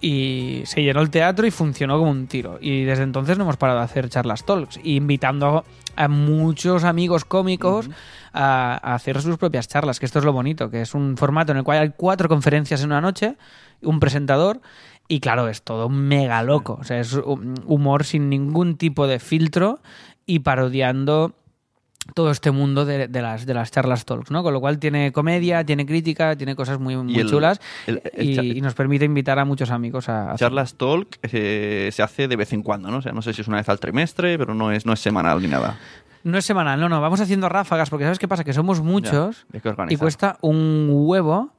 y 0.00 0.62
se 0.66 0.82
llenó 0.82 1.00
el 1.00 1.10
teatro 1.10 1.46
y 1.46 1.50
funcionó 1.50 1.98
como 1.98 2.10
un 2.10 2.26
tiro. 2.26 2.58
Y 2.60 2.84
desde 2.84 3.04
entonces 3.04 3.36
no 3.38 3.44
hemos 3.44 3.56
parado 3.56 3.78
de 3.80 3.84
hacer 3.84 4.08
charlas 4.08 4.44
talks, 4.44 4.80
invitando 4.82 5.64
a, 5.96 6.04
a 6.04 6.08
muchos 6.08 6.82
amigos 6.84 7.24
cómicos 7.24 7.88
a, 8.32 8.78
a 8.82 8.94
hacer 8.94 9.20
sus 9.22 9.36
propias 9.38 9.68
charlas, 9.68 9.98
que 10.00 10.06
esto 10.06 10.18
es 10.18 10.24
lo 10.24 10.32
bonito, 10.32 10.70
que 10.70 10.80
es 10.82 10.94
un 10.94 11.16
formato 11.16 11.52
en 11.52 11.58
el 11.58 11.64
cual 11.64 11.78
hay 11.78 11.92
cuatro 11.96 12.28
conferencias 12.28 12.80
en 12.80 12.86
una 12.86 13.00
noche, 13.00 13.36
un 13.82 14.00
presentador. 14.00 14.60
Y 15.08 15.20
claro, 15.20 15.48
es 15.48 15.62
todo 15.62 15.88
mega 15.88 16.42
loco. 16.42 16.78
O 16.80 16.84
sea, 16.84 16.98
es 17.00 17.14
hu- 17.16 17.62
humor 17.66 18.04
sin 18.04 18.28
ningún 18.30 18.76
tipo 18.76 19.06
de 19.06 19.18
filtro 19.18 19.80
y 20.26 20.38
parodiando 20.38 21.34
todo 22.14 22.32
este 22.32 22.50
mundo 22.50 22.84
de, 22.84 23.06
de 23.06 23.22
las, 23.22 23.46
de 23.46 23.54
las 23.54 23.70
charlas 23.70 24.04
talks, 24.04 24.30
¿no? 24.32 24.42
Con 24.42 24.52
lo 24.52 24.60
cual 24.60 24.78
tiene 24.80 25.12
comedia, 25.12 25.64
tiene 25.64 25.86
crítica, 25.86 26.34
tiene 26.34 26.56
cosas 26.56 26.80
muy, 26.80 26.96
muy 26.96 27.16
el- 27.16 27.28
chulas 27.30 27.60
el- 27.86 28.02
el 28.14 28.56
y, 28.56 28.60
nos 28.60 28.74
permite 28.74 29.04
invitar 29.04 29.38
a 29.38 29.44
muchos 29.44 29.70
amigos 29.70 30.08
a, 30.08 30.22
a 30.22 30.32
hacer- 30.32 30.38
Charlas 30.48 30.74
Talk 30.74 31.18
eh, 31.22 31.90
se 31.92 32.02
hace 32.02 32.26
de 32.26 32.34
vez 32.34 32.52
en 32.52 32.62
cuando, 32.64 32.90
¿no? 32.90 32.96
O 32.98 33.02
sea, 33.02 33.12
no 33.12 33.22
sé 33.22 33.32
si 33.32 33.42
es 33.42 33.46
una 33.48 33.58
vez 33.58 33.68
al 33.68 33.78
trimestre, 33.78 34.36
pero 34.36 34.52
no 34.52 34.72
es, 34.72 34.84
no 34.84 34.92
es 34.94 35.00
semanal 35.00 35.40
ni 35.40 35.46
nada. 35.48 35.78
No 36.24 36.38
es 36.38 36.44
semanal, 36.44 36.78
no, 36.80 36.88
no, 36.88 37.00
vamos 37.00 37.20
haciendo 37.20 37.48
ráfagas 37.48 37.90
porque 37.90 38.04
¿sabes 38.04 38.18
qué 38.18 38.28
pasa? 38.28 38.44
Que 38.44 38.52
somos 38.52 38.80
muchos 38.80 39.46
que 39.50 39.74
y 39.88 39.96
cuesta 39.96 40.38
un 40.40 40.88
huevo 40.90 41.50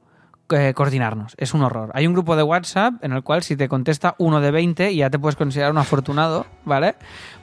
eh, 0.50 0.74
coordinarnos. 0.74 1.34
Es 1.38 1.54
un 1.54 1.62
horror. 1.62 1.90
Hay 1.94 2.06
un 2.06 2.12
grupo 2.12 2.36
de 2.36 2.42
WhatsApp 2.42 2.94
en 3.02 3.12
el 3.12 3.22
cual 3.22 3.42
si 3.42 3.56
te 3.56 3.66
contesta 3.68 4.14
uno 4.18 4.42
de 4.42 4.50
20 4.50 4.94
ya 4.94 5.08
te 5.08 5.18
puedes 5.18 5.36
considerar 5.36 5.72
un 5.72 5.78
afortunado, 5.78 6.44
¿vale? 6.66 6.96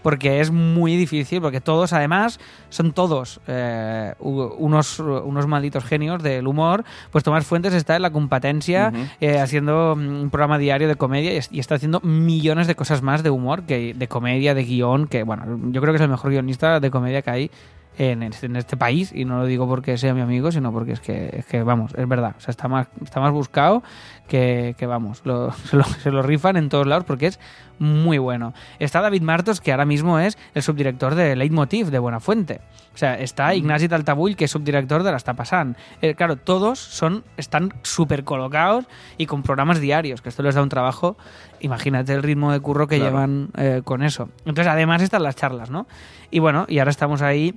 Porque 0.03 0.39
es 0.39 0.51
muy 0.51 0.95
difícil, 0.95 1.41
porque 1.41 1.61
todos 1.61 1.93
además 1.93 2.39
son 2.69 2.93
todos 2.93 3.41
eh, 3.47 4.13
unos, 4.19 4.99
unos 4.99 5.47
malditos 5.47 5.83
genios 5.83 6.21
del 6.21 6.45
humor. 6.45 6.83
Pues 7.11 7.23
Tomás 7.23 7.45
Fuentes 7.45 7.73
está 7.73 7.95
en 7.95 8.03
la 8.03 8.11
competencia 8.11 8.93
eh, 9.19 9.39
haciendo 9.39 9.95
mm, 9.95 10.21
un 10.21 10.29
programa 10.29 10.59
diario 10.59 10.87
de 10.87 10.95
comedia 10.95 11.33
y 11.33 11.59
está 11.59 11.75
haciendo 11.75 12.01
millones 12.01 12.67
de 12.67 12.75
cosas 12.75 13.01
más 13.01 13.23
de 13.23 13.31
humor, 13.31 13.63
que 13.63 13.95
de 13.95 14.07
comedia, 14.07 14.53
de 14.53 14.63
guion, 14.63 15.07
que 15.07 15.23
bueno, 15.23 15.43
yo 15.71 15.81
creo 15.81 15.91
que 15.91 15.97
es 15.97 16.03
el 16.03 16.09
mejor 16.09 16.31
guionista 16.31 16.79
de 16.79 16.91
comedia 16.91 17.23
que 17.23 17.29
hay 17.31 17.51
en 17.97 18.23
este, 18.23 18.45
en 18.45 18.55
este 18.55 18.77
país 18.77 19.11
y 19.13 19.25
no 19.25 19.37
lo 19.39 19.45
digo 19.45 19.67
porque 19.67 19.97
sea 19.97 20.13
mi 20.13 20.21
amigo, 20.21 20.51
sino 20.51 20.71
porque 20.71 20.93
es 20.93 20.99
que, 21.01 21.29
es 21.33 21.45
que 21.45 21.61
vamos, 21.63 21.93
es 21.95 22.07
verdad, 22.07 22.35
o 22.37 22.39
sea, 22.41 22.51
está 22.51 22.67
más, 22.67 22.87
está 23.03 23.19
más 23.19 23.31
buscado 23.31 23.83
que, 24.27 24.75
que, 24.77 24.85
vamos, 24.85 25.21
lo- 25.25 25.51
se, 25.65 25.75
lo, 25.75 25.83
se 25.83 26.09
lo 26.11 26.21
rifan 26.21 26.55
en 26.57 26.69
todos 26.69 26.87
lados 26.87 27.03
porque 27.05 27.27
es 27.27 27.39
muy 27.79 28.17
bueno. 28.19 28.53
Está 28.79 29.01
David 29.01 29.23
Martos, 29.23 29.59
que 29.59 29.71
ahora 29.71 29.85
mismo 29.85 30.19
es 30.19 30.37
el 30.53 30.61
subdirector 30.61 31.15
de 31.15 31.35
Leitmotiv 31.35 31.87
de 31.89 31.97
Buenafuente. 31.99 32.61
O 32.93 32.97
sea, 32.97 33.15
está 33.19 33.55
Ignasi 33.55 33.87
Taltabull, 33.87 34.35
que 34.35 34.45
es 34.45 34.51
subdirector 34.51 35.01
de 35.03 35.09
La 35.11 35.17
Está 35.17 35.33
Passant. 35.33 35.75
Eh, 36.01 36.13
claro, 36.13 36.35
todos 36.35 36.77
son, 36.79 37.23
están 37.37 37.73
súper 37.81 38.23
colocados 38.23 38.85
y 39.17 39.25
con 39.25 39.41
programas 39.41 39.79
diarios, 39.79 40.21
que 40.21 40.29
esto 40.29 40.43
les 40.43 40.53
da 40.55 40.61
un 40.61 40.69
trabajo, 40.69 41.17
imagínate 41.59 42.13
el 42.13 42.21
ritmo 42.23 42.51
de 42.51 42.59
curro 42.59 42.87
que 42.87 42.97
Claro. 42.97 43.11
llevan 43.11 43.49
eh, 43.57 43.81
con 43.83 44.03
eso. 44.03 44.29
Entonces, 44.39 44.67
además 44.67 45.01
están 45.01 45.23
las 45.23 45.35
charlas, 45.35 45.69
¿no? 45.71 45.87
Y 46.29 46.37
bueno, 46.39 46.65
y 46.69 46.79
ahora 46.79 46.91
estamos 46.91 47.21
ahí 47.23 47.55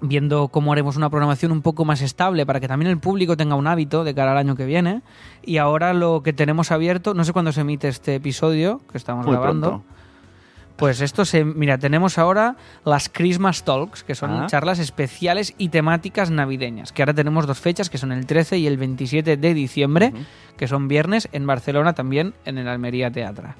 viendo 0.00 0.48
cómo 0.48 0.72
haremos 0.72 0.96
una 0.96 1.08
programación 1.10 1.52
un 1.52 1.62
poco 1.62 1.84
más 1.84 2.02
estable 2.02 2.44
para 2.46 2.60
que 2.60 2.68
también 2.68 2.90
el 2.90 2.98
público 2.98 3.36
tenga 3.36 3.54
un 3.54 3.66
hábito 3.66 4.04
de 4.04 4.14
cara 4.14 4.32
al 4.32 4.38
año 4.38 4.56
que 4.56 4.64
viene. 4.66 5.02
Y 5.44 5.58
ahora 5.58 5.94
lo 5.94 6.22
que 6.22 6.32
tenemos 6.32 6.70
abierto, 6.72 7.14
no 7.14 7.24
sé 7.24 7.32
cuándo 7.32 7.52
se 7.52 7.62
emite 7.62 7.88
este 7.88 8.14
episodio 8.16 8.80
que 8.90 8.98
estamos 8.98 9.24
Muy 9.26 9.34
grabando. 9.36 9.68
pronto. 9.68 9.84
Pues 10.76 11.00
esto 11.00 11.24
se. 11.24 11.42
Mira, 11.42 11.78
tenemos 11.78 12.18
ahora 12.18 12.56
las 12.84 13.08
Christmas 13.08 13.64
Talks, 13.64 14.04
que 14.04 14.14
son 14.14 14.30
Ah. 14.42 14.46
charlas 14.46 14.78
especiales 14.78 15.54
y 15.56 15.70
temáticas 15.70 16.30
navideñas. 16.30 16.92
Que 16.92 17.00
ahora 17.00 17.14
tenemos 17.14 17.46
dos 17.46 17.58
fechas, 17.58 17.88
que 17.88 17.96
son 17.96 18.12
el 18.12 18.26
13 18.26 18.58
y 18.58 18.66
el 18.66 18.76
27 18.76 19.38
de 19.38 19.54
diciembre, 19.54 20.12
que 20.58 20.68
son 20.68 20.86
viernes 20.86 21.30
en 21.32 21.46
Barcelona 21.46 21.94
también, 21.94 22.34
en 22.44 22.58
el 22.58 22.68
Almería 22.68 23.10
Teatra. 23.10 23.56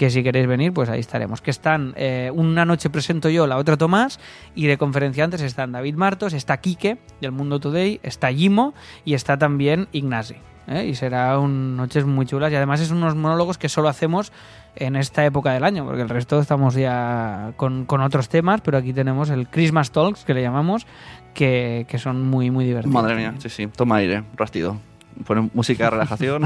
Que 0.00 0.08
si 0.08 0.22
queréis 0.22 0.46
venir, 0.46 0.72
pues 0.72 0.88
ahí 0.88 0.98
estaremos. 0.98 1.42
Que 1.42 1.50
están, 1.50 1.92
eh, 1.94 2.30
una 2.32 2.64
noche 2.64 2.88
presento 2.88 3.28
yo, 3.28 3.46
la 3.46 3.58
otra 3.58 3.76
Tomás, 3.76 4.18
y 4.54 4.66
de 4.66 4.78
conferenciantes 4.78 5.42
están 5.42 5.72
David 5.72 5.94
Martos, 5.94 6.32
está 6.32 6.56
Quique, 6.56 6.96
del 7.20 7.32
Mundo 7.32 7.60
Today, 7.60 8.00
está 8.02 8.32
Jimo 8.32 8.72
y 9.04 9.12
está 9.12 9.36
también 9.36 9.88
Ignasi. 9.92 10.36
¿eh? 10.68 10.86
Y 10.86 10.94
será 10.94 11.38
un 11.38 11.76
noches 11.76 12.06
muy 12.06 12.24
chulas 12.24 12.50
y 12.50 12.56
además 12.56 12.80
es 12.80 12.90
unos 12.92 13.14
monólogos 13.14 13.58
que 13.58 13.68
solo 13.68 13.90
hacemos 13.90 14.32
en 14.74 14.96
esta 14.96 15.22
época 15.26 15.52
del 15.52 15.64
año, 15.64 15.84
porque 15.84 16.00
el 16.00 16.08
resto 16.08 16.40
estamos 16.40 16.76
ya 16.76 17.52
con, 17.58 17.84
con 17.84 18.00
otros 18.00 18.30
temas, 18.30 18.62
pero 18.62 18.78
aquí 18.78 18.94
tenemos 18.94 19.28
el 19.28 19.48
Christmas 19.48 19.90
Talks, 19.90 20.24
que 20.24 20.32
le 20.32 20.40
llamamos, 20.40 20.86
que, 21.34 21.84
que 21.90 21.98
son 21.98 22.24
muy, 22.24 22.50
muy 22.50 22.64
divertidos. 22.64 22.94
Madre 22.94 23.16
mía, 23.16 23.34
sí, 23.36 23.50
sí. 23.50 23.66
Toma 23.66 23.96
aire, 23.96 24.24
rastido. 24.34 24.78
Ponen 25.26 25.50
música 25.54 25.84
de 25.84 25.90
relajación. 25.90 26.44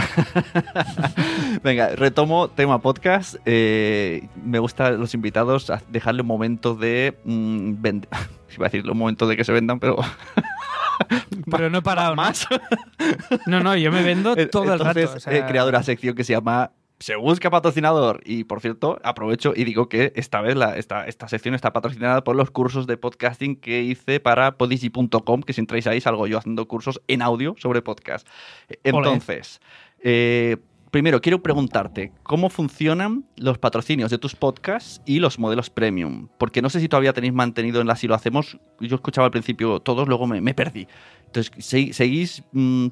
Venga, 1.63 1.89
retomo 1.97 2.49
tema 2.49 2.81
podcast. 2.81 3.37
Eh, 3.45 4.27
me 4.45 4.59
gusta 4.59 4.91
los 4.91 5.15
invitados 5.15 5.71
a 5.71 5.81
dejarle 5.89 6.23
un 6.23 6.27
momento 6.29 6.75
de. 6.75 7.17
mm, 7.25 7.73
vend- 7.83 8.07
Iba 8.57 8.67
a 8.67 8.69
decirle 8.69 8.93
un 8.93 8.99
momento 8.99 9.27
de 9.27 9.37
que 9.37 9.45
se 9.45 9.53
vendan, 9.53 9.79
pero. 9.81 9.97
Pero 11.51 11.69
no 11.71 11.79
he 11.79 11.83
parado. 11.83 12.15
Más. 12.15 12.47
No, 13.47 13.59
no, 13.61 13.77
yo 13.77 13.91
me 13.91 14.03
vendo 14.05 14.35
todo 14.47 14.73
el 14.73 14.79
rato. 14.79 15.01
Entonces, 15.01 15.17
o 15.17 15.21
sea- 15.21 15.37
he 15.37 15.45
creado 15.47 15.69
una 15.69 15.83
sección 15.83 16.15
que 16.15 16.23
se 16.23 16.33
llama 16.33 16.71
Se 17.01 17.17
busca 17.17 17.51
patrocinador. 17.51 18.21
Y 18.25 18.45
por 18.45 18.61
cierto, 18.61 18.99
aprovecho 19.05 19.53
y 19.55 19.65
digo 19.65 19.89
que 19.89 20.13
esta 20.17 20.41
vez 20.41 20.57
la, 20.57 20.77
esta, 20.79 21.07
esta 21.07 21.29
sección 21.29 21.55
está 21.55 21.73
patrocinada 21.73 22.23
por 22.25 22.37
los 22.37 22.51
cursos 22.51 22.87
de 22.87 22.97
podcasting 22.97 23.57
que 23.57 23.83
hice 23.83 24.21
para 24.21 24.57
podigy.com, 24.57 25.43
que 25.43 25.53
si 25.53 25.61
entráis 25.61 25.87
ahí 25.87 26.01
salgo 26.01 26.27
yo 26.27 26.39
haciendo 26.39 26.67
cursos 26.69 27.03
en 27.09 27.21
audio 27.23 27.55
sobre 27.59 27.83
podcast. 27.83 28.27
Entonces, 28.85 29.61
eh, 30.03 30.57
primero 30.91 31.21
quiero 31.21 31.43
preguntarte, 31.43 32.13
¿cómo 32.23 32.49
funcionan 32.49 33.25
los 33.37 33.59
patrocinios 33.59 34.11
de 34.13 34.19
tus 34.19 34.37
podcasts 34.37 35.03
y 35.05 35.19
los 35.19 35.39
modelos 35.41 35.71
premium? 35.71 36.29
Porque 36.39 36.63
no 36.63 36.71
sé 36.71 36.79
si 36.81 36.89
todavía 36.89 37.13
tenéis 37.13 37.35
mantenido 37.35 37.81
en 37.81 37.89
la 37.89 37.97
Si 37.97 38.07
lo 38.07 38.15
hacemos. 38.15 38.59
Yo 38.81 38.95
escuchaba 38.95 39.27
al 39.27 39.31
principio 39.33 39.81
todos, 39.81 40.07
luego 40.09 40.27
me, 40.29 40.41
me 40.41 40.55
perdí. 40.55 40.87
Entonces, 41.27 41.51
¿se- 41.67 41.93
¿seguís 41.93 42.45
mm, 42.53 42.87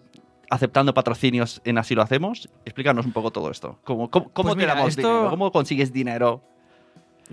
aceptando 0.53 0.94
patrocinios 0.94 1.61
en 1.64 1.78
Así 1.78 1.94
lo 1.94 2.03
hacemos. 2.03 2.48
Explícanos 2.64 3.07
un 3.07 3.12
poco 3.12 3.30
todo 3.30 3.50
esto. 3.50 3.78
¿Cómo, 3.84 4.11
cómo, 4.11 4.30
cómo 4.32 4.48
Pues 4.50 4.57
te 4.59 4.62
mira, 4.62 4.74
damos 4.74 4.90
esto- 4.90 5.09
dinero? 5.09 5.30
¿Cómo 5.30 5.50
consigues 5.53 5.92
dinero? 5.92 6.42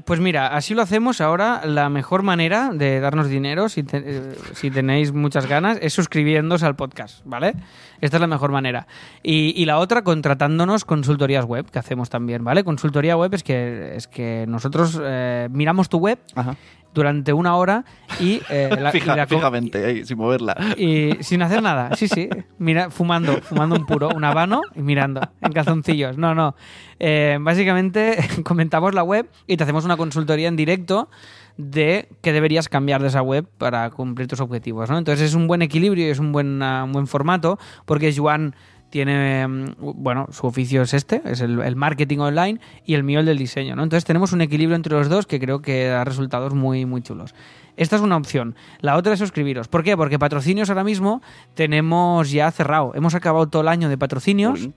Pues 0.05 0.21
mira, 0.21 0.55
así 0.55 0.75
lo 0.75 0.81
hacemos 0.81 1.19
ahora. 1.19 1.61
La 1.65 1.89
mejor 1.89 2.23
manera 2.23 2.69
de 2.73 3.01
darnos 3.01 3.27
dinero, 3.27 3.67
si, 3.67 3.83
te- 3.83 4.01
eh, 4.05 4.35
si 4.53 4.71
tenéis 4.71 5.11
muchas 5.11 5.45
ganas, 5.47 5.77
es 5.81 5.91
suscribiéndose 5.93 6.65
al 6.65 6.77
podcast, 6.77 7.21
¿vale? 7.25 7.53
Esta 7.99 8.15
es 8.15 8.21
la 8.21 8.27
mejor 8.27 8.51
manera. 8.51 8.87
Y, 9.23 9.51
y 9.61 9.65
la 9.65 9.77
otra, 9.77 10.03
contratándonos 10.03 10.85
consultorías 10.85 11.43
web, 11.43 11.69
que 11.69 11.79
hacemos 11.79 12.09
también, 12.09 12.45
¿vale? 12.45 12.63
Consultoría 12.63 13.17
web 13.17 13.33
es 13.33 13.43
que, 13.43 13.95
es 13.95 14.07
que 14.07 14.45
nosotros 14.47 14.97
eh, 15.03 15.49
miramos 15.51 15.89
tu 15.89 15.97
web 15.97 16.17
Ajá. 16.33 16.55
Durante 16.93 17.33
una 17.33 17.55
hora 17.55 17.85
y, 18.19 18.41
eh, 18.49 18.75
la, 18.79 18.89
y 18.89 18.99
Fija- 18.99 19.15
la 19.15 19.27
co- 19.27 19.35
fijamente, 19.35 19.85
ahí, 19.85 20.05
sin 20.05 20.17
moverla. 20.17 20.55
y 20.77 21.17
sin 21.21 21.41
hacer 21.41 21.61
nada, 21.61 21.95
sí, 21.95 22.07
sí. 22.07 22.29
Mira, 22.57 22.89
fumando, 22.89 23.37
fumando 23.41 23.75
un 23.75 23.85
puro, 23.85 24.09
un 24.09 24.23
habano 24.23 24.61
y 24.75 24.81
mirando 24.81 25.21
en 25.41 25.51
calzoncillos. 25.51 26.17
No, 26.17 26.33
no. 26.35 26.55
Eh, 26.99 27.37
básicamente 27.41 28.17
comentamos 28.43 28.93
la 28.95 29.03
web 29.03 29.29
y 29.47 29.55
te 29.57 29.63
hacemos 29.63 29.85
una 29.85 29.97
consultoría 29.97 30.47
en 30.47 30.55
directo 30.55 31.09
de 31.57 32.07
qué 32.21 32.31
deberías 32.33 32.69
cambiar 32.69 33.01
de 33.01 33.09
esa 33.09 33.21
web 33.21 33.45
para 33.57 33.89
cumplir 33.89 34.27
tus 34.27 34.39
objetivos. 34.39 34.89
¿no? 34.89 34.97
Entonces 34.97 35.27
es 35.29 35.35
un 35.35 35.47
buen 35.47 35.61
equilibrio 35.61 36.07
y 36.07 36.09
es 36.09 36.19
un 36.19 36.31
buen, 36.31 36.61
un 36.61 36.91
buen 36.91 37.05
formato 37.07 37.59
porque 37.85 38.13
Joan 38.15 38.55
tiene, 38.89 39.47
mm, 39.47 39.75
bueno, 39.79 40.27
su 40.31 40.47
oficio 40.47 40.81
es 40.81 40.93
este, 40.93 41.21
es 41.25 41.41
el, 41.41 41.75
marketing 41.75 42.19
online 42.19 42.59
y 42.85 42.95
el 42.95 43.03
mío 43.03 43.19
el 43.19 43.25
del 43.25 43.37
diseño, 43.37 43.75
¿no? 43.75 43.83
Entonces 43.83 44.05
tenemos 44.05 44.33
un 44.33 44.41
equilibrio 44.41 44.75
entre 44.75 44.93
los 44.93 45.09
dos 45.09 45.25
que 45.27 45.39
creo 45.39 45.61
que 45.61 45.85
da 45.85 46.03
resultados 46.03 46.53
muy, 46.53 46.85
muy 46.85 47.01
chulos. 47.01 47.33
Esta 47.77 47.95
es 47.95 48.01
una 48.01 48.17
opción. 48.17 48.55
La 48.81 48.97
otra 48.97 49.13
es 49.13 49.19
suscribiros. 49.19 49.67
¿Por 49.69 49.83
qué? 49.83 49.95
Porque 49.95 50.19
patrocinios 50.19 50.69
ahora 50.69 50.83
mismo 50.83 51.21
tenemos 51.53 52.29
ya 52.31 52.51
cerrado. 52.51 52.91
Hemos 52.93 53.15
acabado 53.15 53.47
todo 53.47 53.61
el 53.61 53.69
año 53.69 53.87
de 53.87 53.97
patrocinios. 53.97 54.69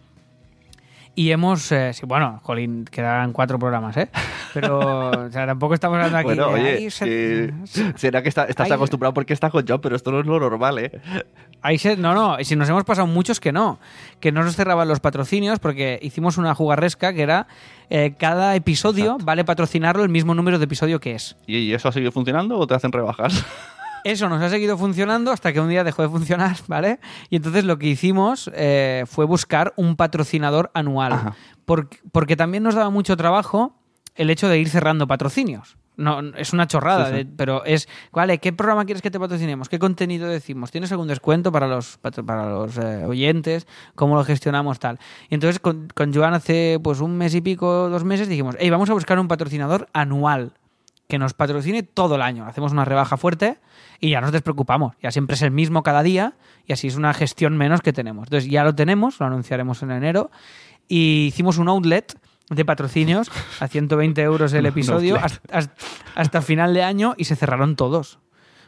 Y 1.15 1.31
hemos, 1.31 1.71
eh, 1.73 1.93
sí, 1.93 2.07
bueno, 2.07 2.41
jolín, 2.43 2.87
quedan 2.87 3.35
cuatro 3.35 3.59
programas, 3.59 3.95
¿eh? 3.99 4.09
Pero, 4.55 5.11
o 5.11 5.31
sea, 5.31 5.47
tampoco 5.47 5.75
estamos 5.75 5.97
hablando 5.97 6.17
aquí 6.17 6.25
Bueno, 6.29 6.49
de, 6.49 6.55
oye, 6.55 6.69
"Ay, 6.79 6.91
se- 6.91 7.05
que- 7.05 7.53
será 7.97 8.23
que 8.23 8.31
está- 8.31 8.45
estás 8.47 8.71
acostumbrado 8.71 9.13
porque 9.13 9.35
estás 9.35 9.51
con 9.51 9.63
John, 9.69 9.81
pero 9.83 9.95
esto 9.95 10.11
no 10.11 10.21
es 10.21 10.27
lo 10.27 10.41
normal, 10.41 10.79
¿eh? 10.79 11.03
Ahí 11.61 11.77
se- 11.77 11.99
no, 11.99 12.15
no, 12.15 12.41
y 12.41 12.45
si 12.47 12.57
nos 12.57 12.67
hemos 12.71 12.85
pasado 12.85 13.07
muchos 13.07 13.41
que 13.41 13.53
no, 13.53 13.79
que 14.21 14.33
no 14.33 14.43
nos 14.43 14.57
cerraban 14.57 14.89
los 14.89 15.01
patrocinios 15.01 15.59
porque 15.59 15.99
hicimos 16.03 16.39
una 16.39 16.55
jugarresca 16.55 17.13
que 17.13 17.23
era 17.23 17.47
eh, 17.91 18.15
cada 18.19 18.57
episodio 18.57 19.19
vale 19.23 19.45
patrocinarlo 19.45 20.03
el 20.05 20.09
mismo 20.09 20.35
número 20.35 20.59
de 20.59 20.65
episodio 20.65 20.99
que 20.99 21.15
es. 21.15 21.37
¿Y 21.47 21.75
eso 21.75 21.89
ha 21.89 21.93
seguido 21.93 22.11
funcionando 22.11 22.59
o 22.59 22.67
te 22.67 22.75
hacen 22.75 22.91
rebajas? 22.91 23.45
Eso 24.05 24.29
nos 24.29 24.43
ha 24.43 24.49
seguido 24.49 24.77
funcionando 24.79 25.31
hasta 25.33 25.53
que 25.53 25.61
un 25.61 25.69
día 25.69 25.85
dejó 25.85 26.03
de 26.03 26.09
funcionar, 26.09 26.57
¿vale? 26.69 26.99
Y 27.31 27.37
entonces 27.37 27.65
lo 27.65 27.79
que 27.79 27.87
hicimos 27.87 28.51
eh, 28.55 29.05
fue 29.07 29.25
buscar 29.25 29.73
un 29.77 29.97
patrocinador 29.97 30.71
anual. 30.75 31.35
Porque, 31.65 31.99
porque 32.11 32.37
también 32.37 32.63
nos 32.63 32.75
daba 32.75 32.91
mucho 32.91 33.17
trabajo 33.17 33.75
el 34.15 34.31
hecho 34.31 34.49
de 34.49 34.59
ir 34.59 34.69
cerrando 34.69 35.07
patrocinios. 35.07 35.77
No, 35.95 36.21
es 36.39 36.55
una 36.55 36.67
chorrada, 36.67 37.05
Sí, 37.07 37.11
sí. 37.11 37.17
de- 37.19 37.25
pero 37.27 37.65
es, 37.67 37.87
vale, 38.13 38.39
¿qué 38.39 38.53
programa 38.53 38.85
quieres 38.87 39.03
que 39.03 39.11
te 39.11 39.21
patrocinemos? 39.21 39.69
¿Qué 39.69 39.79
contenido 39.79 40.27
decimos? 40.27 40.71
¿Tienes 40.71 40.91
algún 40.91 41.07
descuento 41.07 41.53
para 41.53 41.67
los, 41.69 41.99
para 41.99 42.47
los 42.49 42.79
eh, 42.79 43.05
oyentes? 43.07 43.67
¿Cómo 43.95 44.17
lo 44.17 44.25
gestionamos 44.25 44.79
tal? 44.81 44.99
Y 45.29 45.35
entonces 45.35 45.61
con, 45.61 45.89
con 45.95 46.13
Joan 46.15 46.33
hace 46.33 46.81
pues 46.83 47.01
un 47.01 47.17
mes 47.19 47.35
y 47.35 47.43
pico, 47.43 47.91
dos 47.91 48.05
meses, 48.05 48.29
dijimos, 48.29 48.57
hey, 48.59 48.71
vamos 48.71 48.89
a 48.89 48.95
buscar 48.95 49.19
un 49.19 49.29
patrocinador 49.29 49.89
anual 49.93 50.55
que 51.09 51.19
nos 51.19 51.35
patrocine 51.35 51.83
todo 51.83 52.15
el 52.15 52.23
año. 52.23 52.47
Hacemos 52.47 52.73
una 52.73 52.85
rebaja 52.85 53.17
fuerte 53.17 53.59
y 54.01 54.11
ya 54.11 54.21
nos 54.21 54.33
despreocupamos. 54.33 54.95
Ya 55.03 55.11
siempre 55.11 55.35
es 55.35 55.43
el 55.43 55.51
mismo 55.51 55.83
cada 55.83 56.03
día 56.03 56.35
y 56.67 56.73
así 56.73 56.89
es 56.89 56.97
una 56.97 57.13
gestión 57.13 57.57
menos 57.57 57.81
que 57.83 57.93
tenemos. 57.93 58.29
Entonces 58.29 58.51
ya 58.51 58.65
lo 58.65 58.75
tenemos, 58.75 59.21
lo 59.21 59.27
anunciaremos 59.27 59.83
en 59.83 59.91
enero 59.91 60.31
y 60.89 61.27
hicimos 61.27 61.59
un 61.59 61.69
outlet 61.69 62.19
de 62.51 62.65
patrocinios 62.65 63.31
a 63.61 63.69
120 63.69 64.21
euros 64.23 64.53
el 64.53 64.67
episodio 64.73 65.17
hasta, 65.17 65.41
hasta- 65.59 65.75
hasta 66.15 66.43
final 66.43 66.73
de 66.75 66.83
año 66.83 67.15
y 67.17 67.25
se 67.25 67.37
cerraron 67.37 67.77
todos. 67.77 68.19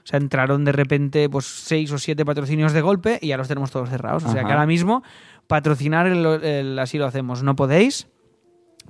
O 0.04 0.06
sea, 0.06 0.18
entraron 0.18 0.64
de 0.66 0.72
repente 0.72 1.30
pues 1.30 1.46
seis 1.46 1.90
o 1.90 1.98
siete 1.98 2.26
patrocinios 2.26 2.74
de 2.74 2.82
golpe 2.82 3.18
y 3.22 3.28
ya 3.28 3.38
los 3.38 3.48
tenemos 3.48 3.70
todos 3.70 3.88
cerrados. 3.88 4.22
O 4.24 4.28
sea, 4.30 4.40
Ajá. 4.40 4.46
que 4.48 4.52
ahora 4.52 4.66
mismo 4.66 5.02
patrocinar 5.46 6.06
el, 6.06 6.26
el 6.44 6.78
así 6.78 6.98
lo 6.98 7.06
hacemos. 7.06 7.42
No 7.42 7.56
podéis, 7.56 8.06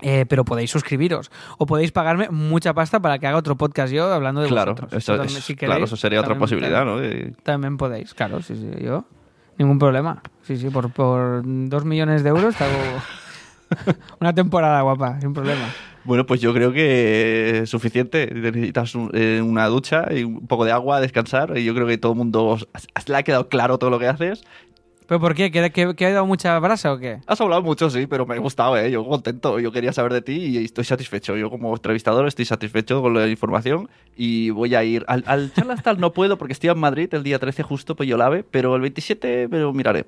eh, 0.02 0.26
pero 0.28 0.44
podéis 0.44 0.70
suscribiros. 0.70 1.30
O 1.58 1.66
podéis 1.66 1.92
pagarme 1.92 2.28
mucha 2.30 2.74
pasta 2.74 3.00
para 3.00 3.18
que 3.18 3.26
haga 3.26 3.36
otro 3.38 3.56
podcast 3.56 3.92
yo 3.92 4.12
hablando 4.12 4.40
de 4.42 4.48
Claro, 4.48 4.72
vosotros. 4.74 4.92
eso, 5.02 5.16
También, 5.16 5.38
es- 5.38 5.44
si 5.44 5.54
claro, 5.56 5.84
eso 5.84 5.96
sería 5.96 6.20
otra 6.20 6.36
posibilidad, 6.38 6.84
¿no? 6.84 6.98
De- 6.98 7.32
También 7.42 7.76
podéis, 7.76 8.14
claro, 8.14 8.42
sí, 8.42 8.54
sí, 8.56 8.70
yo. 8.84 9.04
Ningún 9.58 9.78
problema. 9.78 10.20
Sí, 10.42 10.56
sí, 10.56 10.68
por, 10.70 10.90
por 10.90 11.42
dos 11.44 11.84
millones 11.84 12.22
de 12.24 12.30
euros 12.30 12.56
te 12.56 12.64
hago 12.64 12.74
una 14.20 14.34
temporada 14.34 14.80
guapa, 14.82 15.20
sin 15.20 15.32
problema. 15.32 15.66
Bueno, 16.04 16.26
pues 16.26 16.40
yo 16.42 16.52
creo 16.52 16.70
que 16.72 17.60
es 17.62 17.70
suficiente. 17.70 18.26
Necesitas 18.34 18.94
un- 18.94 19.10
eh, 19.14 19.40
una 19.42 19.66
ducha 19.68 20.06
y 20.12 20.22
un 20.24 20.46
poco 20.46 20.64
de 20.66 20.72
agua, 20.72 21.00
descansar. 21.00 21.56
Y 21.56 21.64
yo 21.64 21.74
creo 21.74 21.86
que 21.86 21.96
todo 21.96 22.12
el 22.12 22.18
mundo 22.18 22.44
os- 22.44 22.68
le 23.06 23.16
ha 23.16 23.22
quedado 23.22 23.48
claro 23.48 23.78
todo 23.78 23.88
lo 23.90 23.98
que 23.98 24.06
haces. 24.08 24.44
¿Pero 25.06 25.20
por 25.20 25.34
qué? 25.34 25.50
¿Que, 25.50 25.70
que, 25.70 25.94
que 25.94 26.06
ha 26.06 26.12
dado 26.12 26.26
mucha 26.26 26.58
brasa 26.58 26.92
o 26.92 26.98
qué? 26.98 27.18
Has 27.26 27.40
hablado 27.40 27.62
mucho, 27.62 27.90
sí, 27.90 28.06
pero 28.06 28.24
me 28.24 28.34
ha 28.34 28.38
gustado, 28.38 28.76
¿eh? 28.78 28.90
Yo 28.90 29.06
contento. 29.06 29.60
Yo 29.60 29.70
quería 29.70 29.92
saber 29.92 30.12
de 30.14 30.22
ti 30.22 30.32
y 30.32 30.64
estoy 30.64 30.84
satisfecho. 30.84 31.36
Yo 31.36 31.50
como 31.50 31.74
entrevistador 31.74 32.26
estoy 32.26 32.46
satisfecho 32.46 33.02
con 33.02 33.12
la 33.12 33.28
información 33.28 33.88
y 34.16 34.50
voy 34.50 34.74
a 34.74 34.82
ir. 34.82 35.04
Al, 35.06 35.22
al 35.26 35.52
charlas 35.52 35.82
tal 35.82 36.00
no 36.00 36.12
puedo 36.12 36.38
porque 36.38 36.52
estoy 36.54 36.70
en 36.70 36.78
Madrid 36.78 37.12
el 37.12 37.22
día 37.22 37.38
13 37.38 37.62
justo, 37.62 37.96
pues 37.96 38.08
yo 38.08 38.16
la 38.16 38.28
ve, 38.30 38.44
pero 38.50 38.74
el 38.76 38.80
27 38.80 39.48
me 39.48 39.58
lo 39.58 39.72
miraré. 39.74 40.06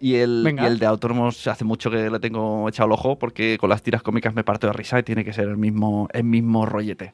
Y 0.00 0.16
el, 0.16 0.56
y 0.60 0.64
el 0.64 0.78
de 0.80 0.86
autónomos 0.86 1.46
hace 1.46 1.64
mucho 1.64 1.88
que 1.88 2.10
le 2.10 2.18
tengo 2.18 2.68
echado 2.68 2.88
el 2.88 2.92
ojo 2.92 3.18
porque 3.18 3.56
con 3.58 3.70
las 3.70 3.82
tiras 3.82 4.02
cómicas 4.02 4.34
me 4.34 4.42
parto 4.42 4.66
de 4.66 4.72
risa 4.72 4.98
y 4.98 5.04
tiene 5.04 5.24
que 5.24 5.32
ser 5.32 5.46
el 5.46 5.56
mismo, 5.56 6.08
el 6.12 6.24
mismo 6.24 6.66
rollete. 6.66 7.12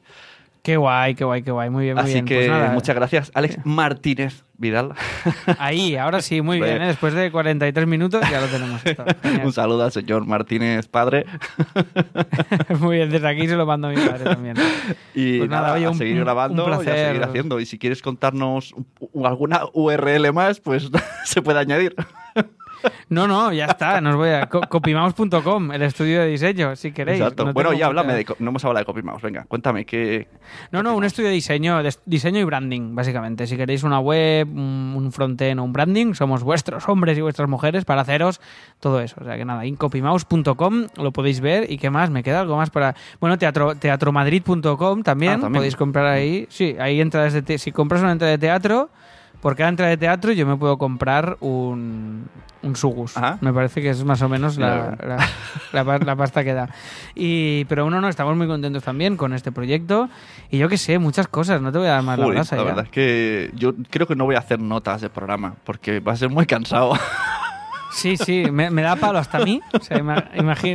Qué 0.61 0.75
guay, 0.77 1.15
qué 1.15 1.23
guay, 1.23 1.41
qué 1.41 1.51
guay. 1.51 1.69
Muy 1.69 1.85
bien, 1.85 1.95
muy 1.95 2.03
Así 2.03 2.13
bien. 2.13 2.25
que 2.25 2.35
Pues 2.35 2.49
nada, 2.49 2.71
muchas 2.73 2.95
gracias, 2.95 3.31
Alex 3.33 3.57
Martínez 3.65 4.43
Vidal. 4.57 4.91
Ahí, 5.57 5.95
ahora 5.95 6.21
sí, 6.21 6.41
muy 6.41 6.59
bien. 6.59 6.81
¿eh? 6.81 6.87
Después 6.87 7.13
de 7.13 7.31
43 7.31 7.87
minutos 7.87 8.21
ya 8.29 8.41
lo 8.41 8.47
tenemos. 8.47 8.85
esto. 8.85 9.05
Un 9.43 9.53
saludo 9.53 9.85
al 9.85 9.91
señor 9.93 10.25
Martínez 10.25 10.87
padre. 10.87 11.25
muy 12.79 12.97
bien, 12.97 13.09
desde 13.09 13.27
aquí 13.27 13.47
se 13.47 13.55
lo 13.55 13.65
mando 13.65 13.87
a 13.87 13.91
mi 13.91 13.97
padre 13.97 14.25
también. 14.25 14.57
Y 15.15 15.37
Pues 15.39 15.49
nada, 15.49 15.61
nada, 15.67 15.73
oye, 15.75 15.85
a 15.85 15.89
un- 15.91 15.97
seguir 15.97 16.19
grabando 16.19 16.65
un 16.65 16.71
y 16.71 16.89
a 16.89 17.07
seguir 17.07 17.23
haciendo. 17.23 17.59
Y 17.61 17.65
si 17.65 17.79
quieres 17.79 18.01
contarnos 18.01 18.73
un- 18.73 18.85
un- 19.13 19.25
alguna 19.25 19.61
URL 19.73 20.33
más, 20.33 20.59
pues 20.59 20.89
se 21.23 21.41
puede 21.41 21.59
añadir. 21.59 21.95
No, 23.09 23.27
no, 23.27 23.51
ya 23.51 23.65
está. 23.65 23.99
Nos 24.01 24.15
voy 24.15 24.29
a 24.29 24.47
co- 24.47 24.61
copymouse.com, 24.61 25.71
el 25.71 25.81
estudio 25.81 26.21
de 26.21 26.27
diseño, 26.27 26.75
si 26.75 26.91
queréis. 26.91 27.19
Exacto. 27.21 27.45
No 27.45 27.53
bueno, 27.53 27.73
ya 27.73 27.87
háblame 27.87 28.13
de... 28.13 28.25
No 28.39 28.49
hemos 28.49 28.63
hablado 28.65 28.79
de 28.81 28.85
CopyMouse. 28.85 29.21
Venga, 29.21 29.45
cuéntame 29.47 29.85
qué... 29.85 30.27
No, 30.71 30.83
no, 30.83 30.95
un 30.95 31.03
estudio 31.03 31.29
de 31.29 31.35
diseño, 31.35 31.81
de 31.83 31.93
diseño 32.05 32.39
y 32.39 32.43
branding, 32.43 32.95
básicamente. 32.95 33.47
Si 33.47 33.57
queréis 33.57 33.83
una 33.83 33.99
web, 33.99 34.47
un 34.49 35.11
frontend 35.11 35.59
o 35.59 35.63
un 35.63 35.73
branding, 35.73 36.13
somos 36.13 36.43
vuestros 36.43 36.87
hombres 36.87 37.17
y 37.17 37.21
vuestras 37.21 37.49
mujeres 37.49 37.85
para 37.85 38.01
haceros 38.01 38.39
todo 38.79 39.01
eso. 39.01 39.15
O 39.19 39.23
sea 39.23 39.35
que 39.37 39.45
nada, 39.45 39.65
incopymouse.com 39.65 40.87
lo 40.97 41.11
podéis 41.11 41.39
ver. 41.41 41.71
¿Y 41.71 41.77
qué 41.77 41.89
más? 41.89 42.09
¿Me 42.09 42.23
queda 42.23 42.41
algo 42.41 42.57
más 42.57 42.69
para...? 42.69 42.95
Bueno, 43.19 43.37
teatro, 43.37 43.75
teatromadrid.com 43.75 45.03
también, 45.03 45.33
Ah, 45.33 45.39
también. 45.41 45.59
podéis 45.59 45.75
comprar 45.75 46.05
ahí. 46.05 46.45
Sí, 46.49 46.75
hay 46.79 47.01
entradas 47.01 47.33
de... 47.33 47.41
te- 47.41 47.57
Si 47.57 47.71
compras 47.71 48.01
una 48.01 48.11
entrada 48.11 48.31
de 48.31 48.37
teatro, 48.37 48.89
por 49.41 49.55
cada 49.55 49.69
entrada 49.69 49.89
de 49.89 49.97
teatro 49.97 50.31
yo 50.33 50.45
me 50.45 50.55
puedo 50.57 50.77
comprar 50.77 51.37
un, 51.39 52.27
un 52.61 52.75
sugus. 52.75 53.15
Ajá. 53.17 53.37
Me 53.41 53.53
parece 53.53 53.81
que 53.81 53.89
es 53.89 54.03
más 54.03 54.21
o 54.21 54.29
menos 54.29 54.57
la, 54.57 54.97
la, 55.71 55.83
la 55.83 55.97
la 55.99 56.15
pasta 56.15 56.43
que 56.43 56.53
da. 56.53 56.69
Y, 57.15 57.65
pero 57.65 57.85
uno 57.85 58.01
no, 58.01 58.09
estamos 58.09 58.35
muy 58.35 58.47
contentos 58.47 58.83
también 58.83 59.15
con 59.17 59.33
este 59.33 59.51
proyecto. 59.51 60.09
Y 60.49 60.57
yo 60.57 60.67
que 60.69 60.77
sé, 60.77 60.99
muchas 60.99 61.27
cosas, 61.27 61.61
no 61.61 61.71
te 61.71 61.77
voy 61.77 61.87
a 61.87 61.91
dar 61.91 62.03
más 62.03 62.19
la 62.19 62.25
brasa 62.27 62.55
la 62.55 62.61
ya. 62.63 62.67
verdad 62.67 62.85
es 62.85 62.91
que 62.91 63.51
yo 63.55 63.73
creo 63.89 64.07
que 64.07 64.15
no 64.15 64.25
voy 64.25 64.35
a 64.35 64.39
hacer 64.39 64.59
notas 64.59 65.01
de 65.01 65.09
programa 65.09 65.55
porque 65.63 65.99
va 65.99 66.13
a 66.13 66.15
ser 66.17 66.29
muy 66.29 66.45
cansado. 66.45 66.93
Sí, 67.91 68.17
sí, 68.17 68.43
me, 68.51 68.69
me 68.69 68.83
da 68.83 68.95
palo 68.97 69.17
hasta 69.17 69.39
a 69.39 69.43
mí. 69.43 69.61
O 69.73 69.79
sea, 69.83 69.97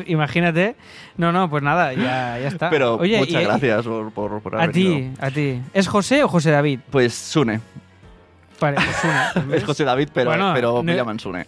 imagínate. 0.09 0.75
No, 1.17 1.31
no, 1.31 1.49
pues 1.49 1.63
nada, 1.63 1.93
ya, 1.93 2.39
ya 2.41 2.49
está. 2.49 2.71
Pero 2.71 2.97
Oye, 2.97 3.19
muchas 3.19 3.41
y- 3.41 3.45
gracias 3.45 3.85
por, 3.87 4.11
por, 4.11 4.41
por 4.43 4.57
A 4.57 4.63
haber 4.65 4.73
ti, 4.73 4.89
venido. 4.89 5.13
a 5.21 5.31
ti. 5.31 5.63
¿Es 5.73 5.87
José 5.87 6.25
o 6.25 6.29
José 6.29 6.51
David? 6.51 6.81
Pues 6.91 7.15
Sune. 7.15 7.61
Vale, 8.61 8.77
pues 8.77 9.05
una. 9.05 9.33
¿ves? 9.47 9.59
Es 9.59 9.65
José 9.65 9.85
David, 9.85 10.09
pero, 10.13 10.31
Bueno, 10.31 10.53
pero 10.55 10.83
me 10.83 10.95
llaman 10.95 11.19
Sune. 11.19 11.47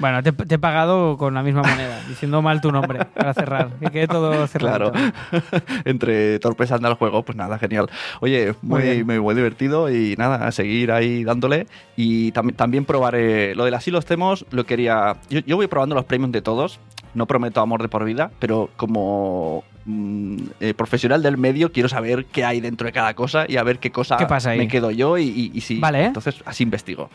Bueno, 0.00 0.22
te, 0.22 0.32
te 0.32 0.54
he 0.54 0.58
pagado 0.58 1.18
con 1.18 1.34
la 1.34 1.42
misma 1.42 1.60
moneda, 1.62 2.00
diciendo 2.08 2.40
mal 2.40 2.62
tu 2.62 2.72
nombre 2.72 3.04
para 3.04 3.34
cerrar. 3.34 3.68
Que 3.78 3.90
quede 3.90 4.08
todo 4.08 4.46
cerrado. 4.46 4.90
Claro. 4.92 5.12
Entre 5.84 6.38
torpes 6.38 6.72
anda 6.72 6.88
el 6.88 6.94
juego, 6.94 7.22
pues 7.24 7.36
nada, 7.36 7.58
genial. 7.58 7.90
Oye, 8.20 8.54
Muy 8.62 9.04
muy, 9.04 9.34
divertido 9.34 9.90
y 9.90 10.14
nada, 10.16 10.46
a 10.46 10.52
seguir 10.52 10.92
ahí 10.92 11.24
dándole. 11.24 11.66
Y 11.96 12.32
tam- 12.32 12.54
también 12.56 12.84
probaré 12.86 13.54
lo 13.54 13.66
del 13.66 13.74
así 13.74 13.90
los 13.90 14.06
temos, 14.06 14.46
lo 14.50 14.64
quería. 14.64 15.16
Yo, 15.28 15.40
yo 15.40 15.56
voy 15.56 15.66
probando 15.66 15.94
los 15.94 16.04
premios 16.06 16.32
de 16.32 16.40
todos. 16.40 16.80
No 17.14 17.26
prometo 17.26 17.60
amor 17.60 17.82
de 17.82 17.88
por 17.90 18.04
vida, 18.04 18.30
pero 18.38 18.70
como 18.76 19.64
mm, 19.84 20.36
eh, 20.60 20.74
profesional 20.74 21.22
del 21.22 21.36
medio 21.38 21.72
quiero 21.72 21.88
saber 21.88 22.24
qué 22.26 22.44
hay 22.44 22.60
dentro 22.60 22.86
de 22.86 22.92
cada 22.92 23.14
cosa 23.14 23.44
y 23.48 23.56
a 23.56 23.62
ver 23.62 23.78
qué 23.78 23.90
cosa 23.90 24.16
¿Qué 24.16 24.26
pasa 24.26 24.54
me 24.54 24.68
quedo 24.68 24.90
yo 24.90 25.18
y, 25.18 25.24
y- 25.24 25.50
y 25.54 25.60
si. 25.60 25.78
Vale. 25.78 26.06
Entonces 26.06 26.36
así 26.44 26.62
investigo. 26.62 27.08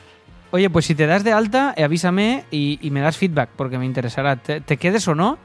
Oye, 0.51 0.69
pues 0.69 0.85
si 0.85 0.95
te 0.95 1.05
das 1.07 1.23
de 1.25 1.33
alta, 1.33 1.73
eh, 1.75 1.83
avísame 1.83 2.45
y, 2.51 2.79
y 2.81 2.89
me 2.91 3.01
das 3.01 3.17
feedback, 3.17 3.49
porque 3.55 3.77
me 3.77 3.85
interesará. 3.85 4.37
Te, 4.37 4.61
te 4.61 4.77
quedes 4.77 5.05
o 5.09 5.13
no, 5.15 5.37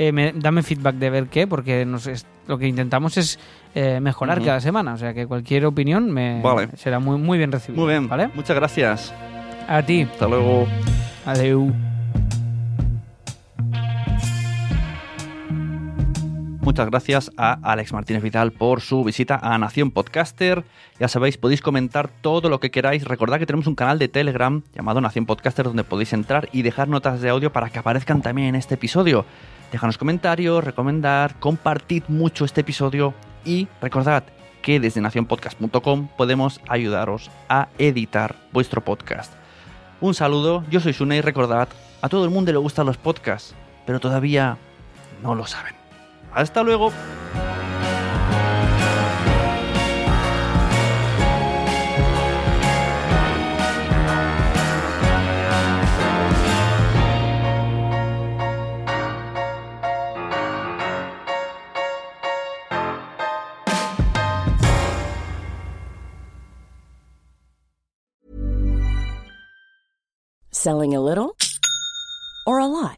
eh, 0.00 0.10
me- 0.10 0.32
dame 0.32 0.62
feedback 0.64 0.96
de 0.96 1.10
ver 1.10 1.26
qué, 1.28 1.46
porque 1.46 1.84
nos 1.86 2.06
es- 2.08 2.26
lo 2.48 2.58
que 2.58 2.66
intentamos 2.66 3.16
es 3.18 3.38
eh, 3.74 4.00
mejorar 4.00 4.42
cada 4.42 4.60
semana. 4.60 4.94
O 4.94 4.96
sea 4.96 5.14
que 5.14 5.26
cualquier 5.26 5.64
opinión 5.66 6.10
me 6.10 6.40
Vale. 6.42 6.70
será 6.76 6.98
muy, 6.98 7.18
muy 7.18 7.38
bien 7.38 7.52
recibida. 7.52 7.80
Muy 7.80 7.90
bien, 7.92 8.08
¿Vale? 8.08 8.30
Muchas 8.34 8.56
gracias. 8.56 9.14
A 9.68 9.82
ti. 9.82 10.08
Hasta 10.10 10.26
luego. 10.26 10.66
Adeu. 11.26 11.97
Muchas 16.68 16.90
gracias 16.90 17.32
a 17.38 17.58
Alex 17.62 17.94
Martínez 17.94 18.22
Vidal 18.22 18.52
por 18.52 18.82
su 18.82 19.02
visita 19.02 19.40
a 19.42 19.56
Nación 19.56 19.90
Podcaster. 19.90 20.64
Ya 21.00 21.08
sabéis, 21.08 21.38
podéis 21.38 21.62
comentar 21.62 22.10
todo 22.20 22.50
lo 22.50 22.60
que 22.60 22.70
queráis. 22.70 23.04
Recordad 23.04 23.38
que 23.38 23.46
tenemos 23.46 23.66
un 23.66 23.74
canal 23.74 23.98
de 23.98 24.08
Telegram 24.08 24.60
llamado 24.74 25.00
Nación 25.00 25.24
Podcaster 25.24 25.64
donde 25.64 25.82
podéis 25.82 26.12
entrar 26.12 26.50
y 26.52 26.60
dejar 26.60 26.88
notas 26.88 27.22
de 27.22 27.30
audio 27.30 27.54
para 27.54 27.70
que 27.70 27.78
aparezcan 27.78 28.20
también 28.20 28.48
en 28.48 28.54
este 28.54 28.74
episodio. 28.74 29.24
Déjanos 29.72 29.96
comentarios, 29.96 30.62
recomendar, 30.62 31.40
compartid 31.40 32.02
mucho 32.08 32.44
este 32.44 32.60
episodio 32.60 33.14
y 33.46 33.66
recordad 33.80 34.24
que 34.60 34.78
desde 34.78 35.00
nacionpodcast.com 35.00 36.08
podemos 36.18 36.60
ayudaros 36.68 37.30
a 37.48 37.68
editar 37.78 38.36
vuestro 38.52 38.84
podcast. 38.84 39.32
Un 40.02 40.12
saludo, 40.12 40.64
yo 40.70 40.80
soy 40.80 40.92
Sune 40.92 41.16
y 41.16 41.22
recordad, 41.22 41.70
a 42.02 42.10
todo 42.10 42.26
el 42.26 42.30
mundo 42.30 42.52
le 42.52 42.58
gustan 42.58 42.84
los 42.84 42.98
podcasts, 42.98 43.54
pero 43.86 44.00
todavía 44.00 44.58
no 45.22 45.34
lo 45.34 45.46
saben. 45.46 45.77
Hasta 46.38 46.62
luego. 46.62 46.92
Selling 70.52 70.94
a 70.94 71.00
little 71.00 71.34
or 72.46 72.60
a 72.60 72.66
lot? 72.66 72.97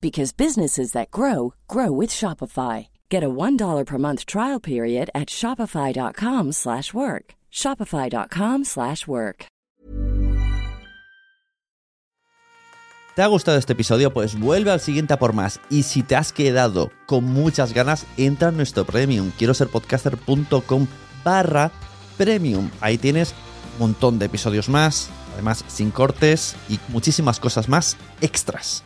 because 0.00 0.32
businesses 0.32 0.92
that 0.92 1.10
grow 1.10 1.54
grow 1.66 1.90
with 1.90 2.10
Shopify. 2.10 2.88
Get 3.10 3.22
a 3.22 3.28
$1 3.28 3.84
per 3.84 3.98
month 3.98 4.26
trial 4.26 4.60
period 4.60 5.10
at 5.14 5.28
shopify.com/work. 5.28 6.54
slash 6.54 6.94
work. 6.94 7.34
shopify.com/work. 7.50 8.64
slash 8.66 9.06
work. 9.06 9.48
¿Te 13.18 13.22
ha 13.22 13.26
gustado 13.26 13.58
este 13.58 13.72
episodio? 13.72 14.12
Pues 14.12 14.38
vuelve 14.38 14.70
al 14.70 14.78
siguiente 14.78 15.12
a 15.12 15.18
por 15.18 15.32
más. 15.32 15.58
Y 15.70 15.82
si 15.82 16.04
te 16.04 16.14
has 16.14 16.32
quedado 16.32 16.92
con 17.04 17.24
muchas 17.24 17.74
ganas, 17.74 18.06
entra 18.16 18.50
en 18.50 18.56
nuestro 18.56 18.84
premium. 18.84 19.32
Quiero 19.36 19.54
ser 19.54 19.66
podcaster.com 19.66 20.86
barra 21.24 21.72
premium. 22.16 22.70
Ahí 22.80 22.96
tienes 22.96 23.34
un 23.72 23.88
montón 23.88 24.20
de 24.20 24.26
episodios 24.26 24.68
más, 24.68 25.10
además 25.32 25.64
sin 25.66 25.90
cortes 25.90 26.54
y 26.68 26.78
muchísimas 26.90 27.40
cosas 27.40 27.68
más 27.68 27.96
extras. 28.20 28.84